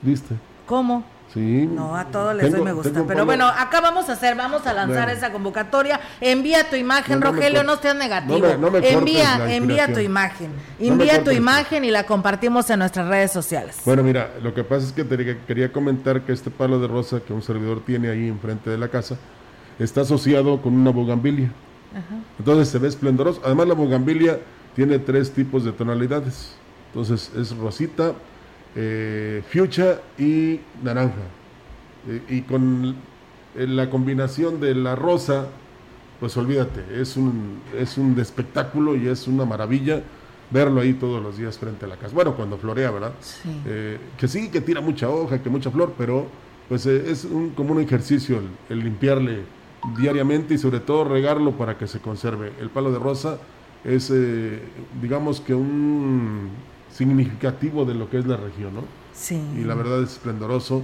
diste. 0.00 0.36
¿Cómo? 0.64 1.04
Sí. 1.38 1.66
No, 1.72 1.96
a 1.96 2.06
todos 2.06 2.34
les 2.34 2.50
doy 2.50 2.62
me 2.62 2.72
gusta. 2.72 3.04
Pero 3.06 3.24
bueno, 3.24 3.46
acá 3.46 3.80
vamos 3.80 4.08
a 4.08 4.12
hacer, 4.12 4.36
vamos 4.36 4.66
a 4.66 4.72
lanzar 4.72 5.08
esa 5.10 5.30
convocatoria. 5.30 6.00
Envía 6.20 6.68
tu 6.68 6.76
imagen, 6.76 7.20
Rogelio, 7.20 7.62
no 7.62 7.76
seas 7.76 7.94
negativo. 7.94 8.44
envía, 8.82 9.54
envía 9.54 9.92
tu 9.92 10.00
imagen. 10.00 10.50
Envía 10.78 11.22
tu 11.22 11.30
imagen 11.30 11.84
y 11.84 11.90
la 11.90 12.04
compartimos 12.04 12.68
en 12.70 12.80
nuestras 12.80 13.06
redes 13.06 13.30
sociales. 13.30 13.76
Bueno, 13.84 14.02
mira, 14.02 14.30
lo 14.42 14.52
que 14.52 14.64
pasa 14.64 14.86
es 14.86 14.92
que 14.92 15.38
quería 15.46 15.72
comentar 15.72 16.22
que 16.22 16.32
este 16.32 16.50
palo 16.50 16.80
de 16.80 16.88
rosa 16.88 17.20
que 17.20 17.32
un 17.32 17.42
servidor 17.42 17.84
tiene 17.84 18.08
ahí 18.08 18.28
enfrente 18.28 18.70
de 18.70 18.78
la 18.78 18.88
casa 18.88 19.16
está 19.78 20.00
asociado 20.00 20.60
con 20.60 20.74
una 20.74 20.90
bugambilia. 20.90 21.52
Entonces 22.38 22.68
se 22.68 22.78
ve 22.78 22.88
esplendoroso. 22.88 23.40
Además 23.44 23.68
la 23.68 23.74
bugambilia 23.74 24.40
tiene 24.74 24.98
tres 24.98 25.32
tipos 25.32 25.64
de 25.64 25.72
tonalidades. 25.72 26.54
Entonces 26.88 27.30
es 27.36 27.56
rosita, 27.56 28.14
eh, 28.74 29.42
fuchsia 29.50 30.00
y 30.18 30.60
naranja. 30.82 31.14
Eh, 32.08 32.22
y 32.28 32.40
con 32.42 32.94
eh, 33.56 33.66
la 33.66 33.90
combinación 33.90 34.60
de 34.60 34.74
la 34.74 34.94
rosa, 34.94 35.46
pues 36.20 36.36
olvídate, 36.36 37.00
es 37.00 37.16
un, 37.16 37.60
es 37.78 37.98
un 37.98 38.18
espectáculo 38.18 38.96
y 38.96 39.08
es 39.08 39.26
una 39.28 39.44
maravilla 39.44 40.02
verlo 40.50 40.80
ahí 40.80 40.94
todos 40.94 41.22
los 41.22 41.36
días 41.36 41.58
frente 41.58 41.84
a 41.84 41.88
la 41.88 41.96
casa. 41.96 42.14
Bueno, 42.14 42.34
cuando 42.34 42.56
florea, 42.56 42.90
¿verdad? 42.90 43.12
que 44.16 44.28
sí, 44.28 44.48
que 44.50 44.62
tira 44.62 44.80
mucha 44.80 45.10
hoja, 45.10 45.42
que 45.42 45.50
mucha 45.50 45.70
flor, 45.70 45.92
pero 45.98 46.26
pues 46.68 46.86
es 46.86 47.24
un, 47.24 47.50
como 47.50 47.72
un 47.72 47.80
ejercicio 47.80 48.40
el 48.70 48.78
limpiarle 48.80 49.42
diariamente 49.96 50.54
y 50.54 50.58
sobre 50.58 50.80
todo 50.80 51.04
regarlo 51.04 51.52
para 51.52 51.78
que 51.78 51.86
se 51.86 52.00
conserve. 52.00 52.52
El 52.60 52.70
palo 52.70 52.90
de 52.90 52.98
rosa 52.98 53.38
es, 53.84 54.10
eh, 54.10 54.60
digamos 55.00 55.40
que 55.40 55.54
un 55.54 56.50
significativo 56.90 57.84
de 57.84 57.94
lo 57.94 58.10
que 58.10 58.18
es 58.18 58.26
la 58.26 58.36
región, 58.36 58.74
¿no? 58.74 58.84
Sí. 59.12 59.40
Y 59.56 59.64
la 59.64 59.74
verdad 59.74 60.02
es 60.02 60.12
esplendoroso 60.12 60.82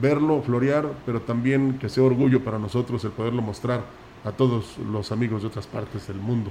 verlo 0.00 0.42
florear, 0.42 0.88
pero 1.06 1.20
también 1.22 1.78
que 1.78 1.88
sea 1.88 2.04
orgullo 2.04 2.44
para 2.44 2.58
nosotros 2.58 3.04
el 3.04 3.10
poderlo 3.10 3.42
mostrar 3.42 3.84
a 4.24 4.32
todos 4.32 4.78
los 4.78 5.12
amigos 5.12 5.42
de 5.42 5.48
otras 5.48 5.66
partes 5.66 6.06
del 6.06 6.18
mundo, 6.18 6.50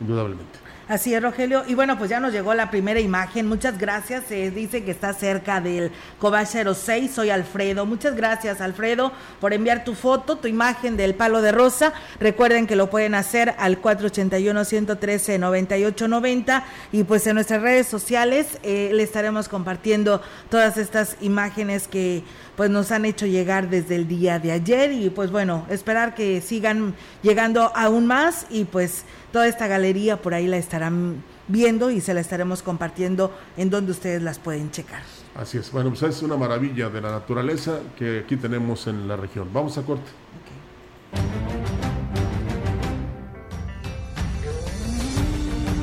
indudablemente. 0.00 0.66
Así 0.88 1.12
es, 1.12 1.20
Rogelio. 1.20 1.64
Y 1.66 1.74
bueno, 1.74 1.98
pues 1.98 2.10
ya 2.10 2.20
nos 2.20 2.32
llegó 2.32 2.54
la 2.54 2.70
primera 2.70 3.00
imagen. 3.00 3.48
Muchas 3.48 3.76
gracias. 3.76 4.26
Se 4.28 4.52
dice 4.52 4.84
que 4.84 4.92
está 4.92 5.12
cerca 5.14 5.60
del 5.60 5.90
Cobach 6.20 6.46
06. 6.46 7.10
Soy 7.10 7.30
Alfredo. 7.30 7.84
Muchas 7.86 8.14
gracias, 8.14 8.60
Alfredo, 8.60 9.10
por 9.40 9.52
enviar 9.52 9.82
tu 9.82 9.96
foto, 9.96 10.36
tu 10.36 10.46
imagen 10.46 10.96
del 10.96 11.16
palo 11.16 11.42
de 11.42 11.50
rosa. 11.50 11.92
Recuerden 12.20 12.68
que 12.68 12.76
lo 12.76 12.88
pueden 12.88 13.16
hacer 13.16 13.56
al 13.58 13.82
481-113-9890. 13.82 16.62
Y 16.92 17.02
pues 17.02 17.26
en 17.26 17.34
nuestras 17.34 17.62
redes 17.62 17.88
sociales 17.88 18.60
eh, 18.62 18.90
le 18.92 19.02
estaremos 19.02 19.48
compartiendo 19.48 20.22
todas 20.50 20.76
estas 20.76 21.16
imágenes 21.20 21.88
que 21.88 22.22
pues 22.54 22.70
nos 22.70 22.92
han 22.92 23.04
hecho 23.04 23.26
llegar 23.26 23.70
desde 23.70 23.96
el 23.96 24.06
día 24.06 24.38
de 24.38 24.52
ayer. 24.52 24.92
Y 24.92 25.10
pues 25.10 25.32
bueno, 25.32 25.66
esperar 25.68 26.14
que 26.14 26.40
sigan 26.40 26.94
llegando 27.22 27.72
aún 27.74 28.06
más. 28.06 28.46
Y 28.50 28.66
pues 28.66 29.04
toda 29.36 29.48
esta 29.48 29.66
galería 29.66 30.22
por 30.22 30.32
ahí 30.32 30.46
la 30.46 30.56
estarán 30.56 31.22
viendo 31.46 31.90
y 31.90 32.00
se 32.00 32.14
la 32.14 32.22
estaremos 32.22 32.62
compartiendo 32.62 33.36
en 33.58 33.68
donde 33.68 33.92
ustedes 33.92 34.22
las 34.22 34.38
pueden 34.38 34.70
checar. 34.70 35.02
Así 35.34 35.58
es, 35.58 35.70
bueno, 35.70 35.90
pues 35.90 36.02
es 36.04 36.22
una 36.22 36.38
maravilla 36.38 36.88
de 36.88 37.02
la 37.02 37.10
naturaleza 37.10 37.80
que 37.98 38.20
aquí 38.20 38.38
tenemos 38.38 38.86
en 38.86 39.06
la 39.06 39.14
región. 39.14 39.50
Vamos 39.52 39.76
a 39.76 39.82
corte. 39.82 40.10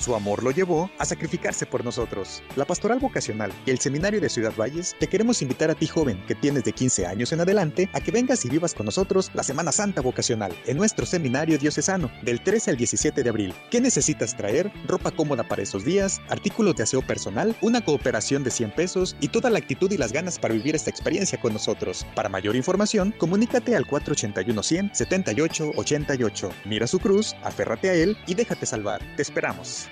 Su 0.00 0.14
amor 0.14 0.42
lo 0.42 0.50
llevó 0.50 0.90
a 0.98 1.04
sacrificarse 1.04 1.66
por 1.66 1.84
nosotros. 1.84 2.42
La 2.56 2.64
Pastoral 2.64 3.00
Vocacional 3.00 3.52
y 3.66 3.70
el 3.70 3.80
Seminario 3.80 4.18
de 4.18 4.30
Ciudad 4.30 4.54
Valles 4.58 4.96
te 4.98 5.06
queremos 5.06 5.42
invitar 5.42 5.70
a 5.70 5.74
ti 5.74 5.86
joven 5.86 6.24
que 6.26 6.34
tienes 6.34 6.64
de 6.64 6.72
15 6.72 7.06
años 7.06 7.32
en 7.32 7.40
adelante 7.42 7.90
a 7.92 8.00
que 8.00 8.10
vengas 8.10 8.46
y 8.46 8.48
vivas 8.48 8.72
con 8.72 8.86
nosotros 8.86 9.30
la 9.34 9.42
Semana 9.42 9.72
Santa 9.72 10.00
Vocacional 10.00 10.54
en 10.64 10.78
nuestro 10.78 11.04
Seminario 11.04 11.58
Diocesano 11.58 12.10
del 12.22 12.42
13 12.42 12.70
al 12.70 12.76
17 12.78 13.22
de 13.22 13.28
abril. 13.28 13.54
¿Qué 13.70 13.78
necesitas 13.78 14.34
traer? 14.34 14.72
Ropa 14.86 15.10
cómoda 15.10 15.46
para 15.46 15.60
esos 15.60 15.84
días, 15.84 16.22
artículos 16.30 16.76
de 16.76 16.84
aseo 16.84 17.02
personal, 17.02 17.54
una 17.60 17.84
cooperación 17.84 18.42
de 18.42 18.52
100 18.52 18.70
pesos 18.70 19.16
y 19.20 19.28
toda 19.28 19.50
la 19.50 19.58
actitud 19.58 19.92
y 19.92 19.98
las 19.98 20.12
ganas 20.14 20.38
para 20.38 20.54
vivir 20.54 20.74
esta 20.74 20.88
experiencia 20.88 21.38
con 21.38 21.52
nosotros. 21.52 22.06
Para 22.14 22.30
mayor 22.30 22.56
información, 22.56 23.14
comunícate 23.18 23.76
al 23.76 23.86
481 23.86 24.62
100 24.62 24.90
78 24.94 25.72
88. 25.76 26.50
Mira 26.64 26.86
su 26.86 26.98
cruz, 26.98 27.36
aférrate 27.42 27.90
a 27.90 27.92
él 27.92 28.16
y 28.26 28.32
déjate 28.32 28.64
salvar. 28.64 29.02
Te 29.16 29.20
esperamos. 29.20 29.89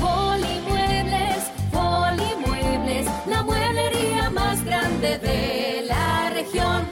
Polimuebles, 0.00 1.50
Polimuebles, 1.72 3.06
la 3.26 3.42
mueblería 3.42 4.30
más 4.30 4.64
grande 4.64 5.18
de 5.18 5.84
la 5.88 6.30
región. 6.30 6.86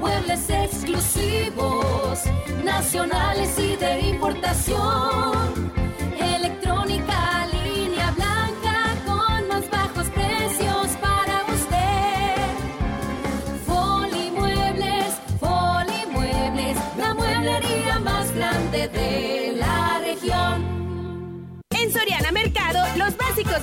Muebles 0.00 0.50
exclusivos, 0.50 2.24
nacionales 2.64 3.56
y 3.58 3.76
de 3.76 4.00
importación. 4.00 5.67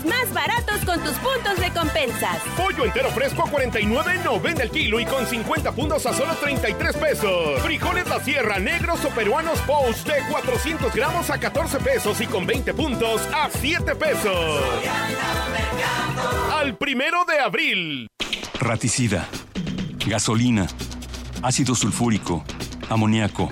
Más 0.04 0.34
baratos 0.34 0.84
con 0.86 1.00
tus 1.02 1.14
puntos 1.18 1.58
de 1.60 1.72
compensas. 1.72 2.40
Pollo 2.58 2.86
entero 2.86 3.10
fresco 3.12 3.44
a 3.44 3.46
49.90 3.46 4.60
el 4.62 4.72
kilo 4.72 5.00
y 5.00 5.06
con 5.06 5.26
50 5.26 5.72
puntos 5.72 6.06
a 6.06 6.14
solo 6.14 6.34
33 6.36 6.98
pesos. 6.98 7.62
Frijoles 7.62 8.08
La 8.08 8.20
Sierra 8.20 8.60
negros 8.60 9.06
o 9.06 9.10
peruanos 9.10 9.60
post 9.60 10.08
de 10.08 10.22
400 10.30 10.94
gramos 10.94 11.30
a 11.30 11.40
14 11.40 11.80
pesos 11.80 12.20
y 12.20 12.26
con 12.26 12.46
20 12.46 12.74
puntos 12.74 13.22
a 13.34 13.50
7 13.50 13.96
pesos. 13.96 14.62
Al 16.54 16.78
primero 16.78 17.26
de 17.26 17.40
abril. 17.40 18.08
Raticida, 18.60 19.28
gasolina, 20.08 20.68
ácido 21.44 21.76
sulfúrico, 21.76 22.44
amoníaco, 22.90 23.52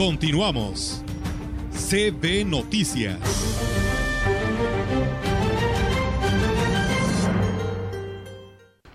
Continuamos. 0.00 1.02
CB 1.72 2.46
Noticias. 2.46 3.20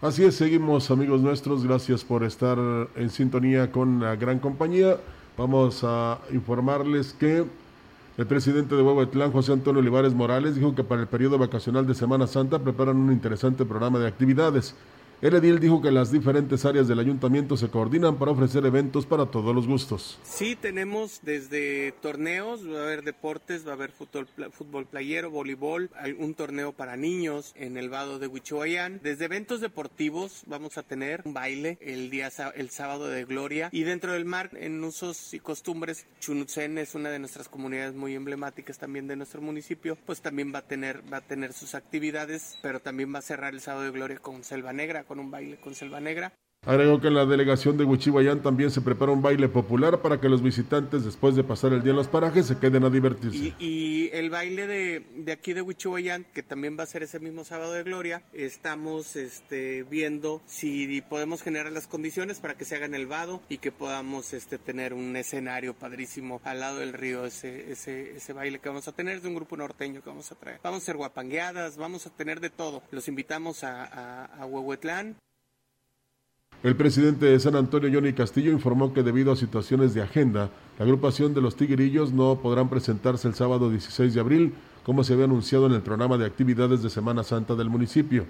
Así 0.02 0.24
es, 0.24 0.34
seguimos 0.34 0.90
amigos 0.90 1.22
nuestros, 1.22 1.64
gracias 1.64 2.04
por 2.04 2.24
estar 2.24 2.58
en 2.96 3.12
sintonía 3.12 3.72
con 3.72 4.00
la 4.00 4.16
gran 4.16 4.40
compañía. 4.40 4.98
Vamos 5.38 5.84
a 5.84 6.22
informarles 6.34 7.14
que 7.14 7.46
el 8.18 8.26
presidente 8.26 8.74
de 8.74 8.82
Huehuetlán, 8.82 9.32
José 9.32 9.54
Antonio 9.54 9.82
Olivares 9.82 10.16
Morales, 10.16 10.56
dijo 10.56 10.74
que 10.74 10.84
para 10.84 11.02
el 11.02 11.08
periodo 11.08 11.38
vacacional 11.38 11.86
de 11.86 11.94
Semana 11.94 12.26
Santa 12.26 12.58
preparan 12.58 12.98
un 12.98 13.12
interesante 13.12 13.64
programa 13.64 14.00
de 14.00 14.08
actividades. 14.08 14.74
El 15.22 15.34
edil 15.34 15.60
dijo 15.60 15.82
que 15.82 15.92
las 15.92 16.12
diferentes 16.12 16.66
áreas 16.66 16.90
del 16.90 17.00
ayuntamiento 17.00 17.56
se 17.56 17.70
coordinan 17.70 18.18
para 18.18 18.32
ofrecer 18.32 18.66
eventos 18.66 19.06
para 19.06 19.26
todos 19.28 19.56
los 19.56 19.66
gustos. 19.66 20.20
Sí, 20.24 20.58
tenemos 20.58 21.22
desde 21.24 21.94
torneos, 22.02 22.68
va 22.70 22.82
a 22.82 22.84
haber 22.84 23.04
deportes, 23.04 23.66
va 23.66 23.72
a 23.72 23.76
haber 23.76 23.92
fútbol, 23.92 24.28
fútbol 24.52 24.86
playero, 24.86 25.32
voleibol, 25.32 25.90
un 26.20 26.34
torneo 26.34 26.74
para 26.74 26.98
niños 26.98 27.54
en 27.56 27.78
el 27.78 27.90
vado 27.90 28.20
de 28.20 28.28
Huichuayán. 28.28 29.00
Desde 29.04 29.26
eventos 29.26 29.62
deportivos 29.62 30.44
vamos 30.48 30.78
a 30.78 30.84
tener 30.84 31.22
un 31.24 31.34
baile 31.34 31.78
el 31.80 32.10
día 32.10 32.30
el 32.56 32.70
sábado 32.70 33.08
de 33.08 33.24
Gloria 33.24 33.70
y 33.72 33.84
dentro 33.84 34.12
del 34.12 34.26
mar 34.26 34.50
en 34.54 34.84
usos 34.84 35.34
y 35.34 35.40
costumbres 35.40 36.08
Chunutzen 36.20 36.78
es 36.78 36.94
una 36.94 37.10
de 37.10 37.20
nuestras 37.20 37.48
comunidades 37.48 37.96
muy 37.96 38.16
emblemáticas 38.16 38.78
también 38.78 39.08
de 39.08 39.16
nuestro 39.16 39.42
municipio, 39.42 39.98
pues 40.06 40.22
también 40.22 40.54
va 40.54 40.60
a 40.60 40.68
tener 40.68 41.02
va 41.12 41.18
a 41.18 41.22
tener 41.22 41.54
sus 41.54 41.74
actividades, 41.74 42.58
pero 42.62 42.82
también 42.82 43.14
va 43.14 43.20
a 43.20 43.22
cerrar 43.22 43.54
el 43.54 43.62
sábado 43.62 43.86
de 43.86 43.92
Gloria 43.92 44.18
con 44.18 44.44
Selva 44.44 44.74
Negra 44.74 45.05
con 45.06 45.20
un 45.20 45.30
baile 45.32 45.58
con 45.58 45.74
selva 45.74 46.00
negra. 46.00 46.34
Agregó 46.66 47.00
que 47.00 47.10
en 47.10 47.14
la 47.14 47.28
delegación 47.28 47.78
de 47.78 47.84
Huichihuayán 47.84 48.42
también 48.42 48.72
se 48.72 48.82
prepara 48.82 49.12
un 49.12 49.22
baile 49.22 49.48
popular 49.48 50.02
para 50.02 50.20
que 50.20 50.28
los 50.28 50.42
visitantes, 50.42 51.06
después 51.06 51.36
de 51.36 51.44
pasar 51.44 51.74
el 51.74 51.84
día 51.84 51.92
en 51.92 51.98
los 51.98 52.08
parajes, 52.08 52.48
se 52.48 52.58
queden 52.58 52.84
a 52.84 52.90
divertirse. 52.90 53.54
Y, 53.60 54.10
el 54.14 54.30
baile 54.30 54.66
de, 54.66 55.06
de, 55.16 55.32
aquí 55.32 55.54
de 55.54 55.62
Huichihuayán, 55.62 56.26
que 56.34 56.42
también 56.42 56.78
va 56.80 56.84
a 56.84 56.88
ser 56.88 57.04
ese 57.04 57.20
mismo 57.20 57.44
sábado 57.44 57.74
de 57.74 57.84
gloria, 57.84 58.24
estamos 58.34 59.16
este, 59.16 59.84
viendo 59.84 60.42
si 60.48 61.02
podemos 61.02 61.44
generar 61.44 61.72
las 61.72 61.86
condiciones 61.86 62.40
para 62.40 62.56
que 62.56 62.66
se 62.66 62.76
haga 62.76 62.86
en 62.86 62.96
el 62.96 63.06
vado 63.06 63.42
y 63.50 63.58
que 63.60 63.72
podamos 63.72 64.34
este, 64.34 64.58
tener 64.58 64.94
un 64.94 65.16
escenario 65.16 65.76
padrísimo 65.76 66.42
al 66.44 66.62
lado 66.62 66.80
del 66.80 66.94
río, 66.94 67.26
ese, 67.26 67.72
ese, 67.72 68.16
ese 68.16 68.34
baile 68.34 68.60
que 68.60 68.70
vamos 68.70 68.88
a 68.88 68.92
tener 68.92 69.22
de 69.22 69.28
un 69.28 69.36
grupo 69.36 69.56
norteño 69.58 70.02
que 70.02 70.10
vamos 70.10 70.32
a 70.32 70.36
traer. 70.36 70.60
Vamos 70.64 70.82
a 70.82 70.86
ser 70.86 70.98
guapangueadas, 70.98 71.78
vamos 71.78 72.08
a 72.08 72.10
tener 72.10 72.40
de 72.40 72.50
todo. 72.50 72.82
Los 72.90 73.08
invitamos 73.08 73.64
a, 73.64 73.84
a, 73.84 74.26
a 74.26 74.46
Huehuetlán. 74.46 75.16
El 76.66 76.76
presidente 76.76 77.28
de 77.28 77.40
San 77.40 77.56
Antonio, 77.56 77.92
Johnny 77.94 78.14
Castillo, 78.14 78.52
informó 78.52 78.92
que 78.92 79.04
debido 79.04 79.32
a 79.32 79.36
situaciones 79.36 79.94
de 79.94 80.02
agenda, 80.02 80.50
la 80.80 80.86
agrupación 80.86 81.36
de 81.36 81.40
los 81.40 81.56
Tigrillos 81.56 82.12
no 82.12 82.40
podrán 82.42 82.70
presentarse 82.70 83.28
el 83.28 83.36
sábado 83.36 83.70
16 83.70 84.16
de 84.16 84.20
abril, 84.20 84.54
como 84.84 85.04
se 85.04 85.14
había 85.14 85.26
anunciado 85.26 85.68
en 85.68 85.74
el 85.74 85.84
programa 85.84 86.18
de 86.18 86.26
actividades 86.26 86.82
de 86.82 86.90
Semana 86.90 87.24
Santa 87.24 87.54
del 87.54 87.70
municipio. 87.70 88.26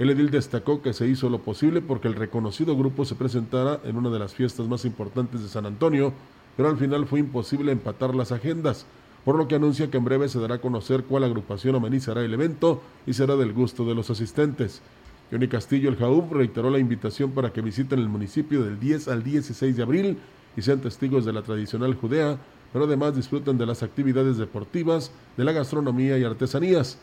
El 0.00 0.10
edil 0.10 0.32
destacó 0.32 0.82
que 0.82 0.94
se 0.94 1.06
hizo 1.06 1.30
lo 1.30 1.42
posible 1.42 1.80
porque 1.80 2.08
el 2.08 2.16
reconocido 2.16 2.76
grupo 2.76 3.04
se 3.04 3.14
presentara 3.14 3.78
en 3.84 3.96
una 3.96 4.10
de 4.10 4.18
las 4.18 4.34
fiestas 4.34 4.66
más 4.66 4.84
importantes 4.84 5.40
de 5.40 5.48
San 5.48 5.64
Antonio, 5.64 6.12
pero 6.56 6.68
al 6.68 6.78
final 6.78 7.06
fue 7.06 7.20
imposible 7.20 7.70
empatar 7.70 8.16
las 8.16 8.32
agendas, 8.32 8.84
por 9.24 9.36
lo 9.36 9.46
que 9.46 9.54
anuncia 9.54 9.92
que 9.92 9.98
en 9.98 10.04
breve 10.04 10.28
se 10.28 10.40
dará 10.40 10.56
a 10.56 10.60
conocer 10.60 11.04
cuál 11.04 11.22
agrupación 11.22 11.76
amenizará 11.76 12.24
el 12.24 12.34
evento 12.34 12.82
y 13.06 13.12
será 13.12 13.36
del 13.36 13.52
gusto 13.52 13.84
de 13.84 13.94
los 13.94 14.10
asistentes. 14.10 14.82
Johnny 15.30 15.48
Castillo, 15.48 15.88
el 15.88 15.96
Jaúb, 15.96 16.32
reiteró 16.32 16.70
la 16.70 16.78
invitación 16.78 17.32
para 17.32 17.52
que 17.52 17.60
visiten 17.60 17.98
el 17.98 18.08
municipio 18.08 18.62
del 18.62 18.78
10 18.78 19.08
al 19.08 19.24
16 19.24 19.76
de 19.76 19.82
abril 19.82 20.18
y 20.56 20.62
sean 20.62 20.80
testigos 20.80 21.24
de 21.24 21.32
la 21.32 21.42
tradicional 21.42 21.94
judea, 21.94 22.38
pero 22.72 22.84
además 22.84 23.16
disfruten 23.16 23.58
de 23.58 23.66
las 23.66 23.82
actividades 23.82 24.36
deportivas, 24.36 25.10
de 25.36 25.44
la 25.44 25.52
gastronomía 25.52 26.16
y 26.16 26.24
artesanías, 26.24 26.98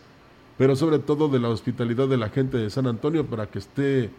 pero 0.58 0.76
sobre 0.76 1.00
todo 1.00 1.28
de 1.28 1.40
la 1.40 1.50
hospitalidad 1.50 2.08
de 2.08 2.18
la 2.18 2.30
gente 2.30 2.58
de 2.58 2.70
San 2.70 2.88
Antonio 2.88 3.26
para 3.26 3.48
que 3.48 3.60
esté 3.60 4.10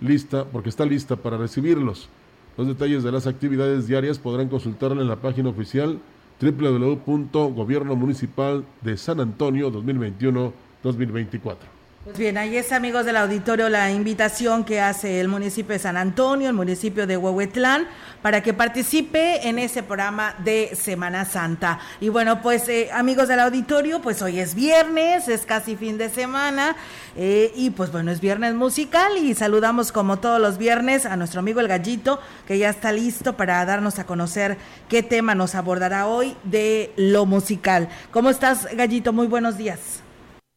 lista, 0.00 0.44
porque 0.44 0.68
está 0.68 0.84
lista 0.84 1.16
para 1.16 1.38
recibirlos. 1.38 2.08
Los 2.56 2.66
detalles 2.66 3.02
de 3.02 3.12
las 3.12 3.26
actividades 3.26 3.86
diarias 3.86 4.18
podrán 4.18 4.48
consultarla 4.48 5.00
en 5.00 5.08
la 5.08 5.16
página 5.16 5.48
oficial 5.48 5.98
www.gobierno 6.40 7.96
municipal 7.96 8.64
de 8.82 8.96
San 8.96 9.20
Antonio 9.20 9.72
2021-2024. 9.72 11.77
Pues 12.08 12.16
bien, 12.16 12.38
ahí 12.38 12.56
es 12.56 12.72
amigos 12.72 13.04
del 13.04 13.18
auditorio 13.18 13.68
la 13.68 13.90
invitación 13.90 14.64
que 14.64 14.80
hace 14.80 15.20
el 15.20 15.28
municipio 15.28 15.74
de 15.74 15.78
San 15.78 15.98
Antonio, 15.98 16.48
el 16.48 16.54
municipio 16.54 17.06
de 17.06 17.18
Huehuetlán, 17.18 17.86
para 18.22 18.42
que 18.42 18.54
participe 18.54 19.46
en 19.46 19.58
ese 19.58 19.82
programa 19.82 20.34
de 20.42 20.74
Semana 20.74 21.26
Santa. 21.26 21.80
Y 22.00 22.08
bueno, 22.08 22.40
pues 22.40 22.66
eh, 22.70 22.88
amigos 22.94 23.28
del 23.28 23.40
auditorio, 23.40 24.00
pues 24.00 24.22
hoy 24.22 24.40
es 24.40 24.54
viernes, 24.54 25.28
es 25.28 25.44
casi 25.44 25.76
fin 25.76 25.98
de 25.98 26.08
semana, 26.08 26.76
eh, 27.14 27.52
y 27.54 27.68
pues 27.72 27.92
bueno, 27.92 28.10
es 28.10 28.22
viernes 28.22 28.54
musical 28.54 29.18
y 29.18 29.34
saludamos 29.34 29.92
como 29.92 30.18
todos 30.18 30.40
los 30.40 30.56
viernes 30.56 31.04
a 31.04 31.14
nuestro 31.14 31.40
amigo 31.40 31.60
el 31.60 31.68
gallito, 31.68 32.20
que 32.46 32.56
ya 32.56 32.70
está 32.70 32.90
listo 32.90 33.36
para 33.36 33.62
darnos 33.66 33.98
a 33.98 34.06
conocer 34.06 34.56
qué 34.88 35.02
tema 35.02 35.34
nos 35.34 35.54
abordará 35.54 36.06
hoy 36.06 36.34
de 36.44 36.90
lo 36.96 37.26
musical. 37.26 37.90
¿Cómo 38.12 38.30
estás, 38.30 38.66
gallito? 38.74 39.12
Muy 39.12 39.26
buenos 39.26 39.58
días. 39.58 40.07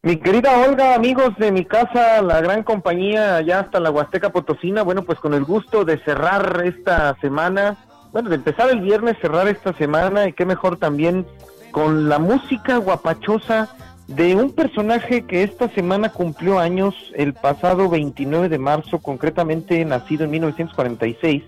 Mi 0.04 0.18
querida 0.18 0.58
Olga, 0.68 0.96
amigos 0.96 1.36
de 1.38 1.52
mi 1.52 1.64
casa, 1.64 2.24
la 2.24 2.42
gran 2.42 2.64
compañía 2.64 3.36
allá 3.36 3.60
hasta 3.60 3.80
la 3.80 3.92
Huasteca 3.92 4.32
Potosina, 4.32 4.82
bueno, 4.82 5.04
pues 5.04 5.20
con 5.20 5.36
el 5.36 5.44
gusto 5.44 5.86
de 5.86 6.00
cerrar 6.00 6.64
esta 6.66 7.16
semana, 7.22 7.78
bueno, 8.12 8.30
de 8.30 8.38
empezar 8.38 8.72
el 8.72 8.82
viernes, 8.82 9.18
cerrar 9.22 9.48
esta 9.48 9.74
semana 9.74 10.28
y 10.28 10.34
qué 10.34 10.44
mejor 10.44 10.78
también 10.78 11.28
con 11.70 12.10
la 12.10 12.18
música 12.18 12.78
guapachosa 12.78 13.70
de 14.08 14.34
un 14.34 14.52
personaje 14.54 15.28
que 15.28 15.44
esta 15.44 15.70
semana 15.70 16.10
cumplió 16.10 16.58
años 16.58 16.96
el 17.14 17.36
pasado 17.36 17.88
29 17.88 18.50
de 18.50 18.58
marzo, 18.58 18.98
concretamente 18.98 19.86
nacido 19.86 20.24
en 20.24 20.32
1946 20.32 21.44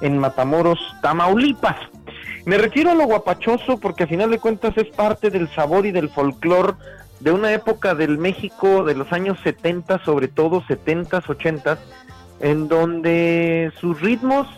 en 0.00 0.16
Matamoros, 0.16 0.78
Tamaulipas. 1.02 1.76
Me 2.46 2.56
refiero 2.56 2.92
a 2.92 2.94
lo 2.94 3.04
guapachoso 3.04 3.78
porque 3.78 4.04
a 4.04 4.06
final 4.06 4.30
de 4.30 4.38
cuentas 4.38 4.74
es 4.78 4.88
parte 4.88 5.28
del 5.28 5.50
sabor 5.50 5.84
y 5.84 5.90
del 5.90 6.08
folclor 6.08 6.78
de 7.20 7.32
una 7.32 7.52
época 7.52 7.94
del 7.94 8.18
México 8.18 8.84
de 8.84 8.94
los 8.94 9.12
años 9.12 9.38
70, 9.44 10.04
sobre 10.04 10.28
todo 10.28 10.62
70, 10.66 11.22
80, 11.28 11.78
en 12.40 12.68
donde 12.68 13.72
sus 13.78 14.00
ritmos, 14.00 14.48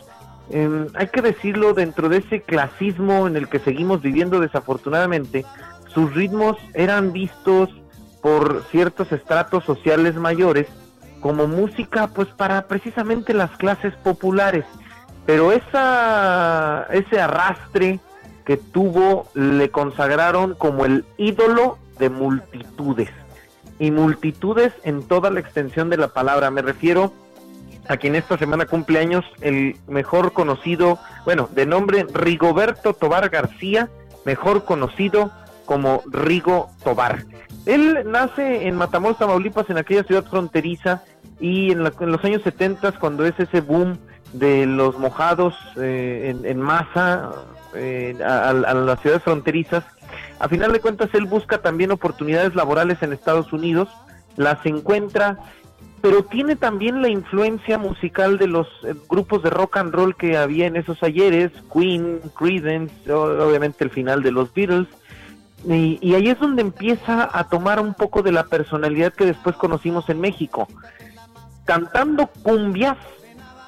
em, 0.51 0.87
hay 0.95 1.09
que 1.09 1.23
decirlo, 1.23 1.75
dentro 1.75 2.09
de 2.09 2.19
ese 2.19 2.43
clasismo 2.43 3.27
en 3.27 3.37
el 3.37 3.49
que 3.49 3.59
seguimos 3.59 4.01
viviendo 4.01 4.41
desafortunadamente, 4.41 5.45
sus 5.93 6.15
ritmos 6.15 6.57
eran 6.75 7.13
vistos 7.13 7.69
por 8.23 8.63
ciertos 8.71 9.11
estratos 9.11 9.65
sociales 9.65 10.15
mayores 10.15 10.69
como 11.21 11.47
música 11.47 12.09
pues 12.09 12.29
para 12.29 12.67
precisamente 12.67 13.35
las 13.35 13.51
clases 13.57 13.95
populares. 13.97 14.65
Pero 15.27 15.53
esa, 15.53 16.87
ese 16.91 17.21
arrastre 17.21 18.01
que 18.45 18.57
tuvo 18.57 19.29
le 19.35 19.71
consagraron 19.71 20.55
como 20.55 20.85
el 20.85 21.05
ídolo 21.17 21.79
de 22.03 22.11
multitudes. 22.11 23.11
Y 23.79 23.93
multitudes 23.93 24.73
en 24.83 25.05
toda 25.05 25.31
la 25.31 25.39
extensión 25.39 25.89
de 25.89 25.97
la 25.97 26.09
palabra. 26.09 26.51
Me 26.51 26.61
refiero 26.61 27.13
a 27.89 27.97
quien 27.97 28.17
esta 28.17 28.37
semana 28.37 28.67
cumple 28.67 28.99
años 28.99 29.25
el 29.41 29.77
mejor 29.87 30.33
conocido, 30.33 30.99
bueno, 31.25 31.49
de 31.53 31.65
nombre 31.65 32.05
Rigoberto 32.13 32.93
Tobar 32.93 33.29
García, 33.29 33.89
mejor 34.25 34.65
conocido 34.65 35.31
como 35.65 36.03
Rigo 36.07 36.71
Tobar. 36.83 37.25
Él 37.67 38.03
nace 38.07 38.67
en 38.67 38.75
Matamoros, 38.75 39.19
Tamaulipas, 39.19 39.71
en 39.71 39.79
aquella 39.79 40.03
ciudad 40.03 40.25
fronteriza, 40.25 41.05
y 41.39 41.71
en, 41.71 41.85
los 41.85 42.25
años 42.25 42.43
70, 42.43 42.99
cuando 42.99 43.25
es 43.25 43.39
ese 43.39 43.61
boom 43.61 43.97
de 44.33 44.67
los 44.67 44.99
mojados 44.99 45.55
eh, 45.77 46.35
en, 46.43 46.61
masa 46.61 47.31
eh, 47.77 48.17
a, 48.25 48.53
las 48.53 49.01
ciudades 49.01 49.23
fronterizas, 49.23 49.85
a 50.43 50.49
final 50.49 50.73
de 50.73 50.81
cuentas, 50.81 51.09
él 51.13 51.27
busca 51.27 51.59
también 51.59 51.93
oportunidades 51.93 52.57
laborales 52.57 53.01
en 53.01 53.13
Estados 53.13 53.53
Unidos, 53.53 53.89
las 54.35 54.67
encuentra, 54.67 55.39
pero 56.01 56.25
tiene 56.25 56.57
también 56.57 57.01
la 57.01 57.09
influencia 57.09 57.79
musical 57.79 58.39
de 58.39 58.49
los 58.49 58.67
eh, 58.83 58.93
grupos 59.09 59.45
de 59.45 59.51
rock 59.51 59.77
and 59.77 59.95
roll 59.95 60.17
que 60.17 60.37
había 60.37 60.67
en 60.67 60.75
esos 60.75 61.01
ayeres, 61.05 61.53
Queen, 61.73 62.19
Creedence, 62.37 63.13
obviamente 63.13 63.85
el 63.85 63.91
final 63.91 64.25
de 64.25 64.33
los 64.33 64.53
Beatles, 64.53 64.89
y, 65.65 66.01
y, 66.03 66.17
ahí 66.17 66.29
es 66.29 66.41
donde 66.41 66.63
empieza 66.63 67.31
a 67.33 67.49
tomar 67.49 67.79
un 67.79 67.95
poco 67.95 68.23
de 68.23 68.33
la 68.33 68.43
personalidad 68.43 69.13
que 69.13 69.27
después 69.27 69.55
conocimos 69.55 70.09
en 70.09 70.21
México, 70.21 70.67
cantando 71.65 72.27
cumbias, 72.43 72.97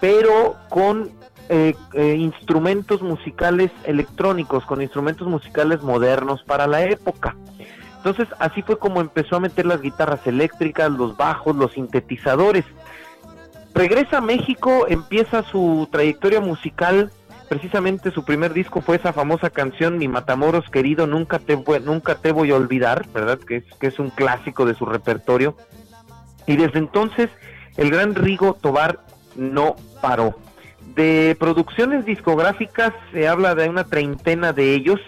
pero 0.00 0.56
con 0.70 1.08
eh, 1.48 1.74
eh, 1.92 2.16
instrumentos 2.16 3.02
musicales 3.02 3.70
electrónicos, 3.84 4.64
con 4.64 4.80
instrumentos 4.80 5.28
musicales 5.28 5.82
modernos 5.82 6.42
para 6.42 6.66
la 6.66 6.82
época. 6.82 7.36
Entonces 7.96 8.28
así 8.38 8.62
fue 8.62 8.78
como 8.78 9.00
empezó 9.00 9.36
a 9.36 9.40
meter 9.40 9.66
las 9.66 9.80
guitarras 9.80 10.26
eléctricas, 10.26 10.90
los 10.90 11.16
bajos, 11.16 11.56
los 11.56 11.72
sintetizadores. 11.72 12.64
Regresa 13.74 14.18
a 14.18 14.20
México, 14.20 14.86
empieza 14.88 15.42
su 15.42 15.88
trayectoria 15.90 16.40
musical, 16.40 17.10
precisamente 17.48 18.10
su 18.10 18.24
primer 18.24 18.52
disco 18.52 18.80
fue 18.80 18.96
esa 18.96 19.12
famosa 19.12 19.50
canción 19.50 19.98
Mi 19.98 20.06
Matamoros 20.06 20.68
querido, 20.70 21.06
nunca 21.06 21.38
te, 21.38 21.56
nunca 21.80 22.14
te 22.14 22.32
voy 22.32 22.50
a 22.50 22.56
olvidar, 22.56 23.06
¿verdad? 23.12 23.38
Que 23.38 23.56
es, 23.56 23.64
que 23.80 23.88
es 23.88 23.98
un 23.98 24.10
clásico 24.10 24.64
de 24.64 24.74
su 24.74 24.86
repertorio. 24.86 25.56
Y 26.46 26.56
desde 26.56 26.78
entonces 26.78 27.30
el 27.76 27.90
gran 27.90 28.14
Rigo 28.14 28.54
Tobar 28.54 29.00
no 29.36 29.76
paró. 30.00 30.36
De 30.94 31.36
producciones 31.38 32.04
discográficas 32.04 32.92
se 33.12 33.26
habla 33.26 33.54
de 33.54 33.68
una 33.68 33.84
treintena 33.84 34.52
de 34.52 34.74
ellos, 34.74 35.00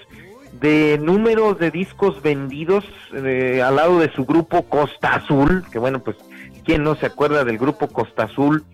de 0.60 0.98
números 1.00 1.58
de 1.58 1.70
discos 1.70 2.20
vendidos 2.22 2.84
eh, 3.12 3.62
al 3.62 3.76
lado 3.76 4.00
de 4.00 4.10
su 4.12 4.24
grupo 4.24 4.62
Costa 4.62 5.14
Azul, 5.14 5.64
que 5.70 5.78
bueno, 5.78 6.00
pues 6.00 6.16
quién 6.64 6.82
no 6.82 6.96
se 6.96 7.06
acuerda 7.06 7.44
del 7.44 7.58
grupo 7.58 7.88
Costa 7.88 8.24
Azul, 8.24 8.64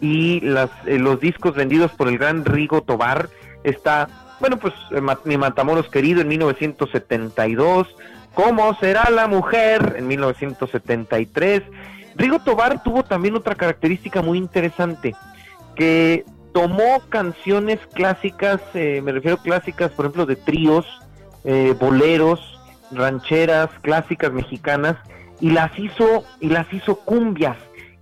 y 0.00 0.40
las, 0.40 0.70
eh, 0.86 0.98
los 0.98 1.20
discos 1.20 1.54
vendidos 1.54 1.92
por 1.92 2.08
el 2.08 2.18
gran 2.18 2.44
Rigo 2.44 2.82
Tobar, 2.82 3.28
está, 3.62 4.08
bueno, 4.40 4.56
pues 4.58 4.74
eh, 4.92 5.00
Mi 5.24 5.36
Matamoros 5.36 5.88
Querido 5.88 6.20
en 6.22 6.28
1972, 6.28 7.94
¿Cómo 8.34 8.74
será 8.80 9.10
la 9.10 9.28
mujer? 9.28 9.94
en 9.96 10.08
1973. 10.08 11.62
Rigo 12.16 12.40
Tobar 12.40 12.82
tuvo 12.82 13.04
también 13.04 13.36
otra 13.36 13.54
característica 13.54 14.22
muy 14.22 14.38
interesante, 14.38 15.14
que 15.76 16.24
tomó 16.54 17.02
canciones 17.08 17.80
clásicas, 17.94 18.60
me 18.74 19.10
refiero 19.10 19.38
clásicas, 19.38 19.90
por 19.90 20.06
ejemplo, 20.06 20.24
de 20.24 20.36
tríos, 20.36 20.86
eh, 21.42 21.74
boleros, 21.78 22.40
rancheras 22.92 23.68
clásicas 23.82 24.32
mexicanas 24.32 24.96
y 25.40 25.50
las 25.50 25.76
hizo 25.76 26.24
y 26.40 26.50
las 26.50 26.72
hizo 26.72 26.94
cumbias. 27.00 27.56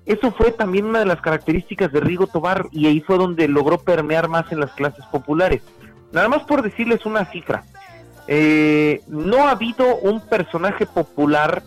Eso 0.04 0.32
fue 0.32 0.52
también 0.52 0.84
una 0.84 0.98
de 0.98 1.06
las 1.06 1.22
características 1.22 1.92
de 1.92 2.00
Rigo 2.00 2.26
Tobar 2.26 2.66
y 2.72 2.88
ahí 2.88 3.00
fue 3.00 3.16
donde 3.16 3.48
logró 3.48 3.78
permear 3.78 4.28
más 4.28 4.52
en 4.52 4.60
las 4.60 4.72
clases 4.72 5.06
populares. 5.06 5.62
Nada 6.12 6.28
más 6.28 6.42
por 6.42 6.60
decirles 6.60 7.06
una 7.06 7.24
cifra. 7.24 7.64
Eh, 8.28 9.00
no 9.08 9.48
ha 9.48 9.52
habido 9.52 9.96
un 9.96 10.20
personaje 10.28 10.84
popular, 10.84 11.62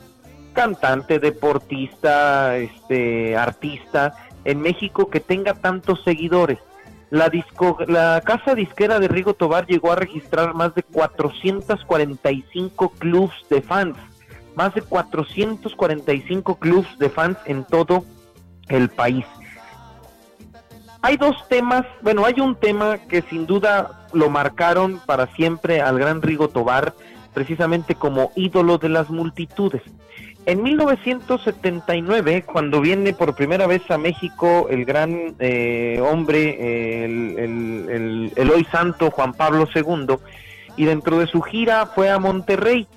cantante, 0.53 1.17
deportista, 1.17 2.57
este, 2.57 3.35
artista 3.35 4.13
en 4.43 4.61
México 4.61 5.09
que 5.09 5.19
tenga 5.19 5.55
tantos 5.55 6.03
seguidores. 6.03 6.59
La, 7.09 7.29
disco, 7.29 7.77
la 7.87 8.21
casa 8.25 8.55
disquera 8.55 8.99
de 8.99 9.07
Rigo 9.07 9.35
Tobar 9.35 9.67
llegó 9.67 9.91
a 9.91 9.95
registrar 9.95 10.53
más 10.53 10.75
de 10.75 10.83
445 10.83 12.89
clubs 12.89 13.33
de 13.49 13.61
fans, 13.61 13.97
más 14.55 14.73
de 14.73 14.81
445 14.81 16.55
clubs 16.55 16.97
de 16.97 17.09
fans 17.09 17.37
en 17.45 17.63
todo 17.63 18.03
el 18.67 18.89
país. 18.89 19.25
Hay 21.01 21.17
dos 21.17 21.47
temas, 21.47 21.85
bueno, 22.01 22.25
hay 22.25 22.39
un 22.39 22.55
tema 22.55 22.97
que 22.97 23.21
sin 23.21 23.45
duda 23.45 24.07
lo 24.11 24.31
marcaron 24.31 24.99
para 25.05 25.27
siempre 25.35 25.79
al 25.79 25.99
gran 25.99 26.23
Rigo 26.23 26.49
Tobar, 26.49 26.95
precisamente 27.33 27.93
como 27.93 28.31
ídolo 28.35 28.79
de 28.79 28.89
las 28.89 29.11
multitudes. 29.11 29.83
En 30.47 30.61
1979, 30.61 32.43
cuando 32.45 32.79
viene 32.79 33.13
por 33.13 33.35
primera 33.35 33.65
vez 33.65 33.89
a 33.89 33.97
México 33.97 34.67
el 34.69 34.85
gran 34.85 35.35
eh, 35.39 35.99
hombre, 36.07 37.03
el, 37.03 38.51
hoy 38.53 38.63
santo 38.71 39.09
Juan 39.09 39.33
Pablo 39.33 39.67
II, 39.73 40.17
y 40.77 40.85
dentro 40.85 41.17
de 41.17 41.25
su 41.25 41.41
gira 41.41 41.87
fue 41.87 42.11
a 42.11 42.19
Monterrey, 42.19 42.87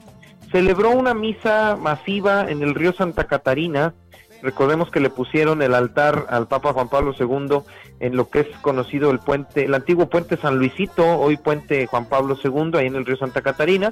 celebró 0.52 0.90
una 0.90 1.14
misa 1.14 1.76
masiva 1.80 2.50
en 2.50 2.62
el 2.62 2.74
río 2.74 2.92
Santa 2.92 3.24
Catarina. 3.24 3.94
Recordemos 4.42 4.90
que 4.90 5.00
le 5.00 5.08
pusieron 5.08 5.62
el 5.62 5.74
altar 5.74 6.26
al 6.28 6.48
Papa 6.48 6.74
Juan 6.74 6.90
Pablo 6.90 7.14
II 7.18 7.60
en 8.00 8.14
lo 8.14 8.28
que 8.28 8.40
es 8.40 8.48
conocido 8.60 9.10
el 9.10 9.20
puente, 9.20 9.64
el 9.64 9.74
antiguo 9.74 10.10
puente 10.10 10.36
San 10.36 10.58
Luisito, 10.58 11.18
hoy 11.18 11.38
puente 11.38 11.86
Juan 11.86 12.10
Pablo 12.10 12.36
II, 12.42 12.72
ahí 12.74 12.88
en 12.88 12.96
el 12.96 13.06
río 13.06 13.16
Santa 13.16 13.40
Catarina. 13.40 13.90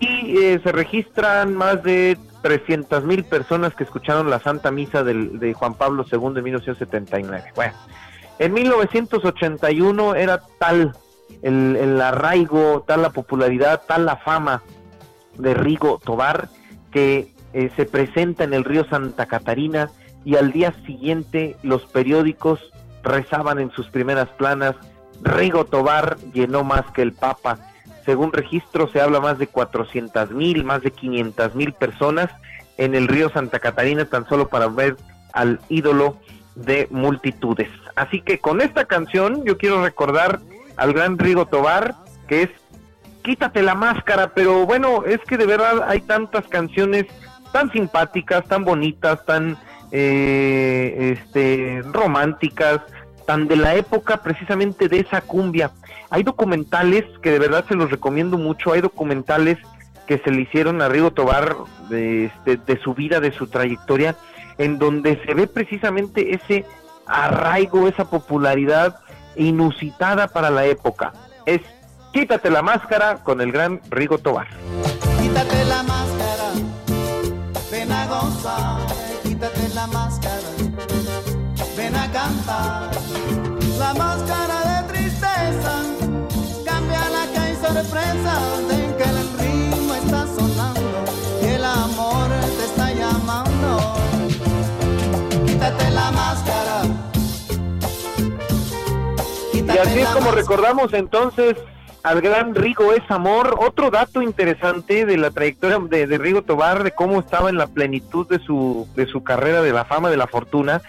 Y 0.00 0.36
eh, 0.36 0.60
se 0.62 0.72
registran 0.72 1.54
más 1.54 1.82
de 1.82 2.18
300 2.46 3.02
mil 3.02 3.24
personas 3.24 3.74
que 3.74 3.82
escucharon 3.82 4.30
la 4.30 4.38
Santa 4.38 4.70
Misa 4.70 5.02
de 5.02 5.52
Juan 5.52 5.74
Pablo 5.74 6.06
II 6.08 6.30
en 6.36 6.44
1979. 6.44 7.52
Bueno, 7.56 7.74
en 8.38 8.52
1981 8.52 10.14
era 10.14 10.40
tal 10.60 10.92
el, 11.42 12.00
arraigo, 12.00 12.84
tal 12.86 13.02
la 13.02 13.10
popularidad, 13.10 13.82
tal 13.88 14.06
la 14.06 14.18
fama 14.18 14.62
de 15.36 15.54
Rigo 15.54 15.98
Tobar 16.04 16.48
que 16.92 17.34
eh, 17.52 17.68
se 17.74 17.84
presenta 17.84 18.44
en 18.44 18.54
el 18.54 18.62
río 18.62 18.84
Santa 18.88 19.26
Catarina 19.26 19.90
y 20.24 20.36
al 20.36 20.52
día 20.52 20.72
siguiente 20.86 21.56
los 21.64 21.84
periódicos 21.86 22.60
rezaban 23.02 23.58
en 23.58 23.72
sus 23.72 23.88
primeras 23.88 24.28
planas, 24.38 24.76
Rigo 25.20 25.64
Tobar 25.64 26.16
llenó 26.32 26.62
más 26.62 26.88
que 26.92 27.02
el 27.02 27.12
Papa 27.12 27.58
según 28.06 28.32
registro 28.32 28.88
se 28.88 29.00
habla 29.00 29.20
más 29.20 29.38
de 29.38 29.48
400 29.48 30.30
mil, 30.30 30.64
más 30.64 30.82
de 30.82 30.92
500 30.92 31.54
mil 31.54 31.72
personas 31.74 32.30
en 32.78 32.94
el 32.94 33.08
río 33.08 33.28
Santa 33.28 33.58
Catarina 33.58 34.06
tan 34.06 34.26
solo 34.28 34.48
para 34.48 34.68
ver 34.68 34.96
al 35.32 35.60
ídolo 35.68 36.16
de 36.54 36.88
multitudes. 36.90 37.68
Así 37.94 38.22
que 38.22 38.38
con 38.38 38.62
esta 38.62 38.86
canción 38.86 39.44
yo 39.44 39.58
quiero 39.58 39.82
recordar 39.82 40.40
al 40.76 40.92
gran 40.92 41.18
Rigo 41.18 41.46
Tobar, 41.46 41.94
que 42.28 42.44
es 42.44 42.50
Quítate 43.26 43.60
la 43.60 43.74
máscara, 43.74 44.34
pero 44.34 44.66
bueno, 44.66 45.02
es 45.04 45.18
que 45.22 45.36
de 45.36 45.46
verdad 45.46 45.82
hay 45.88 46.00
tantas 46.00 46.46
canciones 46.46 47.06
tan 47.52 47.72
simpáticas, 47.72 48.46
tan 48.46 48.64
bonitas, 48.64 49.26
tan 49.26 49.58
eh, 49.90 51.16
este, 51.18 51.82
románticas, 51.92 52.82
tan 53.26 53.48
de 53.48 53.56
la 53.56 53.74
época 53.74 54.22
precisamente 54.22 54.88
de 54.88 55.00
esa 55.00 55.20
cumbia. 55.20 55.72
Hay 56.10 56.22
documentales 56.22 57.04
que 57.22 57.30
de 57.30 57.38
verdad 57.38 57.64
se 57.68 57.74
los 57.74 57.90
recomiendo 57.90 58.38
mucho, 58.38 58.72
hay 58.72 58.80
documentales 58.80 59.58
que 60.06 60.18
se 60.18 60.30
le 60.30 60.42
hicieron 60.42 60.80
a 60.80 60.88
Rigo 60.88 61.10
Tobar 61.10 61.56
de, 61.90 62.26
este, 62.26 62.56
de 62.56 62.80
su 62.80 62.94
vida, 62.94 63.20
de 63.20 63.32
su 63.32 63.48
trayectoria, 63.48 64.16
en 64.58 64.78
donde 64.78 65.20
se 65.26 65.34
ve 65.34 65.46
precisamente 65.46 66.34
ese 66.34 66.64
arraigo, 67.06 67.88
esa 67.88 68.08
popularidad 68.08 69.00
inusitada 69.36 70.28
para 70.28 70.50
la 70.50 70.64
época. 70.64 71.12
Es 71.44 71.60
Quítate 72.16 72.48
la 72.48 72.62
máscara 72.62 73.18
con 73.22 73.42
el 73.42 73.52
gran 73.52 73.78
Rigo 73.90 74.16
Tobar. 74.16 74.46
Quítate 75.20 75.64
la 75.66 75.82
máscara, 75.82 76.50
ven 77.70 77.92
a 77.92 78.06
gozar, 78.06 78.86
quítate 79.22 79.68
la 79.74 79.86
máscara, 79.86 80.48
ven 81.76 81.94
a 81.94 82.10
cantar. 82.10 82.95
La 83.78 83.92
máscara 83.92 84.82
de 84.82 84.88
tristeza 84.92 85.82
cambia 86.64 87.08
la 87.10 87.26
que 87.30 87.38
hay 87.38 87.54
sorpresa 87.56 88.40
de 88.68 88.96
que 88.96 89.02
el 89.02 89.38
ritmo 89.38 89.94
está 89.94 90.26
sonando 90.26 91.04
y 91.42 91.46
el 91.46 91.64
amor 91.64 92.28
te 92.56 92.64
está 92.64 92.92
llamando. 92.92 93.94
Quítate 95.46 95.90
la 95.90 96.10
máscara. 96.10 96.82
y 99.52 99.78
así 99.78 99.98
es 100.00 100.08
como 100.08 100.30
recordamos 100.30 100.94
entonces 100.94 101.56
al 102.02 102.20
gran 102.20 102.54
Rigo 102.54 102.92
es 102.92 103.02
amor. 103.10 103.58
Otro 103.60 103.90
dato 103.90 104.22
interesante 104.22 105.04
de 105.04 105.16
la 105.18 105.30
trayectoria 105.32 105.78
de, 105.78 106.06
de, 106.06 106.18
Rigo 106.18 106.42
Tobar, 106.42 106.82
de 106.82 106.92
cómo 106.92 107.18
estaba 107.18 107.50
en 107.50 107.58
la 107.58 107.66
plenitud 107.66 108.26
de 108.28 108.38
su, 108.38 108.88
de 108.94 109.06
su 109.06 109.22
carrera, 109.22 109.60
de 109.60 109.72
la 109.72 109.84
fama, 109.84 110.08
de 110.08 110.16
la 110.16 110.28
fortuna, 110.28 110.80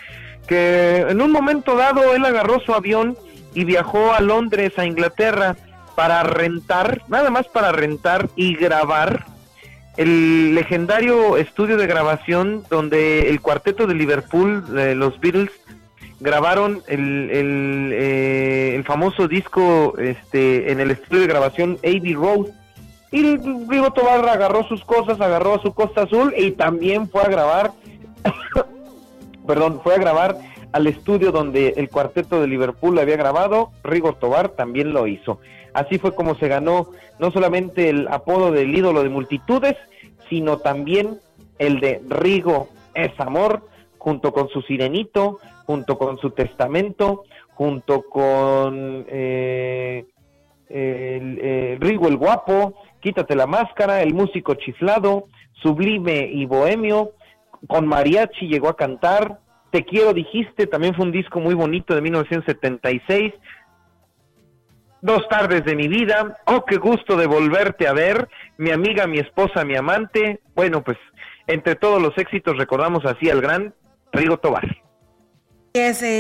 que 0.48 1.06
en 1.10 1.22
un 1.22 1.32
momento 1.32 1.76
dado 1.76 2.16
él 2.16 2.26
agarró 2.26 2.60
su 2.60 2.74
avión 2.74 3.18
y 3.54 3.64
viajó 3.64 4.14
a 4.14 4.22
Londres, 4.22 4.78
a 4.78 4.86
Inglaterra, 4.86 5.56
para 5.96 6.24
rentar, 6.24 7.02
nada 7.08 7.30
más 7.30 7.48
para 7.48 7.72
rentar 7.72 8.30
y 8.36 8.56
grabar 8.56 9.26
el 9.98 10.54
legendario 10.54 11.38
estudio 11.38 11.76
de 11.76 11.88
grabación 11.88 12.64
donde 12.70 13.30
el 13.30 13.42
cuarteto 13.42 13.88
de 13.88 13.96
Liverpool, 13.96 14.64
los 14.98 15.20
Beatles, 15.20 15.50
grabaron 16.20 16.84
el, 16.88 17.30
eh, 17.94 18.74
el, 18.76 18.84
famoso 18.84 19.28
disco 19.28 19.96
este, 19.98 20.72
en 20.72 20.80
el 20.80 20.92
estudio 20.92 21.22
de 21.22 21.28
grabación 21.28 21.78
Abbey 21.84 22.14
Road. 22.14 22.48
Y 23.12 23.38
Rigo 23.38 23.92
Tobar 23.94 24.28
agarró 24.28 24.68
sus 24.68 24.84
cosas, 24.84 25.22
agarró 25.22 25.56
a 25.56 25.62
su 25.62 25.74
Costa 25.74 26.04
Azul 26.04 26.34
y 26.38 26.52
también 26.52 27.10
fue 27.10 27.22
a 27.22 27.30
grabar 27.30 27.72
perdón, 29.48 29.82
fue 29.84 29.96
a 29.96 30.00
grabar 30.00 30.38
al 30.72 30.88
estudio 30.88 31.32
donde 31.32 31.74
el 31.78 31.90
cuarteto 31.90 32.42
de 32.42 32.48
Liverpool 32.48 33.00
había 33.00 33.16
grabado, 33.16 33.72
Rigo 33.84 34.14
Tobar 34.14 34.50
también 34.50 34.94
lo 34.94 35.08
hizo. 35.08 35.40
Así 35.74 35.98
fue 35.98 36.14
como 36.14 36.36
se 36.36 36.48
ganó 36.48 36.92
no 37.20 37.32
solamente 37.32 37.90
el 37.90 38.08
apodo 38.10 38.52
del 38.52 38.76
ídolo 38.76 39.04
de 39.04 39.10
multitudes, 39.10 39.76
sino 40.30 40.58
también 40.58 41.20
el 41.58 41.80
de 41.80 42.02
Rigo 42.08 42.70
es 42.94 43.18
amor, 43.20 43.64
junto 43.98 44.32
con 44.32 44.50
su 44.50 44.62
sirenito, 44.62 45.40
junto 45.66 45.98
con 45.98 46.18
su 46.18 46.32
testamento, 46.32 47.24
junto 47.54 48.04
con 48.04 49.06
eh, 49.10 50.06
el, 50.70 51.80
Rigo 51.80 52.08
el 52.08 52.18
Guapo, 52.18 52.76
Quítate 53.00 53.36
la 53.36 53.48
máscara, 53.48 54.02
El 54.02 54.14
músico 54.14 54.56
chiflado, 54.56 55.28
Sublime 55.62 56.30
y 56.32 56.46
Bohemio, 56.46 57.12
con 57.68 57.88
mariachi 57.88 58.48
llegó 58.48 58.70
a 58.70 58.78
cantar, 58.78 59.40
Te 59.70 59.84
quiero 59.84 60.14
dijiste, 60.14 60.66
también 60.68 60.96
fue 60.96 61.06
un 61.06 61.12
disco 61.12 61.40
muy 61.40 61.54
bonito 61.54 61.94
de 61.94 62.02
1976, 62.02 63.34
Dos 65.02 65.28
tardes 65.30 65.64
de 65.64 65.76
mi 65.76 65.88
vida, 65.88 66.38
oh, 66.46 66.66
qué 66.66 66.78
gusto 66.78 67.16
de 67.16 67.28
volverte 67.28 67.88
a 67.88 67.94
ver, 67.94 68.28
mi 68.58 68.72
amiga, 68.72 69.06
mi 69.06 69.20
esposa, 69.20 69.64
mi 69.64 69.76
amante, 69.76 70.42
bueno, 70.56 70.84
pues 70.84 70.98
entre 71.46 71.76
todos 71.76 72.02
los 72.02 72.18
éxitos 72.18 72.58
recordamos 72.58 73.06
así 73.06 73.30
al 73.30 73.40
gran 73.40 73.76
Rigo 74.12 74.38
Tobar. 74.38 74.66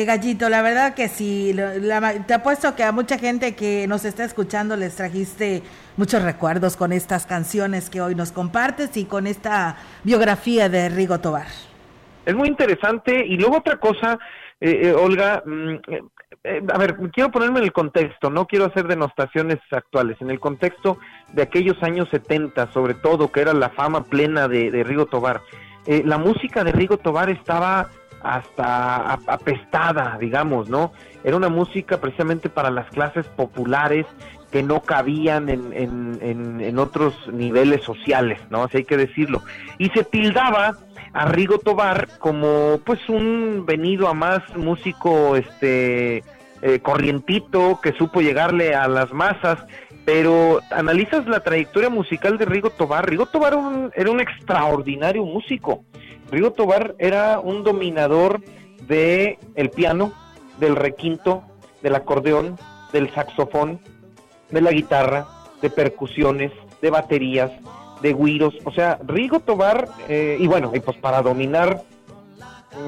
Gallito, 0.05 0.49
la 0.49 0.61
verdad 0.61 0.93
que 0.93 1.07
sí, 1.07 1.51
la- 1.53 2.13
te 2.25 2.33
apuesto 2.33 2.75
que 2.75 2.83
a 2.83 2.91
mucha 2.91 3.17
gente 3.17 3.55
que 3.55 3.87
nos 3.87 4.05
está 4.05 4.23
escuchando 4.23 4.75
les 4.75 4.95
trajiste 4.95 5.63
muchos 5.95 6.21
recuerdos 6.21 6.77
con 6.77 6.91
estas 6.91 7.25
canciones 7.25 7.89
que 7.89 8.01
hoy 8.01 8.13
nos 8.13 8.31
compartes 8.31 8.95
y 8.97 9.05
con 9.05 9.25
esta 9.25 9.77
biografía 10.03 10.69
de 10.69 10.89
Rigo 10.89 11.19
Tobar. 11.19 11.47
Es 12.25 12.35
muy 12.35 12.47
interesante. 12.49 13.25
Y 13.25 13.37
luego 13.37 13.57
otra 13.57 13.77
cosa, 13.77 14.19
eh, 14.61 14.81
eh, 14.83 14.91
Olga, 14.93 15.41
mm, 15.45 15.69
eh, 15.87 16.01
eh, 16.43 16.61
a 16.71 16.77
ver, 16.77 16.95
quiero 17.13 17.31
ponerme 17.31 17.59
en 17.59 17.65
el 17.65 17.71
contexto, 17.73 18.29
no 18.29 18.45
quiero 18.45 18.65
hacer 18.65 18.87
denostaciones 18.87 19.57
actuales, 19.71 20.17
en 20.21 20.29
el 20.29 20.39
contexto 20.39 20.99
de 21.33 21.41
aquellos 21.41 21.81
años 21.81 22.07
70, 22.11 22.71
sobre 22.73 22.93
todo, 22.93 23.31
que 23.31 23.41
era 23.41 23.53
la 23.53 23.69
fama 23.69 24.03
plena 24.03 24.47
de, 24.47 24.69
de 24.71 24.83
Rigo 24.83 25.07
Tobar. 25.07 25.41
La 25.87 26.17
música 26.17 26.65
de 26.65 26.73
Rigo 26.73 26.97
Tobar 26.97 27.29
estaba 27.29 27.87
hasta 28.35 29.13
ap- 29.13 29.29
apestada, 29.29 30.17
digamos, 30.19 30.69
¿no? 30.69 30.91
Era 31.23 31.37
una 31.37 31.49
música 31.49 31.99
precisamente 31.99 32.49
para 32.49 32.69
las 32.69 32.89
clases 32.89 33.25
populares 33.27 34.05
que 34.51 34.63
no 34.63 34.81
cabían 34.81 35.49
en, 35.49 35.73
en, 35.73 36.61
en, 36.61 36.79
otros 36.79 37.13
niveles 37.31 37.83
sociales, 37.83 38.39
¿no? 38.49 38.63
Así 38.63 38.77
hay 38.77 38.83
que 38.85 38.97
decirlo. 38.97 39.43
Y 39.77 39.89
se 39.89 40.03
tildaba 40.03 40.77
a 41.13 41.25
Rigo 41.25 41.57
Tobar 41.59 42.07
como 42.19 42.79
pues 42.85 42.99
un 43.09 43.65
venido 43.65 44.07
a 44.07 44.13
más 44.13 44.41
músico 44.55 45.35
este 45.35 46.23
eh, 46.61 46.79
corrientito 46.81 47.79
que 47.81 47.93
supo 47.93 48.21
llegarle 48.21 48.75
a 48.75 48.87
las 48.87 49.11
masas 49.13 49.59
pero 50.05 50.59
analizas 50.71 51.27
la 51.27 51.41
trayectoria 51.41 51.89
musical 51.89 52.37
de 52.37 52.45
Rigo 52.45 52.69
Tobar 52.71 53.09
Rigo 53.09 53.25
Tobar 53.25 53.55
un, 53.55 53.91
era 53.95 54.09
un 54.09 54.19
extraordinario 54.19 55.23
músico 55.23 55.83
Rigo 56.31 56.51
Tobar 56.51 56.95
era 56.99 57.39
un 57.39 57.63
dominador 57.63 58.41
de 58.87 59.37
el 59.55 59.69
piano 59.69 60.13
del 60.59 60.75
requinto 60.75 61.43
del 61.81 61.95
acordeón 61.95 62.57
del 62.93 63.13
saxofón 63.13 63.79
de 64.49 64.61
la 64.61 64.71
guitarra 64.71 65.27
de 65.61 65.69
percusiones 65.69 66.51
de 66.81 66.89
baterías 66.89 67.51
de 68.01 68.13
güiros, 68.13 68.53
o 68.63 68.71
sea, 68.71 68.99
Rigo 69.05 69.39
Tobar, 69.39 69.87
eh, 70.07 70.37
y 70.39 70.45
bueno, 70.47 70.71
y 70.73 70.79
pues 70.79 70.97
para 70.97 71.21
dominar 71.21 71.81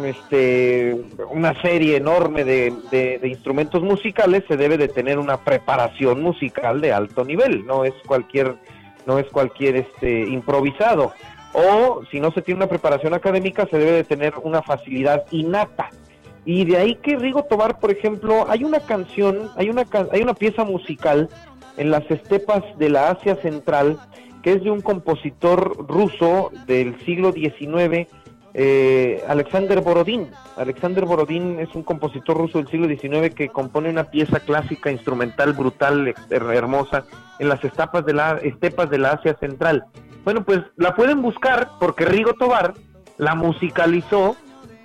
este 0.06 0.96
una 1.32 1.60
serie 1.62 1.98
enorme 1.98 2.44
de, 2.44 2.74
de- 2.92 3.18
de 3.20 3.28
instrumentos 3.28 3.82
musicales 3.82 4.44
se 4.48 4.56
debe 4.56 4.78
de 4.78 4.88
tener 4.88 5.18
una 5.18 5.38
preparación 5.38 6.22
musical 6.22 6.80
de 6.82 6.94
alto 6.94 7.26
nivel, 7.26 7.66
no 7.66 7.86
es 7.86 7.94
cualquier, 8.06 8.56
no 9.08 9.18
es 9.18 9.26
cualquier 9.28 9.78
este 9.78 10.22
improvisado. 10.22 11.12
O 11.54 12.02
si 12.12 12.20
no 12.20 12.32
se 12.32 12.42
tiene 12.42 12.60
una 12.60 12.70
preparación 12.70 13.14
académica, 13.14 13.68
se 13.70 13.78
debe 13.78 13.92
de 13.92 14.04
tener 14.04 14.34
una 14.44 14.62
facilidad 14.62 15.26
innata. 15.32 15.90
Y 16.46 16.66
de 16.66 16.78
ahí 16.78 16.96
que 16.96 17.18
Rigo 17.18 17.44
Tobar, 17.44 17.80
por 17.80 17.92
ejemplo, 17.92 18.46
hay 18.50 18.64
una 18.64 18.80
canción, 18.80 19.50
hay 19.56 19.70
una, 19.70 19.86
hay 20.12 20.22
una 20.22 20.34
pieza 20.34 20.64
musical 20.64 21.30
en 21.78 21.92
las 21.92 22.10
estepas 22.10 22.64
de 22.78 22.90
la 22.90 23.12
Asia 23.12 23.36
Central, 23.38 24.00
que 24.42 24.54
es 24.54 24.64
de 24.64 24.72
un 24.72 24.82
compositor 24.82 25.86
ruso 25.88 26.52
del 26.66 26.98
siglo 27.06 27.32
XIX, 27.32 28.08
eh, 28.54 29.24
Alexander 29.28 29.82
Borodín. 29.82 30.28
Alexander 30.58 31.06
Borodín 31.06 31.60
es 31.60 31.74
un 31.76 31.84
compositor 31.84 32.38
ruso 32.38 32.58
del 32.58 32.68
siglo 32.68 32.88
XIX 32.88 33.34
que 33.34 33.50
compone 33.50 33.90
una 33.90 34.06
pieza 34.06 34.40
clásica 34.40 34.92
instrumental 34.92 35.54
brutal, 35.54 36.14
hermosa, 36.30 37.06
en 37.40 37.50
las 37.50 37.64
estepas 37.64 38.06
de 38.06 38.14
la, 38.14 38.40
estepas 38.44 38.90
de 38.90 38.98
la 38.98 39.12
Asia 39.12 39.36
Central. 39.40 39.86
Bueno, 40.30 40.46
pues 40.46 40.60
la 40.76 40.96
pueden 40.96 41.24
buscar 41.24 41.72
porque 41.80 42.06
Rigo 42.06 42.34
Tobar 42.34 42.76
la 43.18 43.34
musicalizó 43.34 44.36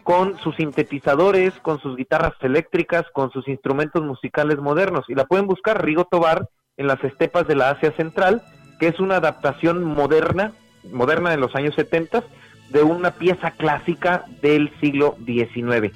con 0.02 0.38
sus 0.38 0.56
sintetizadores, 0.56 1.52
con 1.60 1.78
sus 1.82 1.98
guitarras 1.98 2.32
eléctricas, 2.40 3.04
con 3.12 3.30
sus 3.30 3.46
instrumentos 3.46 4.02
musicales 4.02 4.56
modernos. 4.56 5.04
Y 5.06 5.14
la 5.14 5.26
pueden 5.26 5.46
buscar 5.46 5.84
Rigo 5.84 6.06
Tobar 6.06 6.48
en 6.78 6.86
las 6.86 7.04
estepas 7.04 7.46
de 7.46 7.56
la 7.56 7.68
Asia 7.68 7.92
Central, 7.94 8.40
que 8.80 8.88
es 8.88 8.98
una 9.00 9.16
adaptación 9.16 9.84
moderna, 9.84 10.52
moderna 10.90 11.32
de 11.32 11.36
los 11.36 11.54
años 11.54 11.74
70, 11.74 12.24
de 12.70 12.82
una 12.82 13.10
pieza 13.10 13.50
clásica 13.50 14.24
del 14.40 14.72
siglo 14.80 15.14
XIX. 15.26 15.94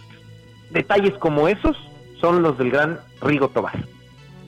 Detalles 0.72 1.16
como 1.16 1.48
esos 1.48 1.74
son 2.20 2.42
los 2.42 2.58
del 2.58 2.70
gran 2.70 3.00
Rigo 3.22 3.48
Tobar. 3.48 3.78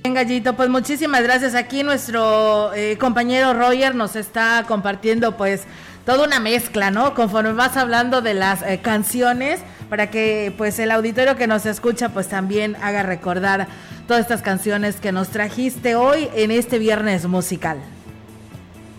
Bien, 0.03 0.14
Gallito, 0.14 0.57
pues 0.57 0.70
muchísimas 0.70 1.22
gracias. 1.22 1.55
Aquí 1.55 1.82
nuestro 1.82 2.72
eh, 2.72 2.96
compañero 2.98 3.53
Roger 3.53 3.94
nos 3.94 4.16
está 4.16 4.64
compartiendo 4.66 5.36
pues 5.36 5.64
toda 6.07 6.24
una 6.26 6.40
mezcla, 6.40 6.90
¿no? 6.90 7.12
Conforme 7.12 7.53
vas 7.53 7.76
hablando 7.76 8.22
de 8.22 8.32
las 8.32 8.62
eh, 8.62 8.80
canciones, 8.82 9.61
para 9.90 10.11
que 10.11 10.55
pues 10.57 10.78
el 10.78 10.90
auditorio 10.90 11.36
que 11.36 11.46
nos 11.46 11.66
escucha 11.66 12.09
pues 12.09 12.28
también 12.28 12.76
haga 12.80 13.03
recordar 13.03 13.68
todas 14.09 14.22
estas 14.22 14.40
canciones 14.40 14.96
que 14.96 15.12
nos 15.12 15.28
trajiste 15.28 15.96
hoy 15.96 16.30
en 16.34 16.51
este 16.51 16.78
viernes 16.78 17.26
musical. 17.26 17.78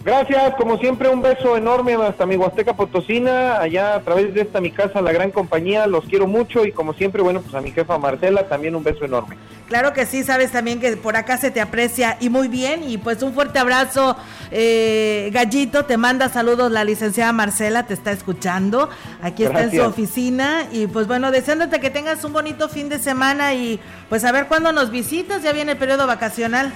Gracias, 0.04 0.56
como 0.56 0.78
siempre, 0.78 1.10
un 1.10 1.22
beso 1.22 1.56
enorme 1.56 1.94
hasta 1.94 2.26
mi 2.26 2.36
Huasteca 2.36 2.74
Potosina, 2.74 3.60
allá 3.60 3.96
a 3.96 4.02
través 4.02 4.34
de 4.34 4.42
esta 4.42 4.60
mi 4.60 4.72
casa, 4.72 5.02
la 5.02 5.12
gran 5.12 5.30
compañía, 5.30 5.86
los 5.86 6.06
quiero 6.06 6.26
mucho 6.26 6.66
y 6.66 6.72
como 6.72 6.94
siempre, 6.94 7.22
bueno, 7.22 7.42
pues 7.42 7.54
a 7.54 7.62
mi 7.62 7.72
jefa 7.72 7.98
Marcela 8.00 8.48
también 8.48 8.76
un 8.76 8.84
beso 8.84 9.06
enorme. 9.06 9.38
Claro 9.72 9.94
que 9.94 10.06
sí, 10.06 10.24
sabes 10.26 10.52
también 10.52 10.82
que 10.82 10.98
por 10.98 11.16
acá 11.16 11.38
se 11.38 11.50
te 11.50 11.62
aprecia 11.62 12.18
y 12.20 12.30
muy 12.30 12.50
bien. 12.50 12.84
Y 12.90 12.98
pues 12.98 13.24
un 13.24 13.34
fuerte 13.34 13.58
abrazo, 13.58 14.18
eh, 14.52 15.30
Gallito. 15.32 15.86
Te 15.86 15.96
manda 15.96 16.28
saludos 16.28 16.70
la 16.74 16.84
licenciada 16.84 17.32
Marcela, 17.32 17.84
te 17.88 17.94
está 17.94 18.12
escuchando. 18.12 18.90
Aquí 19.22 19.46
está 19.46 19.64
en 19.64 19.72
su 19.72 19.82
oficina. 19.82 20.68
Y 20.74 20.88
pues 20.88 21.08
bueno, 21.08 21.32
deseándote 21.32 21.80
que 21.80 21.90
tengas 21.90 22.26
un 22.26 22.34
bonito 22.34 22.68
fin 22.68 22.90
de 22.90 23.00
semana 23.00 23.54
y 23.54 23.80
pues 24.10 24.26
a 24.26 24.34
ver 24.34 24.48
cuándo 24.48 24.74
nos 24.74 24.92
visitas. 24.92 25.42
Ya 25.42 25.54
viene 25.54 25.72
el 25.72 25.78
periodo 25.78 26.06
vacacional. 26.06 26.74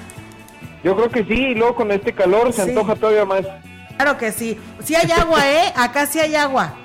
Yo 0.85 0.95
creo 0.95 1.09
que 1.09 1.23
sí, 1.25 1.33
y 1.33 1.55
luego 1.55 1.73
con 1.73 1.91
este 1.91 2.13
calor 2.13 2.53
se 2.53 2.63
Sí. 2.63 2.69
antoja 2.69 2.95
todavía 2.95 3.25
más. 3.25 3.41
Claro 3.97 4.19
que 4.19 4.31
sí. 4.31 4.55
Sí 4.83 4.93
hay 4.93 5.09
agua, 5.09 5.39
¿eh? 5.51 5.73
Acá 5.75 6.05
sí 6.05 6.19
hay 6.19 6.35
agua. 6.35 6.75